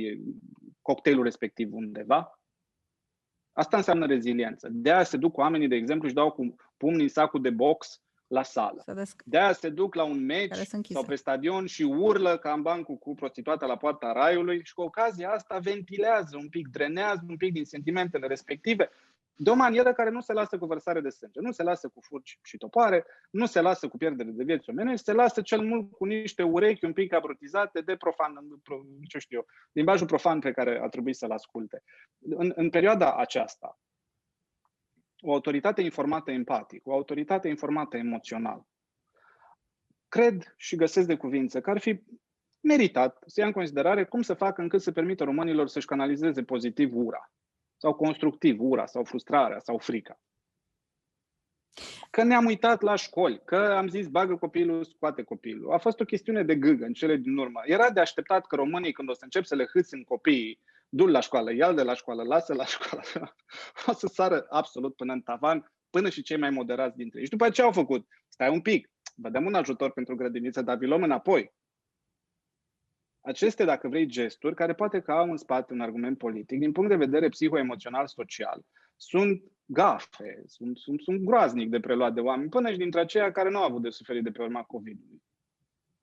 cocktailul 0.81 1.24
respectiv 1.24 1.74
undeva. 1.74 2.40
Asta 3.52 3.76
înseamnă 3.76 4.07
reziliență. 4.07 4.68
De 4.70 4.92
aia 4.92 5.05
se 5.05 5.16
duc 5.16 5.37
oamenii, 5.37 5.68
de 5.68 5.74
exemplu, 5.74 6.09
și 6.09 6.14
dau 6.14 6.33
cu 6.33 6.55
pumnii 6.76 7.02
în 7.02 7.09
sacul 7.09 7.42
de 7.42 7.50
box 7.50 8.02
la 8.33 8.42
sală. 8.42 8.85
De 9.25 9.38
aia 9.38 9.53
se 9.53 9.68
duc 9.68 9.95
la 9.95 10.05
un 10.05 10.25
meci 10.25 10.57
sau 10.90 11.05
pe 11.05 11.14
stadion 11.14 11.66
și 11.66 11.83
urlă 11.83 12.38
ca 12.38 12.53
în 12.53 12.62
bancul 12.62 12.97
cu 12.97 13.14
prostituata 13.14 13.66
la 13.66 13.77
poarta 13.77 14.12
raiului 14.12 14.61
și 14.64 14.75
cu 14.75 14.83
ocazia 14.83 15.31
asta 15.31 15.59
ventilează 15.59 16.37
un 16.37 16.49
pic, 16.49 16.68
drenează 16.68 17.25
un 17.29 17.37
pic 17.37 17.53
din 17.53 17.64
sentimentele 17.64 18.27
respective 18.27 18.90
de 19.37 19.51
o 19.51 19.55
manieră 19.55 19.92
care 19.92 20.11
nu 20.11 20.21
se 20.21 20.33
lasă 20.33 20.59
cu 20.59 20.66
vărsare 20.66 21.01
de 21.01 21.09
sânge, 21.09 21.40
nu 21.40 21.53
se 21.53 21.62
lasă 21.62 21.88
cu 21.88 22.01
furci 22.01 22.38
și 22.42 22.57
topoare, 22.57 23.05
nu 23.31 23.47
se 23.47 23.61
lasă 23.61 23.88
cu 23.88 23.97
pierdere 23.97 24.31
de 24.31 24.45
vieți 24.45 24.71
omenești, 24.71 25.05
se 25.05 25.12
lasă 25.12 25.40
cel 25.40 25.61
mult 25.61 25.90
cu 25.90 26.05
niște 26.05 26.42
urechi 26.42 26.85
un 26.85 26.92
pic 26.92 27.12
abrutizate 27.12 27.81
de 27.81 27.97
profan, 27.97 28.33
ce 29.09 29.18
știu 29.18 29.37
eu, 29.37 29.47
limbajul 29.73 30.07
profan 30.07 30.38
pe 30.38 30.53
care 30.53 30.81
a 30.83 30.88
trebuit 30.88 31.16
să-l 31.16 31.31
asculte. 31.31 31.83
În, 32.18 32.53
în 32.55 32.71
perioada 32.71 33.14
aceasta, 33.14 33.79
o 35.22 35.32
autoritate 35.32 35.82
informată 35.82 36.30
empatic, 36.30 36.87
o 36.87 36.92
autoritate 36.92 37.48
informată 37.48 37.96
emoțional, 37.96 38.66
cred 40.08 40.54
și 40.56 40.76
găsesc 40.76 41.06
de 41.06 41.16
cuvință 41.16 41.61
că 41.61 41.70
ar 41.70 41.78
fi 41.78 42.02
meritat 42.61 43.22
să 43.26 43.40
ia 43.40 43.46
în 43.46 43.52
considerare 43.52 44.04
cum 44.04 44.22
să 44.22 44.35
facă 44.35 44.61
încât 44.61 44.82
să 44.82 44.92
permită 44.92 45.24
românilor 45.24 45.68
să-și 45.68 45.87
canalizeze 45.87 46.42
pozitiv 46.42 46.96
ura 46.96 47.32
sau 47.76 47.94
constructiv 47.94 48.61
ura 48.61 48.87
sau 48.87 49.04
frustrarea 49.04 49.58
sau 49.58 49.78
frica. 49.78 50.20
Că 52.11 52.22
ne-am 52.22 52.44
uitat 52.44 52.82
la 52.82 52.94
școli, 52.94 53.42
că 53.44 53.56
am 53.56 53.88
zis 53.88 54.08
bagă 54.08 54.37
copilul, 54.37 54.85
scoate 54.85 55.22
copilul. 55.22 55.72
A 55.72 55.78
fost 55.78 56.00
o 56.00 56.04
chestiune 56.04 56.42
de 56.42 56.56
gâgă 56.56 56.85
în 56.85 56.92
cele 56.92 57.16
din 57.16 57.37
urmă. 57.37 57.61
Era 57.64 57.90
de 57.90 58.00
așteptat 58.00 58.46
că 58.46 58.56
românii 58.56 58.92
când 58.92 59.08
o 59.08 59.12
să 59.12 59.24
încep 59.24 59.44
să 59.44 59.54
le 59.54 59.68
hâți 59.72 59.94
în 59.94 60.02
copiii 60.02 60.61
du 60.94 61.07
la 61.07 61.20
școală, 61.20 61.55
ia 61.55 61.72
de 61.72 61.83
la 61.83 61.94
școală, 61.94 62.22
lasă 62.22 62.55
la 62.55 62.64
școală, 62.64 63.35
o 63.87 63.92
să 63.92 64.07
sară 64.07 64.46
absolut 64.48 64.96
până 64.96 65.12
în 65.12 65.20
tavan, 65.20 65.72
până 65.90 66.09
și 66.09 66.22
cei 66.22 66.37
mai 66.37 66.50
moderați 66.50 66.96
dintre 66.96 67.18
ei. 67.18 67.24
Și 67.24 67.31
după 67.31 67.50
ce 67.50 67.62
au 67.62 67.72
făcut? 67.72 68.07
Stai 68.28 68.48
un 68.48 68.61
pic, 68.61 68.90
vă 69.14 69.28
dăm 69.28 69.44
un 69.44 69.55
ajutor 69.55 69.92
pentru 69.92 70.14
grădiniță, 70.14 70.62
dar 70.62 70.76
vi 70.76 70.87
luăm 70.87 71.02
înapoi. 71.02 71.52
Aceste, 73.20 73.64
dacă 73.64 73.88
vrei, 73.88 74.07
gesturi, 74.07 74.55
care 74.55 74.74
poate 74.74 75.00
că 75.00 75.12
au 75.12 75.31
în 75.31 75.37
spate 75.37 75.72
un 75.72 75.81
argument 75.81 76.18
politic, 76.18 76.59
din 76.59 76.72
punct 76.72 76.88
de 76.88 76.96
vedere 76.96 77.28
psihoemoțional, 77.28 78.07
social, 78.07 78.61
sunt 78.96 79.42
gafe, 79.64 80.42
sunt, 80.46 80.78
sunt, 80.78 81.00
sunt 81.00 81.20
groaznic 81.20 81.70
de 81.70 81.81
preluat 81.81 82.14
de 82.14 82.20
oameni, 82.20 82.48
până 82.48 82.70
și 82.70 82.78
dintre 82.78 83.00
aceia 83.00 83.33
care 83.33 83.50
nu 83.50 83.59
au 83.59 83.64
avut 83.64 83.83
de 83.83 83.90
suferit 83.90 84.24
de 84.24 84.31
pe 84.31 84.42
urma 84.42 84.62
COVID-ului. 84.62 85.22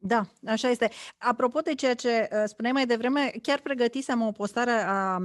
Da, 0.02 0.26
așa 0.46 0.70
este. 0.70 0.90
Apropo 1.18 1.60
de 1.60 1.74
ceea 1.76 1.94
ce 1.94 2.30
uh, 2.32 2.44
spuneai 2.46 2.74
mai 2.74 2.86
devreme, 2.86 3.32
chiar 3.42 3.60
pregătisem 3.60 4.22
o 4.22 4.32
postare 4.32 4.72
a 4.72 5.18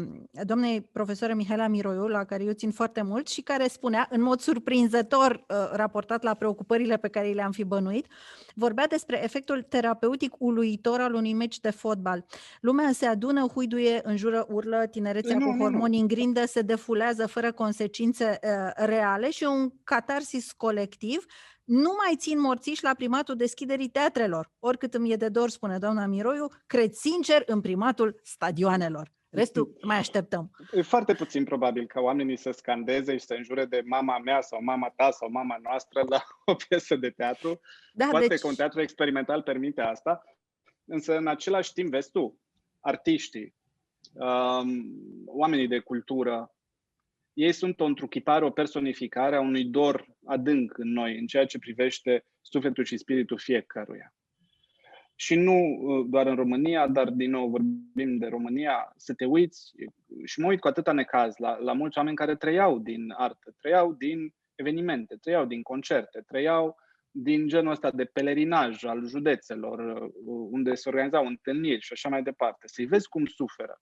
doamnei 0.44 0.80
profesoară 0.80 1.34
Mihaela 1.34 1.66
Miroiu, 1.66 2.06
la 2.06 2.24
care 2.24 2.44
eu 2.44 2.52
țin 2.52 2.70
foarte 2.70 3.02
mult 3.02 3.28
și 3.28 3.40
care 3.40 3.66
spunea, 3.68 4.06
în 4.10 4.22
mod 4.22 4.40
surprinzător, 4.40 5.32
uh, 5.32 5.56
raportat 5.72 6.22
la 6.22 6.34
preocupările 6.34 6.96
pe 6.96 7.08
care 7.08 7.32
le-am 7.32 7.50
fi 7.50 7.64
bănuit, 7.64 8.06
vorbea 8.54 8.86
despre 8.86 9.24
efectul 9.24 9.62
terapeutic 9.62 10.34
uluitor 10.38 11.00
al 11.00 11.14
unui 11.14 11.32
meci 11.32 11.60
de 11.60 11.70
fotbal. 11.70 12.24
Lumea 12.60 12.92
se 12.92 13.06
adună, 13.06 13.46
huiduie, 13.46 14.00
înjură, 14.02 14.46
urlă, 14.48 14.86
tinerețea 14.90 15.36
Nu, 15.38 15.44
cu 15.44 15.50
nu, 15.50 15.56
nu. 15.56 15.62
hormoni 15.62 15.98
în 16.00 16.06
grindă 16.06 16.46
se 16.46 16.60
defulează 16.60 17.26
fără 17.26 17.52
consecințe 17.52 18.38
uh, 18.42 18.70
reale 18.74 19.30
și 19.30 19.44
un 19.44 19.70
catarsis 19.84 20.52
colectiv 20.52 21.26
nu 21.64 21.94
mai 22.04 22.16
țin 22.16 22.40
morțiși 22.40 22.84
la 22.84 22.94
primatul 22.94 23.36
deschiderii 23.36 23.88
teatrelor. 23.88 24.50
Oricât 24.58 24.94
îmi 24.94 25.12
e 25.12 25.16
de 25.16 25.28
dor, 25.28 25.48
spune 25.48 25.78
doamna 25.78 26.06
Miroiu, 26.06 26.46
cred 26.66 26.92
sincer 26.92 27.42
în 27.46 27.60
primatul 27.60 28.20
stadioanelor. 28.22 29.12
Restul 29.30 29.76
mai 29.82 29.96
așteptăm. 29.96 30.50
E 30.72 30.82
foarte 30.82 31.14
puțin 31.14 31.44
probabil 31.44 31.86
ca 31.86 32.00
oamenii 32.00 32.36
să 32.36 32.50
scandeze 32.50 33.16
și 33.16 33.24
să 33.24 33.34
înjure 33.34 33.64
de 33.64 33.82
mama 33.84 34.18
mea 34.18 34.40
sau 34.40 34.62
mama 34.62 34.92
ta 34.96 35.10
sau 35.10 35.30
mama 35.30 35.58
noastră 35.62 36.02
la 36.08 36.24
o 36.44 36.54
piesă 36.68 36.96
de 36.96 37.10
teatru. 37.10 37.60
Da, 37.92 38.06
Poate 38.10 38.26
deci, 38.26 38.40
că 38.40 38.46
un 38.46 38.54
teatru 38.54 38.80
experimental 38.80 39.42
permite 39.42 39.80
asta, 39.80 40.24
însă 40.84 41.16
în 41.16 41.26
același 41.26 41.72
timp, 41.72 41.90
vezi 41.90 42.10
tu, 42.10 42.38
artiștii, 42.80 43.54
um, 44.12 44.94
oamenii 45.26 45.68
de 45.68 45.78
cultură, 45.78 46.53
ei 47.34 47.52
sunt 47.52 47.80
o 47.80 47.84
întruchipare, 47.84 48.44
o 48.44 48.50
personificare 48.50 49.36
a 49.36 49.40
unui 49.40 49.64
dor 49.64 50.06
adânc 50.24 50.78
în 50.78 50.92
noi, 50.92 51.18
în 51.18 51.26
ceea 51.26 51.46
ce 51.46 51.58
privește 51.58 52.24
sufletul 52.40 52.84
și 52.84 52.96
spiritul 52.96 53.38
fiecăruia. 53.38 54.14
Și 55.16 55.34
nu 55.34 55.52
uh, 55.52 56.06
doar 56.10 56.26
în 56.26 56.34
România, 56.34 56.88
dar 56.88 57.10
din 57.10 57.30
nou 57.30 57.48
vorbim 57.48 58.18
de 58.18 58.26
România, 58.26 58.92
să 58.96 59.14
te 59.14 59.24
uiți 59.24 59.72
și 60.24 60.40
mă 60.40 60.46
uit 60.46 60.60
cu 60.60 60.68
atâta 60.68 60.92
necaz 60.92 61.36
la, 61.36 61.56
la 61.56 61.72
mulți 61.72 61.98
oameni 61.98 62.16
care 62.16 62.36
trăiau 62.36 62.78
din 62.78 63.14
artă, 63.16 63.54
trăiau 63.60 63.92
din 63.92 64.34
evenimente, 64.54 65.16
trăiau 65.20 65.44
din 65.44 65.62
concerte, 65.62 66.20
trăiau 66.26 66.76
din 67.10 67.48
genul 67.48 67.70
ăsta 67.70 67.90
de 67.90 68.04
pelerinaj 68.04 68.84
al 68.84 69.06
județelor, 69.06 70.02
uh, 70.02 70.12
unde 70.50 70.74
se 70.74 70.88
organizau 70.88 71.26
întâlniri 71.26 71.80
și 71.80 71.92
așa 71.92 72.08
mai 72.08 72.22
departe. 72.22 72.66
Să-i 72.66 72.86
vezi 72.86 73.08
cum 73.08 73.26
suferă 73.26 73.80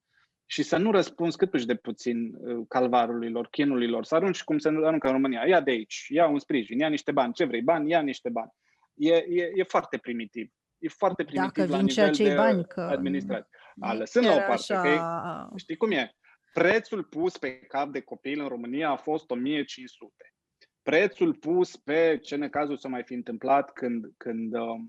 și 0.52 0.62
să 0.62 0.76
nu 0.76 0.90
răspunzi 0.90 1.36
cât 1.36 1.52
uși 1.52 1.66
de 1.66 1.74
puțin 1.74 2.34
uh, 2.34 2.64
calvarului 2.68 3.30
lor, 3.30 3.48
chinului 3.48 3.88
lor, 3.88 4.04
să 4.04 4.14
arunci 4.14 4.42
cum 4.42 4.58
se 4.58 4.68
aruncă 4.68 5.06
în 5.06 5.12
România. 5.12 5.46
Ia 5.46 5.60
de 5.60 5.70
aici, 5.70 6.06
ia 6.08 6.26
un 6.26 6.38
sprijin, 6.38 6.78
ia 6.78 6.88
niște 6.88 7.12
bani, 7.12 7.32
ce 7.32 7.44
vrei, 7.44 7.62
bani, 7.62 7.90
ia 7.90 8.00
niște 8.00 8.28
bani. 8.28 8.50
E, 8.94 9.14
e, 9.14 9.52
e 9.54 9.62
foarte 9.62 9.98
primitiv. 9.98 10.52
E 10.78 10.88
foarte 10.88 11.24
primitiv 11.24 11.64
dacă 11.64 11.70
la 11.70 11.76
vin 11.76 11.86
și 11.86 11.98
nivel 11.98 12.12
acei 12.12 12.28
de 12.28 12.34
bani, 12.34 12.64
că 12.64 12.80
administrație. 12.80 13.58
A, 13.80 13.92
nu 13.92 13.98
lăsând 13.98 14.26
la 14.26 14.32
o 14.32 14.36
chiar 14.36 14.46
parte, 14.46 14.72
așa... 14.72 15.48
că 15.50 15.56
știi 15.56 15.76
cum 15.76 15.90
e? 15.90 16.14
Prețul 16.52 17.04
pus 17.04 17.38
pe 17.38 17.58
cap 17.58 17.88
de 17.88 18.00
copil 18.00 18.40
în 18.40 18.48
România 18.48 18.90
a 18.90 18.96
fost 18.96 19.30
1500. 19.30 20.14
Prețul 20.82 21.34
pus 21.34 21.76
pe 21.76 22.18
ce 22.22 22.36
necazul 22.36 22.76
s-a 22.76 22.88
mai 22.88 23.02
fi 23.02 23.14
întâmplat 23.14 23.72
când, 23.72 24.04
când 24.16 24.54
uh, 24.54 24.80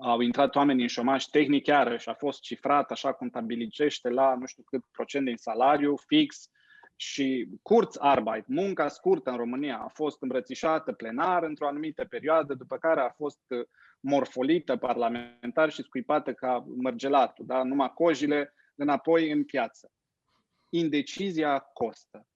au 0.00 0.20
intrat 0.20 0.56
oamenii 0.56 0.82
în 0.82 0.88
șomaj 0.88 1.24
tehnic 1.24 1.66
iarăși, 1.66 2.08
a 2.08 2.14
fost 2.14 2.40
cifrat 2.40 2.90
așa 2.90 3.12
contabilicește 3.12 4.08
la 4.08 4.34
nu 4.34 4.46
știu 4.46 4.62
cât 4.62 4.84
procent 4.90 5.24
din 5.24 5.36
salariu 5.36 5.96
fix 5.96 6.50
și 6.96 7.48
Kurzarbeit, 7.62 8.46
munca 8.46 8.88
scurtă 8.88 9.30
în 9.30 9.36
România, 9.36 9.78
a 9.78 9.88
fost 9.88 10.22
îmbrățișată 10.22 10.92
plenar 10.92 11.42
într-o 11.42 11.66
anumită 11.66 12.04
perioadă, 12.04 12.54
după 12.54 12.76
care 12.76 13.00
a 13.00 13.10
fost 13.10 13.40
uh, 13.48 13.66
morfolită 14.00 14.76
parlamentar 14.76 15.70
și 15.70 15.82
scuipată 15.82 16.32
ca 16.32 16.64
mărgelatul, 16.76 17.46
da? 17.46 17.62
numai 17.62 17.92
cojile 17.94 18.54
înapoi 18.74 19.30
în 19.30 19.44
piață. 19.44 19.92
Indecizia 20.68 21.58
costă. 21.58 22.27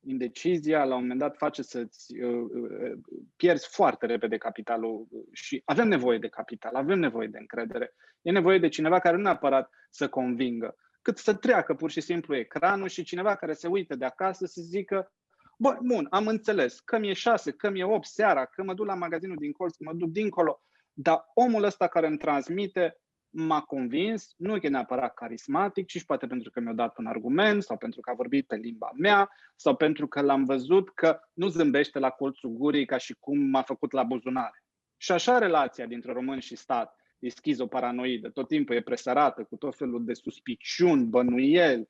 Indecizia 0.00 0.84
la 0.84 0.94
un 0.94 1.00
moment 1.00 1.18
dat 1.18 1.36
face 1.36 1.62
să-ți 1.62 2.18
uh, 2.18 2.48
uh, 2.52 2.98
pierzi 3.36 3.68
foarte 3.70 4.06
repede 4.06 4.36
capitalul 4.36 5.08
și 5.32 5.62
avem 5.64 5.88
nevoie 5.88 6.18
de 6.18 6.28
capital, 6.28 6.74
avem 6.74 6.98
nevoie 6.98 7.26
de 7.26 7.38
încredere. 7.38 7.94
E 8.22 8.30
nevoie 8.30 8.58
de 8.58 8.68
cineva 8.68 8.98
care 8.98 9.16
nu 9.16 9.22
neapărat 9.22 9.70
să 9.90 10.08
convingă, 10.08 10.76
cât 11.02 11.18
să 11.18 11.34
treacă 11.34 11.74
pur 11.74 11.90
și 11.90 12.00
simplu 12.00 12.36
ecranul 12.36 12.88
și 12.88 13.02
cineva 13.02 13.36
care 13.36 13.52
se 13.52 13.68
uită 13.68 13.96
de 13.96 14.04
acasă 14.04 14.46
să 14.46 14.60
zică 14.62 15.12
Bă, 15.60 15.78
bun, 15.82 16.06
am 16.10 16.26
înțeles, 16.26 16.80
că 16.80 16.98
mi-e 16.98 17.12
șase, 17.12 17.52
că 17.52 17.70
mi-e 17.70 17.84
opt 17.84 18.06
seara, 18.06 18.44
că 18.44 18.62
mă 18.62 18.74
duc 18.74 18.86
la 18.86 18.94
magazinul 18.94 19.36
din 19.36 19.52
colț, 19.52 19.76
că 19.76 19.84
mă 19.84 19.92
duc 19.94 20.08
dincolo, 20.08 20.62
dar 20.92 21.24
omul 21.34 21.62
ăsta 21.62 21.88
care 21.88 22.06
îmi 22.06 22.18
transmite 22.18 22.96
m-a 23.30 23.60
convins, 23.60 24.34
nu 24.36 24.56
e 24.56 24.68
neapărat 24.68 25.14
carismatic, 25.14 25.86
ci 25.86 25.96
și 25.96 26.04
poate 26.04 26.26
pentru 26.26 26.50
că 26.50 26.60
mi-a 26.60 26.72
dat 26.72 26.98
un 26.98 27.06
argument 27.06 27.62
sau 27.62 27.76
pentru 27.76 28.00
că 28.00 28.10
a 28.10 28.14
vorbit 28.14 28.46
pe 28.46 28.56
limba 28.56 28.90
mea 28.96 29.30
sau 29.56 29.76
pentru 29.76 30.06
că 30.06 30.20
l-am 30.20 30.44
văzut 30.44 30.94
că 30.94 31.20
nu 31.32 31.48
zâmbește 31.48 31.98
la 31.98 32.10
colțul 32.10 32.50
gurii 32.50 32.86
ca 32.86 32.96
și 32.96 33.16
cum 33.20 33.38
m-a 33.38 33.62
făcut 33.62 33.92
la 33.92 34.02
buzunare. 34.02 34.64
Și 34.96 35.12
așa 35.12 35.38
relația 35.38 35.86
dintre 35.86 36.12
român 36.12 36.38
și 36.38 36.56
stat 36.56 36.96
e 37.18 37.28
schizoparanoidă, 37.28 38.28
tot 38.28 38.48
timpul 38.48 38.74
e 38.74 38.82
presărată 38.82 39.44
cu 39.44 39.56
tot 39.56 39.76
felul 39.76 40.04
de 40.04 40.14
suspiciuni, 40.14 41.04
bănuieli, 41.04 41.88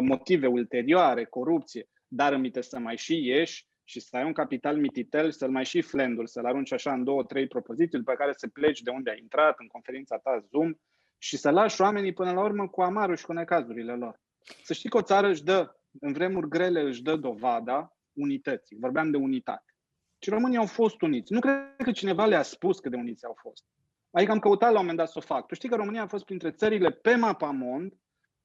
motive 0.00 0.46
ulterioare, 0.46 1.24
corupție, 1.24 1.88
dar 2.08 2.32
îmite 2.32 2.60
să 2.60 2.78
mai 2.78 2.96
și 2.96 3.26
ieși 3.26 3.67
și 3.88 4.00
să 4.00 4.16
ai 4.16 4.24
un 4.24 4.32
capital 4.32 4.76
mititel, 4.76 5.30
să-l 5.30 5.50
mai 5.50 5.64
și 5.64 5.80
flendul, 5.80 6.26
să-l 6.26 6.44
arunci 6.44 6.72
așa 6.72 6.92
în 6.92 7.04
două, 7.04 7.24
trei 7.24 7.46
propoziții, 7.46 7.98
după 7.98 8.14
care 8.14 8.32
să 8.36 8.48
pleci 8.48 8.80
de 8.80 8.90
unde 8.90 9.10
ai 9.10 9.18
intrat, 9.20 9.54
în 9.58 9.66
conferința 9.66 10.18
ta 10.18 10.44
Zoom, 10.50 10.72
și 11.18 11.36
să 11.36 11.50
lași 11.50 11.80
oamenii 11.80 12.12
până 12.12 12.32
la 12.32 12.42
urmă 12.42 12.68
cu 12.68 12.82
amarul 12.82 13.16
și 13.16 13.24
cu 13.24 13.32
necazurile 13.32 13.94
lor. 13.94 14.20
Să 14.62 14.72
știi 14.72 14.88
că 14.90 14.96
o 14.96 15.02
țară 15.02 15.28
își 15.28 15.42
dă, 15.42 15.76
în 16.00 16.12
vremuri 16.12 16.48
grele, 16.48 16.80
își 16.80 17.02
dă 17.02 17.16
dovada 17.16 17.96
unității. 18.12 18.76
Vorbeam 18.80 19.10
de 19.10 19.16
unitate. 19.16 19.74
Și 20.18 20.30
românii 20.30 20.58
au 20.58 20.66
fost 20.66 21.00
uniți. 21.00 21.32
Nu 21.32 21.40
cred 21.40 21.76
că 21.76 21.92
cineva 21.92 22.26
le-a 22.26 22.42
spus 22.42 22.78
că 22.78 22.88
de 22.88 22.96
uniți 22.96 23.24
au 23.24 23.36
fost. 23.40 23.64
Adică 24.10 24.32
am 24.32 24.38
căutat 24.38 24.72
la 24.72 24.78
un 24.78 24.80
moment 24.80 24.98
dat 24.98 25.08
să 25.08 25.18
o 25.18 25.20
fac. 25.34 25.46
Tu 25.46 25.54
știi 25.54 25.68
că 25.68 25.76
România 25.76 26.02
a 26.02 26.06
fost 26.06 26.24
printre 26.24 26.50
țările 26.50 26.90
pe 26.90 27.14
mapamond 27.14 27.92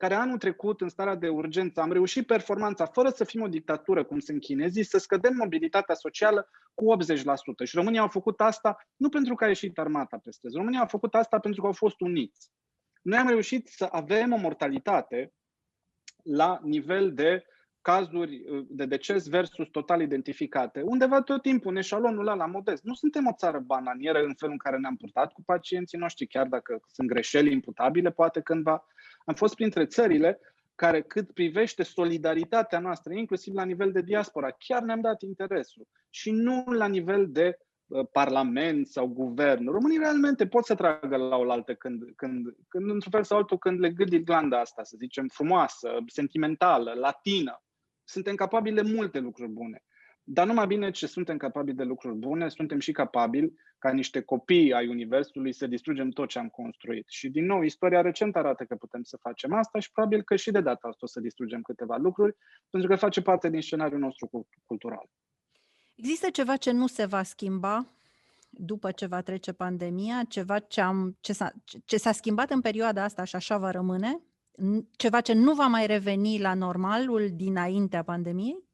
care 0.03 0.15
anul 0.15 0.37
trecut, 0.37 0.81
în 0.81 0.89
starea 0.89 1.15
de 1.15 1.27
urgență, 1.27 1.81
am 1.81 1.91
reușit 1.91 2.25
performanța, 2.25 2.85
fără 2.85 3.09
să 3.09 3.23
fim 3.23 3.41
o 3.41 3.47
dictatură, 3.47 4.03
cum 4.03 4.19
sunt 4.19 4.41
chinezii, 4.41 4.83
să 4.83 4.97
scădem 4.97 5.35
mobilitatea 5.35 5.95
socială 5.95 6.49
cu 6.73 6.85
80%. 6.85 7.63
Și 7.63 7.75
România 7.75 8.01
au 8.01 8.07
făcut 8.07 8.41
asta 8.41 8.77
nu 8.95 9.09
pentru 9.09 9.35
că 9.35 9.43
a 9.43 9.47
ieșit 9.47 9.79
armata 9.79 10.17
pe 10.23 10.31
străzi. 10.31 10.55
România 10.55 10.81
a 10.81 10.85
făcut 10.85 11.15
asta 11.15 11.39
pentru 11.39 11.61
că 11.61 11.67
au 11.67 11.73
fost 11.73 12.01
uniți. 12.01 12.51
Noi 13.01 13.17
am 13.17 13.27
reușit 13.27 13.67
să 13.67 13.87
avem 13.91 14.33
o 14.33 14.37
mortalitate 14.37 15.33
la 16.23 16.59
nivel 16.63 17.13
de 17.13 17.45
cazuri 17.81 18.43
de 18.67 18.85
deces 18.85 19.27
versus 19.27 19.67
total 19.67 20.01
identificate, 20.01 20.81
undeva 20.81 21.21
tot 21.21 21.41
timpul 21.41 21.71
în 21.71 21.77
eșalonul 21.77 22.27
ăla 22.27 22.45
modest. 22.45 22.83
Nu 22.83 22.93
suntem 22.93 23.27
o 23.27 23.33
țară 23.37 23.59
bananieră 23.59 24.19
în 24.23 24.33
felul 24.35 24.53
în 24.53 24.57
care 24.57 24.77
ne-am 24.77 24.95
purtat 24.95 25.31
cu 25.31 25.43
pacienții 25.45 25.97
noștri, 25.97 26.27
chiar 26.27 26.47
dacă 26.47 26.79
sunt 26.87 27.07
greșeli 27.07 27.51
imputabile, 27.51 28.11
poate 28.11 28.41
cândva. 28.41 28.85
Am 29.23 29.33
fost 29.33 29.55
printre 29.55 29.85
țările 29.85 30.39
care, 30.75 31.01
cât 31.01 31.31
privește 31.31 31.83
solidaritatea 31.83 32.79
noastră, 32.79 33.13
inclusiv 33.13 33.53
la 33.53 33.63
nivel 33.63 33.91
de 33.91 34.01
diaspora, 34.01 34.51
chiar 34.51 34.81
ne-am 34.81 35.01
dat 35.01 35.21
interesul 35.21 35.87
și 36.09 36.31
nu 36.31 36.63
la 36.65 36.87
nivel 36.87 37.31
de 37.31 37.57
uh, 37.87 38.07
parlament 38.11 38.87
sau 38.87 39.07
guvern. 39.07 39.67
Românii 39.67 39.97
realmente 39.97 40.47
pot 40.47 40.65
să 40.65 40.75
tragă 40.75 41.15
la 41.15 41.35
oaltă 41.35 41.73
când, 41.73 42.03
când, 42.15 42.55
când 42.67 42.89
într-un 42.89 43.11
fel 43.11 43.23
sau 43.23 43.37
altul, 43.37 43.57
când 43.57 43.79
le 43.79 43.89
gândi 43.89 44.23
glanda 44.23 44.59
asta, 44.59 44.83
să 44.83 44.95
zicem, 44.99 45.27
frumoasă, 45.27 45.97
sentimentală, 46.07 46.93
latină. 46.93 47.63
Suntem 48.03 48.35
capabili 48.35 48.75
de 48.75 48.93
multe 48.95 49.19
lucruri 49.19 49.51
bune. 49.51 49.83
Dar 50.23 50.47
numai 50.47 50.67
bine 50.67 50.91
ce 50.91 51.07
suntem 51.07 51.37
capabili 51.37 51.77
de 51.77 51.83
lucruri 51.83 52.15
bune, 52.15 52.49
suntem 52.49 52.79
și 52.79 52.91
capabili, 52.91 53.53
ca 53.77 53.91
niște 53.91 54.21
copii 54.21 54.73
ai 54.73 54.87
Universului, 54.87 55.53
să 55.53 55.67
distrugem 55.67 56.09
tot 56.09 56.29
ce 56.29 56.39
am 56.39 56.47
construit. 56.47 57.05
Și, 57.09 57.29
din 57.29 57.45
nou, 57.45 57.61
istoria 57.61 58.01
recent 58.01 58.35
arată 58.35 58.63
că 58.63 58.75
putem 58.75 59.03
să 59.03 59.17
facem 59.21 59.53
asta 59.53 59.79
și 59.79 59.91
probabil 59.91 60.23
că 60.23 60.35
și 60.35 60.51
de 60.51 60.61
data 60.61 60.87
asta 60.87 60.99
o 61.01 61.07
să 61.07 61.19
distrugem 61.19 61.61
câteva 61.61 61.97
lucruri, 61.97 62.35
pentru 62.69 62.89
că 62.89 62.95
face 62.95 63.21
parte 63.21 63.49
din 63.49 63.61
scenariul 63.61 63.99
nostru 63.99 64.47
cultural. 64.65 65.09
Există 65.95 66.29
ceva 66.29 66.55
ce 66.55 66.71
nu 66.71 66.87
se 66.87 67.05
va 67.05 67.23
schimba 67.23 67.87
după 68.49 68.91
ce 68.91 69.05
va 69.05 69.21
trece 69.21 69.51
pandemia, 69.51 70.23
ceva 70.27 70.59
ce, 70.59 70.81
am, 70.81 71.17
ce, 71.19 71.33
s-a, 71.33 71.51
ce 71.85 71.97
s-a 71.97 72.11
schimbat 72.11 72.51
în 72.51 72.61
perioada 72.61 73.03
asta 73.03 73.23
și 73.23 73.35
așa 73.35 73.57
va 73.57 73.71
rămâne? 73.71 74.21
Ceva 74.95 75.21
ce 75.21 75.33
nu 75.33 75.53
va 75.53 75.67
mai 75.67 75.85
reveni 75.85 76.39
la 76.39 76.53
normalul 76.53 77.29
dinaintea 77.33 78.03
pandemiei? 78.03 78.71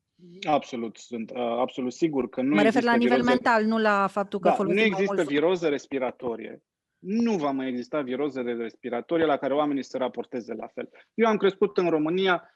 Absolut, 0.48 0.98
sunt 0.98 1.32
uh, 1.32 1.38
absolut 1.38 1.94
sigur 1.94 2.30
că 2.30 2.42
nu 2.42 2.56
Mă 2.56 2.62
refer 2.62 2.84
la 2.84 2.96
nivel 2.96 3.22
viroze... 3.22 3.30
mental, 3.30 3.66
nu 3.66 3.78
la 3.78 4.08
faptul 4.08 4.40
că 4.40 4.48
da, 4.48 4.54
folosim 4.54 4.78
Nu 4.78 4.86
există 4.86 5.14
mult... 5.14 5.28
viroză 5.28 5.68
respiratorie. 5.68 6.64
Nu 7.00 7.38
va 7.38 7.52
mai 7.52 7.68
exista 7.68 8.02
viroză 8.02 8.42
respiratorie 8.42 9.26
la 9.26 9.38
care 9.38 9.54
oamenii 9.54 9.84
să 9.84 9.98
raporteze 9.98 10.54
la 10.54 10.68
fel. 10.68 10.90
Eu 11.14 11.28
am 11.28 11.38
crescut 11.38 11.78
în 11.78 11.90
România 11.90 12.52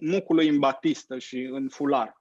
mucului 0.00 0.48
în 0.48 0.58
batistă 0.58 1.18
și 1.18 1.48
în 1.50 1.68
fular. 1.68 2.20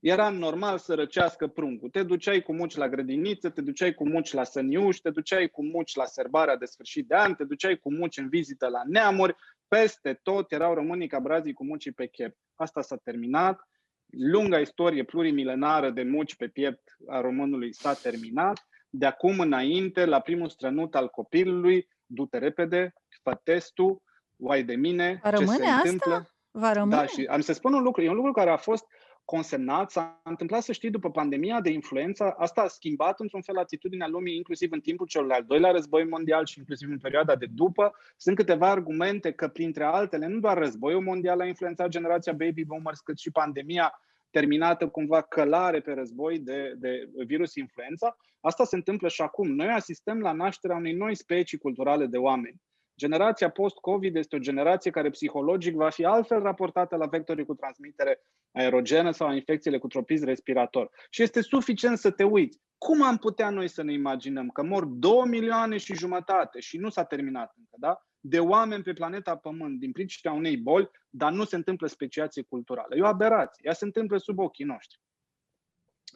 era 0.00 0.28
normal 0.28 0.78
să 0.78 0.94
răcească 0.94 1.46
pruncul. 1.46 1.88
Te 1.88 2.02
duceai 2.02 2.42
cu 2.42 2.52
muci 2.52 2.76
la 2.76 2.88
grădiniță, 2.88 3.50
te 3.50 3.60
duceai 3.60 3.94
cu 3.94 4.08
muci 4.08 4.32
la 4.32 4.44
săniuși, 4.44 5.00
te 5.00 5.10
duceai 5.10 5.48
cu 5.48 5.64
muci 5.64 5.94
la 5.94 6.04
serbarea 6.04 6.56
de 6.56 6.64
sfârșit 6.64 7.06
de 7.08 7.14
an, 7.14 7.34
te 7.34 7.44
duceai 7.44 7.76
cu 7.76 7.92
muci 7.92 8.16
în 8.16 8.28
vizită 8.28 8.68
la 8.68 8.82
neamuri, 8.86 9.36
peste 9.68 10.20
tot 10.22 10.52
erau 10.52 10.74
românii 10.74 11.08
ca 11.08 11.18
brazii 11.18 11.52
cu 11.52 11.64
mucii 11.64 11.92
pe 11.92 12.06
chep. 12.06 12.36
Asta 12.54 12.80
s-a 12.80 12.96
terminat. 12.96 13.68
Lunga 14.10 14.58
istorie 14.58 15.02
plurimilenară 15.02 15.90
de 15.90 16.02
muci 16.02 16.36
pe 16.36 16.48
piept 16.48 16.96
a 17.06 17.20
românului 17.20 17.74
s-a 17.74 17.94
terminat. 17.94 18.68
De 18.90 19.06
acum 19.06 19.38
înainte, 19.38 20.04
la 20.04 20.20
primul 20.20 20.48
strănut 20.48 20.94
al 20.94 21.08
copilului, 21.08 21.88
du-te 22.06 22.38
repede, 22.38 22.92
fă 23.22 23.40
testul, 23.42 24.02
uai 24.36 24.64
de 24.64 24.74
mine, 24.74 25.20
Va 25.22 25.30
rămâne 25.30 25.56
ce 25.56 25.62
se 25.62 25.68
asta? 25.68 25.88
întâmplă. 25.88 26.30
Va 26.50 26.72
rămâne? 26.72 26.96
Da, 26.96 27.06
și 27.06 27.24
am 27.24 27.40
să 27.40 27.52
spun 27.52 27.72
un 27.72 27.82
lucru, 27.82 28.02
e 28.02 28.08
un 28.08 28.14
lucru 28.14 28.32
care 28.32 28.50
a 28.50 28.56
fost 28.56 28.84
consemnat, 29.26 29.90
s-a 29.90 30.20
întâmplat 30.24 30.62
să 30.62 30.72
știi 30.72 30.90
după 30.90 31.10
pandemia 31.10 31.60
de 31.60 31.70
influență, 31.70 32.34
asta 32.38 32.60
a 32.60 32.66
schimbat 32.66 33.20
într-un 33.20 33.42
fel 33.42 33.56
atitudinea 33.56 34.06
lumii, 34.06 34.36
inclusiv 34.36 34.72
în 34.72 34.80
timpul 34.80 35.06
celor 35.06 35.32
al 35.32 35.44
doilea 35.46 35.70
război 35.70 36.04
mondial 36.04 36.46
și 36.46 36.58
inclusiv 36.58 36.90
în 36.90 36.98
perioada 36.98 37.36
de 37.36 37.46
după. 37.54 37.92
Sunt 38.16 38.36
câteva 38.36 38.70
argumente 38.70 39.32
că, 39.32 39.48
printre 39.48 39.84
altele, 39.84 40.26
nu 40.26 40.38
doar 40.38 40.58
războiul 40.58 41.02
mondial 41.02 41.40
a 41.40 41.46
influențat 41.46 41.88
generația 41.88 42.32
baby 42.32 42.64
boomers, 42.64 43.00
cât 43.00 43.18
și 43.18 43.30
pandemia 43.30 44.00
terminată 44.30 44.88
cumva 44.88 45.22
călare 45.22 45.80
pe 45.80 45.92
război 45.92 46.38
de, 46.38 46.74
de 46.76 47.08
virus 47.26 47.54
influența. 47.54 48.16
Asta 48.40 48.64
se 48.64 48.76
întâmplă 48.76 49.08
și 49.08 49.20
acum. 49.20 49.54
Noi 49.54 49.68
asistăm 49.68 50.20
la 50.20 50.32
nașterea 50.32 50.76
unei 50.76 50.92
noi 50.92 51.14
specii 51.14 51.58
culturale 51.58 52.06
de 52.06 52.18
oameni. 52.18 52.60
Generația 52.96 53.50
post-COVID 53.50 54.16
este 54.16 54.36
o 54.36 54.38
generație 54.38 54.90
care 54.90 55.10
psihologic 55.10 55.74
va 55.74 55.90
fi 55.90 56.04
altfel 56.04 56.42
raportată 56.42 56.96
la 56.96 57.06
vectorii 57.06 57.44
cu 57.44 57.54
transmitere 57.54 58.20
aerogenă 58.56 59.10
sau 59.10 59.28
a 59.28 59.34
infecțiile 59.34 59.78
cu 59.78 59.86
tropism 59.86 60.24
respirator. 60.24 60.90
Și 61.10 61.22
este 61.22 61.40
suficient 61.40 61.98
să 61.98 62.10
te 62.10 62.24
uiți. 62.24 62.60
Cum 62.78 63.02
am 63.02 63.16
putea 63.16 63.50
noi 63.50 63.68
să 63.68 63.82
ne 63.82 63.92
imaginăm 63.92 64.48
că 64.48 64.62
mor 64.62 64.84
2 64.84 65.12
milioane 65.26 65.76
și 65.76 65.94
jumătate 65.94 66.60
și 66.60 66.78
nu 66.78 66.90
s-a 66.90 67.04
terminat 67.04 67.52
încă, 67.56 67.76
da? 67.78 68.00
de 68.28 68.38
oameni 68.38 68.82
pe 68.82 68.92
planeta 68.92 69.36
Pământ 69.36 69.78
din 69.78 69.92
pricina 69.92 70.32
unei 70.32 70.56
boli, 70.56 70.90
dar 71.10 71.32
nu 71.32 71.44
se 71.44 71.56
întâmplă 71.56 71.86
speciație 71.86 72.42
culturală. 72.42 72.96
E 72.96 73.02
o 73.02 73.06
aberație. 73.06 73.62
Ea 73.66 73.72
se 73.72 73.84
întâmplă 73.84 74.18
sub 74.18 74.38
ochii 74.38 74.64
noștri. 74.64 75.00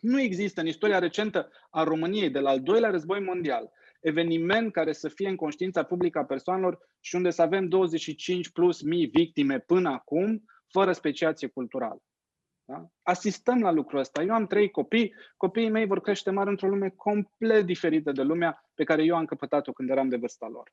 Nu 0.01 0.21
există 0.21 0.61
în 0.61 0.67
istoria 0.67 0.99
recentă 0.99 1.51
a 1.71 1.83
României, 1.83 2.31
de 2.31 2.39
la 2.39 2.51
al 2.51 2.61
doilea 2.61 2.91
război 2.91 3.21
mondial, 3.21 3.71
eveniment 4.01 4.73
care 4.73 4.93
să 4.93 5.09
fie 5.09 5.29
în 5.29 5.37
conștiința 5.37 5.83
publică 5.83 6.19
a 6.19 6.25
persoanelor 6.25 6.79
și 7.01 7.15
unde 7.15 7.31
să 7.31 7.43
avem 7.43 7.69
25 7.69 8.51
plus 8.51 8.83
mii 8.83 9.07
victime 9.07 9.59
până 9.59 9.89
acum, 9.89 10.45
fără 10.69 10.93
speciație 10.93 11.49
culturală. 11.49 12.03
Da? 12.71 12.87
Asistăm 13.03 13.61
la 13.61 13.71
lucrul 13.71 13.99
ăsta. 13.99 14.23
Eu 14.23 14.35
am 14.35 14.47
trei 14.47 14.71
copii, 14.71 15.15
copiii 15.37 15.71
mei 15.71 15.87
vor 15.87 16.01
crește 16.01 16.31
mari 16.31 16.49
într-o 16.49 16.69
lume 16.69 16.89
complet 16.89 17.67
diferită 17.67 18.13
de 18.13 18.23
lumea 18.23 18.71
pe 18.75 18.85
care 18.85 19.05
eu 19.05 19.17
am 19.17 19.25
căpătat-o 19.25 19.73
când 19.73 19.91
eram 19.91 20.09
de 20.09 20.17
vârsta 20.17 20.49
lor. 20.49 20.73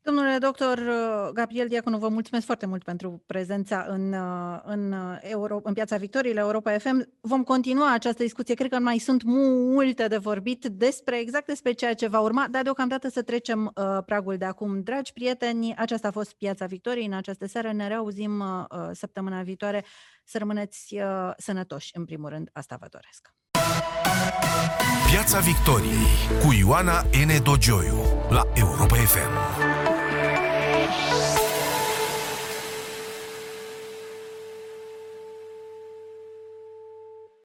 Domnule 0.00 0.38
doctor 0.38 0.78
uh, 0.78 1.28
Gabriel 1.32 1.68
Diaconu, 1.68 1.98
vă 1.98 2.08
mulțumesc 2.08 2.46
foarte 2.46 2.66
mult 2.66 2.82
pentru 2.84 3.22
prezența 3.26 3.86
în, 3.88 4.12
uh, 4.12 4.60
în, 4.64 4.92
uh, 4.92 5.18
Euro, 5.20 5.60
în 5.62 5.72
Piața 5.72 5.96
Victoriei 5.96 6.34
la 6.34 6.40
Europa 6.40 6.78
FM. 6.78 7.08
Vom 7.20 7.42
continua 7.42 7.92
această 7.92 8.22
discuție, 8.22 8.54
cred 8.54 8.70
că 8.70 8.78
mai 8.78 8.98
sunt 8.98 9.22
multe 9.22 10.06
de 10.06 10.16
vorbit 10.16 10.64
despre 10.64 11.18
exact 11.18 11.46
despre 11.46 11.72
ceea 11.72 11.94
ce 11.94 12.08
va 12.08 12.20
urma, 12.20 12.46
dar 12.50 12.62
deocamdată 12.62 13.08
să 13.08 13.22
trecem 13.22 13.72
uh, 13.74 13.98
pragul 14.06 14.36
de 14.36 14.44
acum. 14.44 14.82
Dragi 14.82 15.12
prieteni, 15.12 15.74
aceasta 15.76 16.08
a 16.08 16.10
fost 16.10 16.32
Piața 16.32 16.66
Victoriei 16.66 17.06
în 17.06 17.12
această 17.12 17.46
seară. 17.46 17.72
Ne 17.72 17.88
reauzim 17.88 18.40
uh, 18.40 18.66
săptămâna 18.92 19.42
viitoare 19.42 19.84
să 20.28 20.38
rămâneți 20.38 20.94
uh, 20.94 21.30
sănătoși, 21.36 21.90
în 21.92 22.04
primul 22.04 22.28
rând, 22.28 22.48
asta 22.52 22.76
vă 22.80 22.86
doresc. 22.90 23.34
Piața 25.10 25.38
Victoriei 25.38 26.06
cu 26.44 26.52
Ioana 26.52 27.02
N. 27.02 27.42
Dogioiu, 27.42 28.26
la 28.28 28.42
Europa 28.54 28.94
FM. 28.94 29.32